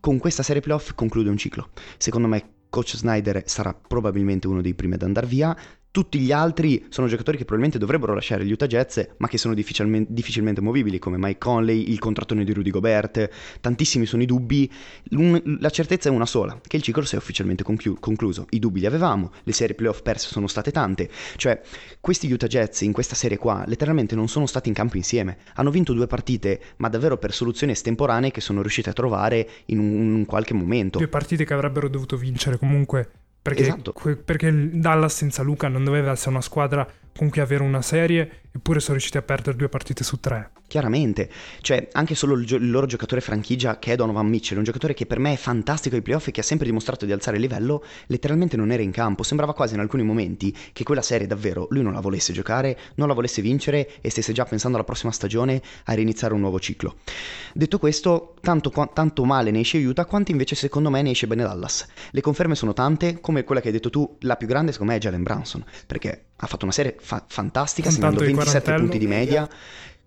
con 0.00 0.16
questa 0.18 0.42
serie 0.42 0.62
playoff 0.62 0.94
conclude 0.94 1.28
un 1.28 1.36
ciclo. 1.36 1.68
Secondo 1.98 2.26
me 2.26 2.56
Coach 2.70 2.96
Snyder 2.96 3.42
sarà 3.46 3.74
probabilmente 3.74 4.46
uno 4.46 4.62
dei 4.62 4.74
primi 4.74 4.94
ad 4.94 5.02
andare 5.02 5.26
via. 5.26 5.56
Tutti 5.98 6.20
gli 6.20 6.30
altri 6.30 6.86
sono 6.90 7.08
giocatori 7.08 7.36
che 7.36 7.42
probabilmente 7.42 7.76
dovrebbero 7.76 8.14
lasciare 8.14 8.44
gli 8.44 8.52
Utah 8.52 8.68
Jazz, 8.68 9.00
ma 9.16 9.26
che 9.26 9.36
sono 9.36 9.52
difficilmente, 9.52 10.12
difficilmente 10.12 10.60
movibili, 10.60 11.00
come 11.00 11.16
Mike 11.18 11.38
Conley, 11.38 11.90
il 11.90 11.98
contrattone 11.98 12.44
di 12.44 12.52
Rudy 12.52 12.70
Gobert. 12.70 13.28
Tantissimi 13.60 14.06
sono 14.06 14.22
i 14.22 14.26
dubbi. 14.26 14.70
La 15.58 15.70
certezza 15.70 16.08
è 16.08 16.12
una 16.12 16.24
sola, 16.24 16.56
che 16.64 16.76
il 16.76 16.82
ciclo 16.82 17.02
si 17.02 17.16
è 17.16 17.18
ufficialmente 17.18 17.64
conclu- 17.64 17.98
concluso. 17.98 18.46
I 18.50 18.60
dubbi 18.60 18.78
li 18.78 18.86
avevamo, 18.86 19.32
le 19.42 19.52
serie 19.52 19.74
playoff 19.74 20.02
perse 20.02 20.28
sono 20.28 20.46
state 20.46 20.70
tante. 20.70 21.10
Cioè, 21.34 21.60
questi 22.00 22.30
Utah 22.30 22.46
Jazz 22.46 22.82
in 22.82 22.92
questa 22.92 23.16
serie 23.16 23.36
qua 23.36 23.64
letteralmente 23.66 24.14
non 24.14 24.28
sono 24.28 24.46
stati 24.46 24.68
in 24.68 24.76
campo 24.76 24.98
insieme. 24.98 25.38
Hanno 25.54 25.72
vinto 25.72 25.94
due 25.94 26.06
partite, 26.06 26.60
ma 26.76 26.88
davvero 26.88 27.18
per 27.18 27.32
soluzioni 27.32 27.72
estemporanee 27.72 28.30
che 28.30 28.40
sono 28.40 28.60
riusciti 28.60 28.88
a 28.88 28.92
trovare 28.92 29.48
in 29.64 29.80
un, 29.80 29.92
in 29.94 30.14
un 30.14 30.26
qualche 30.26 30.54
momento. 30.54 30.98
Due 30.98 31.08
partite 31.08 31.44
che 31.44 31.54
avrebbero 31.54 31.88
dovuto 31.88 32.16
vincere 32.16 32.56
comunque 32.56 33.10
perché, 33.48 33.62
esatto. 33.62 33.94
perché 34.24 34.70
Dallas 34.78 35.14
senza 35.14 35.42
Luca 35.42 35.68
non 35.68 35.84
doveva 35.84 36.12
essere 36.12 36.30
una 36.30 36.40
squadra 36.40 36.86
con 37.16 37.30
cui 37.30 37.40
avere 37.40 37.62
una 37.62 37.82
serie, 37.82 38.42
eppure 38.58 38.80
sono 38.80 38.94
riusciti 38.94 39.16
a 39.16 39.22
perdere 39.22 39.56
due 39.56 39.68
partite 39.68 40.04
su 40.04 40.18
tre. 40.20 40.50
Chiaramente, 40.66 41.30
cioè 41.62 41.88
anche 41.92 42.14
solo 42.14 42.34
il, 42.34 42.44
gio- 42.44 42.56
il, 42.56 42.70
loro 42.70 42.86
giocatore 42.86 43.22
franchigia 43.22 43.78
che 43.78 43.92
è 43.92 43.96
Donovan 43.96 44.26
Mitchell, 44.26 44.58
un 44.58 44.64
giocatore 44.64 44.92
che 44.92 45.06
per 45.06 45.18
me 45.18 45.32
è 45.32 45.36
fantastico 45.36 45.96
ai 45.96 46.02
playoff 46.02 46.28
e 46.28 46.30
che 46.30 46.40
ha 46.40 46.42
sempre 46.42 46.66
dimostrato 46.66 47.06
di 47.06 47.12
alzare 47.12 47.36
il 47.36 47.42
livello, 47.42 47.82
letteralmente 48.08 48.56
non 48.56 48.70
era 48.70 48.82
in 48.82 48.90
campo, 48.90 49.22
sembrava 49.22 49.54
quasi 49.54 49.74
in 49.74 49.80
alcuni 49.80 50.02
momenti 50.02 50.54
che 50.72 50.84
quella 50.84 51.00
serie 51.00 51.26
davvero 51.26 51.68
lui 51.70 51.82
non 51.82 51.94
la 51.94 52.00
volesse 52.00 52.34
giocare, 52.34 52.78
non 52.96 53.08
la 53.08 53.14
volesse 53.14 53.40
vincere 53.40 53.92
e 54.02 54.10
stesse 54.10 54.32
già 54.32 54.44
pensando 54.44 54.76
alla 54.76 54.84
prossima 54.84 55.12
stagione 55.12 55.62
a 55.84 55.94
riniziare 55.94 56.34
un 56.34 56.40
nuovo 56.40 56.60
ciclo. 56.60 56.96
Detto 57.54 57.78
questo, 57.78 58.34
tanto, 58.42 58.70
qu- 58.70 58.92
tanto 58.92 59.24
male 59.24 59.50
ne 59.50 59.60
esce 59.60 59.78
Utah 59.78 60.04
quanto 60.04 60.32
invece 60.32 60.54
secondo 60.54 60.90
me 60.90 61.00
ne 61.00 61.10
esce 61.10 61.26
bene 61.26 61.44
Dallas. 61.44 61.86
Le 62.10 62.20
conferme 62.20 62.54
sono 62.54 62.74
tante, 62.74 63.20
come 63.20 63.44
quella 63.44 63.62
che 63.62 63.68
hai 63.68 63.72
detto 63.72 63.88
tu, 63.88 64.16
la 64.20 64.36
più 64.36 64.46
grande 64.46 64.72
secondo 64.72 64.92
me 64.92 64.98
è 64.98 65.00
Jalen 65.00 65.22
Branson, 65.22 65.64
perché 65.86 66.27
ha 66.40 66.46
fatto 66.46 66.64
una 66.64 66.72
serie 66.72 66.96
fa- 67.00 67.24
fantastica, 67.26 67.90
segnando 67.90 68.20
27 68.20 68.74
punti 68.74 68.98
di 68.98 69.06
media. 69.06 69.48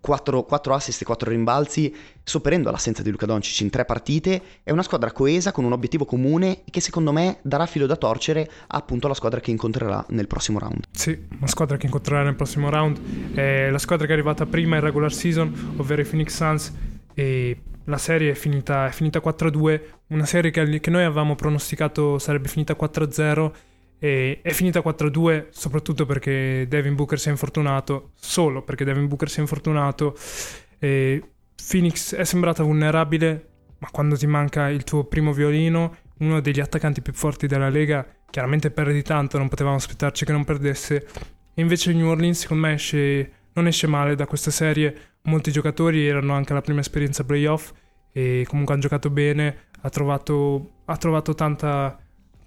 4, 0.02 0.42
4, 0.42 0.74
assist 0.74 1.00
e 1.00 1.04
4 1.04 1.30
rimbalzi, 1.30 1.94
sopperendo 2.24 2.68
all'assenza 2.68 3.02
di 3.02 3.10
Luca 3.12 3.24
Doncic 3.24 3.60
in 3.60 3.70
tre 3.70 3.84
partite, 3.84 4.42
è 4.64 4.72
una 4.72 4.82
squadra 4.82 5.12
coesa 5.12 5.52
con 5.52 5.64
un 5.64 5.70
obiettivo 5.70 6.04
comune 6.04 6.62
che 6.68 6.80
secondo 6.80 7.12
me 7.12 7.38
darà 7.42 7.66
filo 7.66 7.86
da 7.86 7.94
torcere 7.94 8.50
appunto 8.66 9.06
alla 9.06 9.14
squadra 9.14 9.38
che 9.38 9.52
incontrerà 9.52 10.04
nel 10.08 10.26
prossimo 10.26 10.58
round. 10.58 10.86
Sì, 10.90 11.16
una 11.38 11.46
squadra 11.46 11.76
che 11.76 11.86
incontrerà 11.86 12.24
nel 12.24 12.34
prossimo 12.34 12.68
round 12.68 13.34
è 13.34 13.70
la 13.70 13.78
squadra 13.78 14.04
che 14.06 14.10
è 14.10 14.14
arrivata 14.16 14.44
prima 14.44 14.74
in 14.74 14.82
regular 14.82 15.12
season, 15.12 15.74
ovvero 15.76 16.02
i 16.02 16.04
Phoenix 16.04 16.34
Suns 16.34 16.72
e 17.14 17.60
la 17.84 17.98
serie 17.98 18.32
è 18.32 18.34
finita, 18.34 18.88
è 18.88 18.90
finita 18.90 19.20
4-2, 19.20 19.80
una 20.08 20.26
serie 20.26 20.50
che, 20.50 20.80
che 20.80 20.90
noi 20.90 21.04
avevamo 21.04 21.36
pronosticato 21.36 22.18
sarebbe 22.18 22.48
finita 22.48 22.76
4-0 22.76 23.52
e 24.04 24.40
è 24.42 24.50
finita 24.50 24.80
4-2 24.80 25.46
soprattutto 25.50 26.06
perché 26.06 26.66
Devin 26.66 26.96
Booker 26.96 27.20
si 27.20 27.28
è 27.28 27.30
infortunato, 27.30 28.10
solo 28.16 28.62
perché 28.62 28.82
Devin 28.84 29.06
Booker 29.06 29.30
si 29.30 29.38
è 29.38 29.42
infortunato. 29.42 30.16
Phoenix 30.80 32.16
è 32.16 32.24
sembrata 32.24 32.64
vulnerabile, 32.64 33.48
ma 33.78 33.88
quando 33.92 34.16
ti 34.16 34.26
manca 34.26 34.68
il 34.70 34.82
tuo 34.82 35.04
primo 35.04 35.32
violino, 35.32 35.98
uno 36.18 36.40
degli 36.40 36.58
attaccanti 36.58 37.00
più 37.00 37.12
forti 37.12 37.46
della 37.46 37.68
Lega, 37.68 38.04
chiaramente 38.28 38.72
perdi 38.72 39.02
tanto, 39.02 39.38
non 39.38 39.48
potevamo 39.48 39.76
aspettarci 39.76 40.24
che 40.24 40.32
non 40.32 40.42
perdesse. 40.42 41.06
E 41.54 41.62
invece 41.62 41.92
New 41.92 42.08
Orleans 42.08 42.40
secondo 42.40 42.66
me 42.66 42.72
esce, 42.72 43.32
non 43.52 43.68
esce 43.68 43.86
male 43.86 44.16
da 44.16 44.26
questa 44.26 44.50
serie, 44.50 45.12
molti 45.22 45.52
giocatori 45.52 46.04
erano 46.08 46.32
anche 46.32 46.52
la 46.52 46.60
prima 46.60 46.80
esperienza 46.80 47.22
playoff 47.22 47.70
e 48.10 48.44
comunque 48.48 48.74
hanno 48.74 48.82
giocato 48.82 49.10
bene, 49.10 49.66
ha 49.80 49.88
trovato, 49.90 50.78
ha 50.86 50.96
trovato 50.96 51.36
tanta 51.36 52.01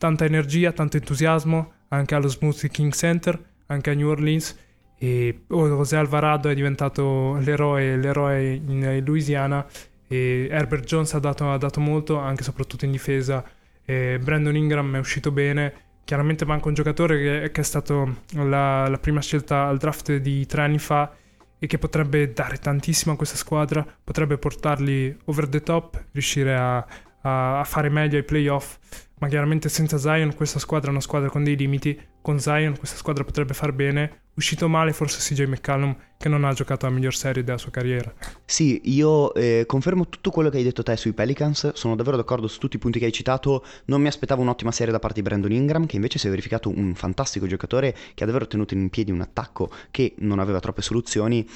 tanta 0.06 0.26
energia, 0.26 0.72
tanto 0.72 0.98
entusiasmo 0.98 1.72
anche 1.88 2.14
allo 2.14 2.28
Smoothie 2.28 2.70
King 2.70 2.94
Center, 2.94 3.42
anche 3.66 3.90
a 3.90 3.94
New 3.96 4.08
Orleans. 4.08 4.56
E 5.00 5.42
José 5.48 5.96
Alvarado 5.96 6.48
è 6.48 6.54
diventato 6.54 7.38
l'eroe, 7.38 7.98
l'eroe 7.98 8.54
in 8.54 9.02
Louisiana 9.04 9.66
e 10.08 10.48
Herbert 10.50 10.86
Jones 10.86 11.14
ha 11.16 11.20
dato, 11.20 11.52
ha 11.52 11.58
dato 11.58 11.80
molto 11.80 12.18
anche 12.18 12.42
e 12.42 12.44
soprattutto 12.44 12.86
in 12.86 12.92
difesa. 12.92 13.44
E 13.84 14.20
Brandon 14.22 14.56
Ingram 14.56 14.96
è 14.96 15.00
uscito 15.00 15.32
bene. 15.32 15.74
Chiaramente 16.04 16.46
manca 16.46 16.68
un 16.68 16.76
giocatore 16.76 17.18
che, 17.18 17.52
che 17.52 17.62
è 17.62 17.64
stato 17.64 18.22
la, 18.34 18.88
la, 18.88 18.98
prima 19.00 19.22
scelta 19.22 19.66
al 19.66 19.78
draft 19.78 20.16
di 20.18 20.46
tre 20.46 20.62
anni 20.62 20.78
fa 20.78 21.12
e 21.58 21.66
che 21.66 21.80
potrebbe 21.80 22.32
dare 22.32 22.58
tantissimo 22.58 23.14
a 23.14 23.18
questa 23.18 23.38
squadra 23.38 23.84
potrebbe 24.04 24.38
portarli 24.38 25.18
over 25.26 25.48
the 25.48 25.64
top 25.64 26.04
riuscire 26.12 26.54
a, 26.54 26.78
a, 27.22 27.60
a 27.60 27.64
fare 27.64 27.90
meglio 27.90 28.18
ai 28.18 28.24
playoff 28.24 28.78
ma 29.18 29.28
chiaramente 29.28 29.70
senza 29.70 29.98
Zion 29.98 30.36
questa 30.36 30.60
squadra 30.60 30.90
è 30.90 30.92
una 30.92 31.02
squadra 31.02 31.30
con 31.30 31.44
dei 31.44 31.56
limiti, 31.56 31.98
con 32.22 32.40
Zion 32.40 32.78
questa 32.78 32.98
squadra 32.98 33.24
potrebbe 33.24 33.54
far 33.54 33.72
bene, 33.72 34.24
uscito 34.34 34.68
male 34.68 34.92
forse 34.92 35.20
CJ 35.20 35.46
McCallum 35.46 35.96
che 36.18 36.28
non 36.28 36.44
ha 36.44 36.54
giocato 36.54 36.86
la 36.86 36.92
miglior 36.92 37.16
serie 37.16 37.44
della 37.44 37.58
sua 37.58 37.72
carriera. 37.72 38.14
Sì, 38.44 38.82
io 38.86 39.34
eh, 39.34 39.64
confermo 39.66 40.10
tutto 40.10 40.32
quello 40.32 40.50
che 40.50 40.58
hai 40.58 40.64
detto 40.64 40.84
te 40.84 40.98
sui 40.98 41.14
Pelicans, 41.14 41.74
sono 41.74 41.96
davvero 41.96 42.18
d'accordo 42.18 42.48
su 42.48 42.60
tutti 42.60 42.76
i 42.76 42.80
punti 42.80 43.00
che 43.00 43.06
hai 43.06 43.12
citato, 43.12 43.64
non 43.86 44.02
mi 44.02 44.08
aspettavo 44.08 44.42
un'ottima 44.42 44.72
serie 44.72 44.92
da 44.92 45.00
parte 45.00 45.22
di 45.22 45.28
Brandon 45.28 45.52
Ingram 45.52 45.86
che 45.86 45.96
invece 45.96 46.20
si 46.20 46.28
è 46.28 46.30
verificato 46.30 46.70
un 46.70 46.94
fantastico 46.96 47.48
giocatore 47.48 47.96
che 48.14 48.24
ha 48.24 48.26
davvero 48.26 48.48
tenuto 48.48 48.74
in 48.74 48.90
piedi 48.90 49.12
un 49.12 49.22
attacco 49.22 49.72
che 49.92 50.16
non 50.18 50.40
aveva 50.40 50.60
troppe 50.60 50.82
soluzioni 50.82 51.48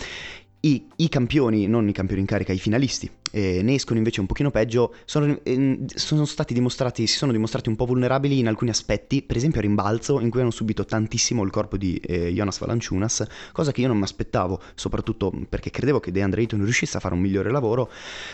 i, 0.62 0.88
I, 0.98 1.10
campioni, 1.10 1.68
non 1.68 1.88
i 1.88 1.94
campioni 1.94 2.22
in 2.22 2.28
carica, 2.28 2.52
i 2.52 2.60
finalisti, 2.60 3.10
eh, 3.32 3.62
ne 3.62 3.76
escono 3.76 3.98
invece 3.98 4.20
un 4.20 4.26
pochino 4.26 4.52
peggio, 4.52 4.94
sono, 5.06 5.40
eh, 5.44 5.80
sono, 5.94 6.26
stati 6.26 6.54
dimostrati, 6.54 7.08
si 7.08 7.16
sono 7.16 7.32
dimostrati 7.32 7.70
un 7.70 7.78
po' 7.78 7.86
vulnerabili 7.86 8.40
in 8.40 8.48
alcuni 8.48 8.70
aspetti, 8.70 9.22
per 9.22 9.38
esempio 9.38 9.60
a 9.60 9.64
rimbalzo, 9.64 10.20
in 10.20 10.30
cui 10.30 10.42
hanno 10.42 10.52
subito 10.52 10.84
tantissimo 10.84 11.44
il 11.44 11.52
corpo 11.52 11.78
di 11.78 11.96
eh, 11.98 12.32
Jonas 12.34 12.60
Valanciunas, 12.60 13.26
cosa 13.54 13.72
che 13.72 13.82
io 13.82 13.88
non 13.88 13.98
mi 13.98 14.04
aspettavo, 14.04 14.62
soprattutto 14.76 15.32
perché 15.48 15.70
credevo 15.70 16.00
che 16.02 16.12
DeAndre 16.12 16.42
Ayton 16.42 16.64
riuscisse 16.64 16.98
a 16.98 17.00
fare 17.00 17.14
un 17.14 17.22
migliore 17.22 17.52
lavoro. 17.52 17.90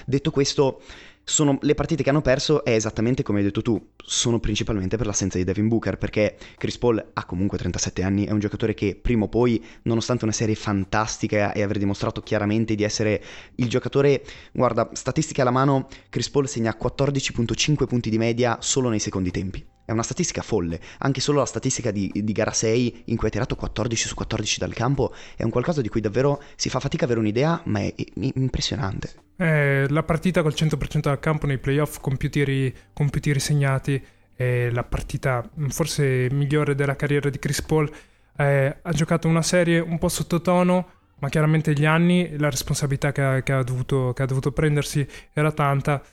Detto 0.05 0.31
questo, 0.31 0.81
sono, 1.25 1.57
le 1.61 1.73
partite 1.73 2.03
che 2.03 2.09
hanno 2.11 2.21
perso 2.21 2.63
è 2.63 2.71
esattamente 2.71 3.23
come 3.23 3.39
hai 3.39 3.45
detto 3.45 3.63
tu, 3.63 3.89
sono 3.97 4.39
principalmente 4.39 4.95
per 4.95 5.07
l'assenza 5.07 5.37
di 5.39 5.43
Devin 5.43 5.67
Booker, 5.67 5.97
perché 5.97 6.37
Chris 6.57 6.77
Paul 6.77 7.03
ha 7.13 7.25
comunque 7.25 7.57
37 7.57 8.03
anni, 8.03 8.25
è 8.25 8.31
un 8.31 8.39
giocatore 8.39 8.75
che 8.75 8.97
prima 9.01 9.25
o 9.25 9.27
poi, 9.27 9.61
nonostante 9.83 10.23
una 10.23 10.33
serie 10.33 10.55
fantastica 10.55 11.51
e 11.51 11.63
aver 11.63 11.79
dimostrato 11.79 12.21
chiaramente 12.21 12.75
di 12.75 12.83
essere 12.83 13.21
il 13.55 13.67
giocatore, 13.67 14.23
guarda, 14.53 14.91
statistiche 14.93 15.41
alla 15.41 15.51
mano, 15.51 15.87
Chris 16.09 16.29
Paul 16.29 16.47
segna 16.47 16.77
14.5 16.79 17.85
punti 17.87 18.09
di 18.11 18.17
media 18.19 18.57
solo 18.61 18.89
nei 18.89 18.99
secondi 18.99 19.31
tempi. 19.31 19.74
È 19.85 19.91
una 19.91 20.03
statistica 20.03 20.41
folle, 20.41 20.79
anche 20.99 21.21
solo 21.21 21.39
la 21.39 21.45
statistica 21.45 21.91
di, 21.91 22.11
di, 22.11 22.31
gara 22.33 22.51
6 22.51 23.03
in 23.05 23.17
cui 23.17 23.27
ha 23.27 23.31
tirato 23.31 23.55
14 23.55 24.07
su 24.07 24.15
14 24.15 24.59
dal 24.59 24.73
campo 24.73 25.13
è 25.35 25.43
un 25.43 25.51
qualcosa 25.51 25.81
di 25.81 25.89
cui 25.89 26.01
davvero 26.01 26.41
si 26.55 26.69
fa 26.69 26.79
fatica 26.79 27.05
avere 27.05 27.19
un'idea, 27.19 27.61
ma 27.65 27.81
è, 27.81 27.93
impressionante. 28.15 29.13
Eh, 29.37 29.85
la 29.89 30.03
partita 30.03 30.41
col 30.41 30.53
100% 30.55 31.01
dal 31.01 31.19
campo 31.19 31.45
nei 31.45 31.59
playoff 31.59 31.99
con 31.99 32.17
più 32.17 32.31
tiri, 32.31 32.73
con 32.93 33.09
più 33.09 33.21
tiri 33.21 33.39
segnati 33.39 34.03
è 34.35 34.69
la 34.69 34.83
partita 34.83 35.49
forse 35.69 36.27
migliore 36.31 36.75
della 36.75 36.95
carriera 36.95 37.29
di 37.29 37.39
Chris 37.39 37.61
Paul. 37.61 37.89
Eh, 38.37 38.77
ha 38.81 38.91
giocato 38.91 39.27
una 39.27 39.41
serie 39.41 39.79
un 39.79 39.97
po' 39.97 40.09
sottotono, 40.09 40.89
ma 41.19 41.29
chiaramente 41.29 41.73
gli 41.73 41.85
anni, 41.85 42.37
la 42.37 42.49
responsabilità 42.49 43.11
che 43.11 43.21
ha, 43.21 43.41
che 43.41 43.53
ha, 43.53 43.63
dovuto, 43.63 44.11
che 44.13 44.23
ha 44.23 44.25
dovuto 44.25 44.51
prendersi 44.51 45.07
era 45.31 45.51
tanta. 45.51 46.03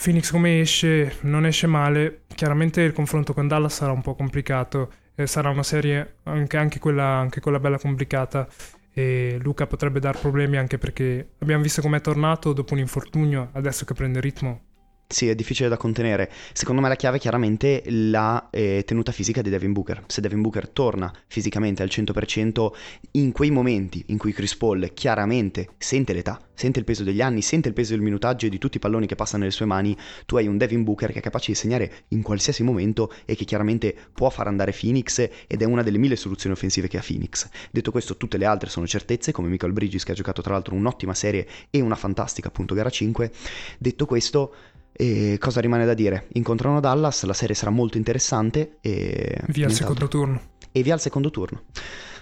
Phoenix 0.00 0.30
come 0.30 0.60
esce, 0.60 1.16
non 1.22 1.44
esce 1.44 1.66
male, 1.66 2.20
chiaramente 2.32 2.82
il 2.82 2.92
confronto 2.92 3.34
con 3.34 3.48
Dallas 3.48 3.74
sarà 3.74 3.90
un 3.90 4.00
po' 4.00 4.14
complicato, 4.14 4.92
eh, 5.16 5.26
sarà 5.26 5.50
una 5.50 5.64
serie 5.64 6.18
anche, 6.22 6.56
anche, 6.56 6.78
quella, 6.78 7.04
anche 7.04 7.40
quella 7.40 7.58
bella 7.58 7.78
complicata. 7.78 8.46
E 8.92 9.38
Luca 9.40 9.66
potrebbe 9.66 9.98
dar 9.98 10.18
problemi 10.18 10.56
anche 10.56 10.78
perché 10.78 11.30
abbiamo 11.38 11.62
visto 11.62 11.82
com'è 11.82 12.00
tornato 12.00 12.52
dopo 12.52 12.74
un 12.74 12.80
infortunio, 12.80 13.50
adesso 13.52 13.84
che 13.84 13.94
prende 13.94 14.20
ritmo 14.20 14.67
sì, 15.10 15.26
è 15.26 15.34
difficile 15.34 15.70
da 15.70 15.78
contenere. 15.78 16.30
Secondo 16.52 16.82
me 16.82 16.88
la 16.88 16.94
chiave 16.94 17.16
è 17.16 17.20
chiaramente 17.20 17.82
la 17.86 18.50
eh, 18.50 18.82
tenuta 18.86 19.10
fisica 19.10 19.40
di 19.40 19.48
Devin 19.48 19.72
Booker. 19.72 20.04
Se 20.06 20.20
Devin 20.20 20.42
Booker 20.42 20.68
torna 20.68 21.10
fisicamente 21.26 21.82
al 21.82 21.88
100% 21.90 22.68
in 23.12 23.32
quei 23.32 23.50
momenti 23.50 24.04
in 24.08 24.18
cui 24.18 24.34
Chris 24.34 24.54
Paul 24.54 24.90
chiaramente 24.92 25.70
sente 25.78 26.12
l'età, 26.12 26.38
sente 26.52 26.78
il 26.80 26.84
peso 26.84 27.04
degli 27.04 27.22
anni, 27.22 27.40
sente 27.40 27.68
il 27.68 27.74
peso 27.74 27.94
del 27.94 28.02
minutaggio 28.02 28.44
e 28.44 28.48
di 28.50 28.58
tutti 28.58 28.76
i 28.76 28.80
palloni 28.80 29.06
che 29.06 29.14
passano 29.14 29.44
nelle 29.44 29.52
sue 29.52 29.64
mani, 29.64 29.96
tu 30.26 30.36
hai 30.36 30.46
un 30.46 30.58
Devin 30.58 30.84
Booker 30.84 31.10
che 31.10 31.20
è 31.20 31.22
capace 31.22 31.52
di 31.52 31.56
segnare 31.56 32.04
in 32.08 32.20
qualsiasi 32.20 32.62
momento 32.62 33.10
e 33.24 33.34
che 33.34 33.46
chiaramente 33.46 33.96
può 34.12 34.28
far 34.28 34.46
andare 34.46 34.76
Phoenix 34.78 35.26
ed 35.46 35.62
è 35.62 35.64
una 35.64 35.82
delle 35.82 35.96
mille 35.96 36.16
soluzioni 36.16 36.54
offensive 36.54 36.86
che 36.86 36.98
ha 36.98 37.02
Phoenix. 37.02 37.48
Detto 37.70 37.90
questo, 37.90 38.18
tutte 38.18 38.36
le 38.36 38.44
altre 38.44 38.68
sono 38.68 38.86
certezze, 38.86 39.32
come 39.32 39.48
Michael 39.48 39.72
Bridges 39.72 40.04
che 40.04 40.12
ha 40.12 40.14
giocato 40.14 40.42
tra 40.42 40.52
l'altro 40.52 40.74
un'ottima 40.74 41.14
serie 41.14 41.46
e 41.70 41.80
una 41.80 41.96
fantastica 41.96 42.48
appunto 42.48 42.74
gara 42.74 42.90
5. 42.90 43.30
Detto 43.78 44.04
questo, 44.04 44.54
e 45.00 45.36
cosa 45.38 45.60
rimane 45.60 45.84
da 45.84 45.94
dire? 45.94 46.26
Incontrano 46.32 46.80
Dallas, 46.80 47.22
la 47.22 47.32
serie 47.32 47.54
sarà 47.54 47.70
molto 47.70 47.98
interessante 47.98 48.78
e... 48.80 49.40
Via 49.46 49.66
al 49.66 49.72
secondo 49.72 50.08
turno. 50.08 50.40
E 50.72 50.82
via 50.82 50.94
al 50.94 51.00
secondo 51.00 51.30
turno. 51.30 51.62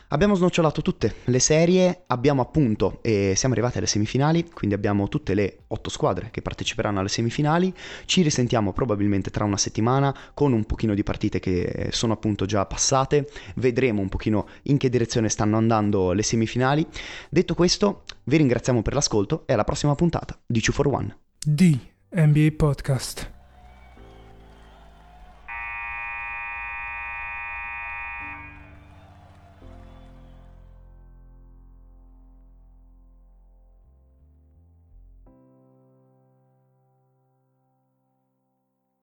Abbiamo 0.08 0.34
snocciolato 0.34 0.82
tutte 0.82 1.14
le 1.24 1.38
serie, 1.38 2.04
abbiamo 2.08 2.42
appunto, 2.42 2.98
e 3.00 3.32
siamo 3.34 3.54
arrivati 3.54 3.78
alle 3.78 3.86
semifinali, 3.86 4.50
quindi 4.52 4.76
abbiamo 4.76 5.08
tutte 5.08 5.32
le 5.32 5.60
otto 5.68 5.88
squadre 5.88 6.28
che 6.30 6.42
parteciperanno 6.42 7.00
alle 7.00 7.08
semifinali. 7.08 7.72
Ci 8.04 8.20
risentiamo 8.20 8.74
probabilmente 8.74 9.30
tra 9.30 9.44
una 9.44 9.56
settimana 9.56 10.14
con 10.34 10.52
un 10.52 10.64
pochino 10.64 10.92
di 10.92 11.02
partite 11.02 11.40
che 11.40 11.88
sono 11.92 12.12
appunto 12.12 12.44
già 12.44 12.66
passate, 12.66 13.26
vedremo 13.54 14.02
un 14.02 14.10
pochino 14.10 14.46
in 14.64 14.76
che 14.76 14.90
direzione 14.90 15.30
stanno 15.30 15.56
andando 15.56 16.12
le 16.12 16.22
semifinali. 16.22 16.86
Detto 17.30 17.54
questo, 17.54 18.02
vi 18.24 18.36
ringraziamo 18.36 18.82
per 18.82 18.92
l'ascolto 18.92 19.44
e 19.46 19.54
alla 19.54 19.64
prossima 19.64 19.94
puntata 19.94 20.38
di 20.46 20.60
2 20.60 20.72
for 20.74 20.86
1. 20.88 21.18
D 21.42 21.78
NBA 22.12 22.56
Podcast. 22.56 23.35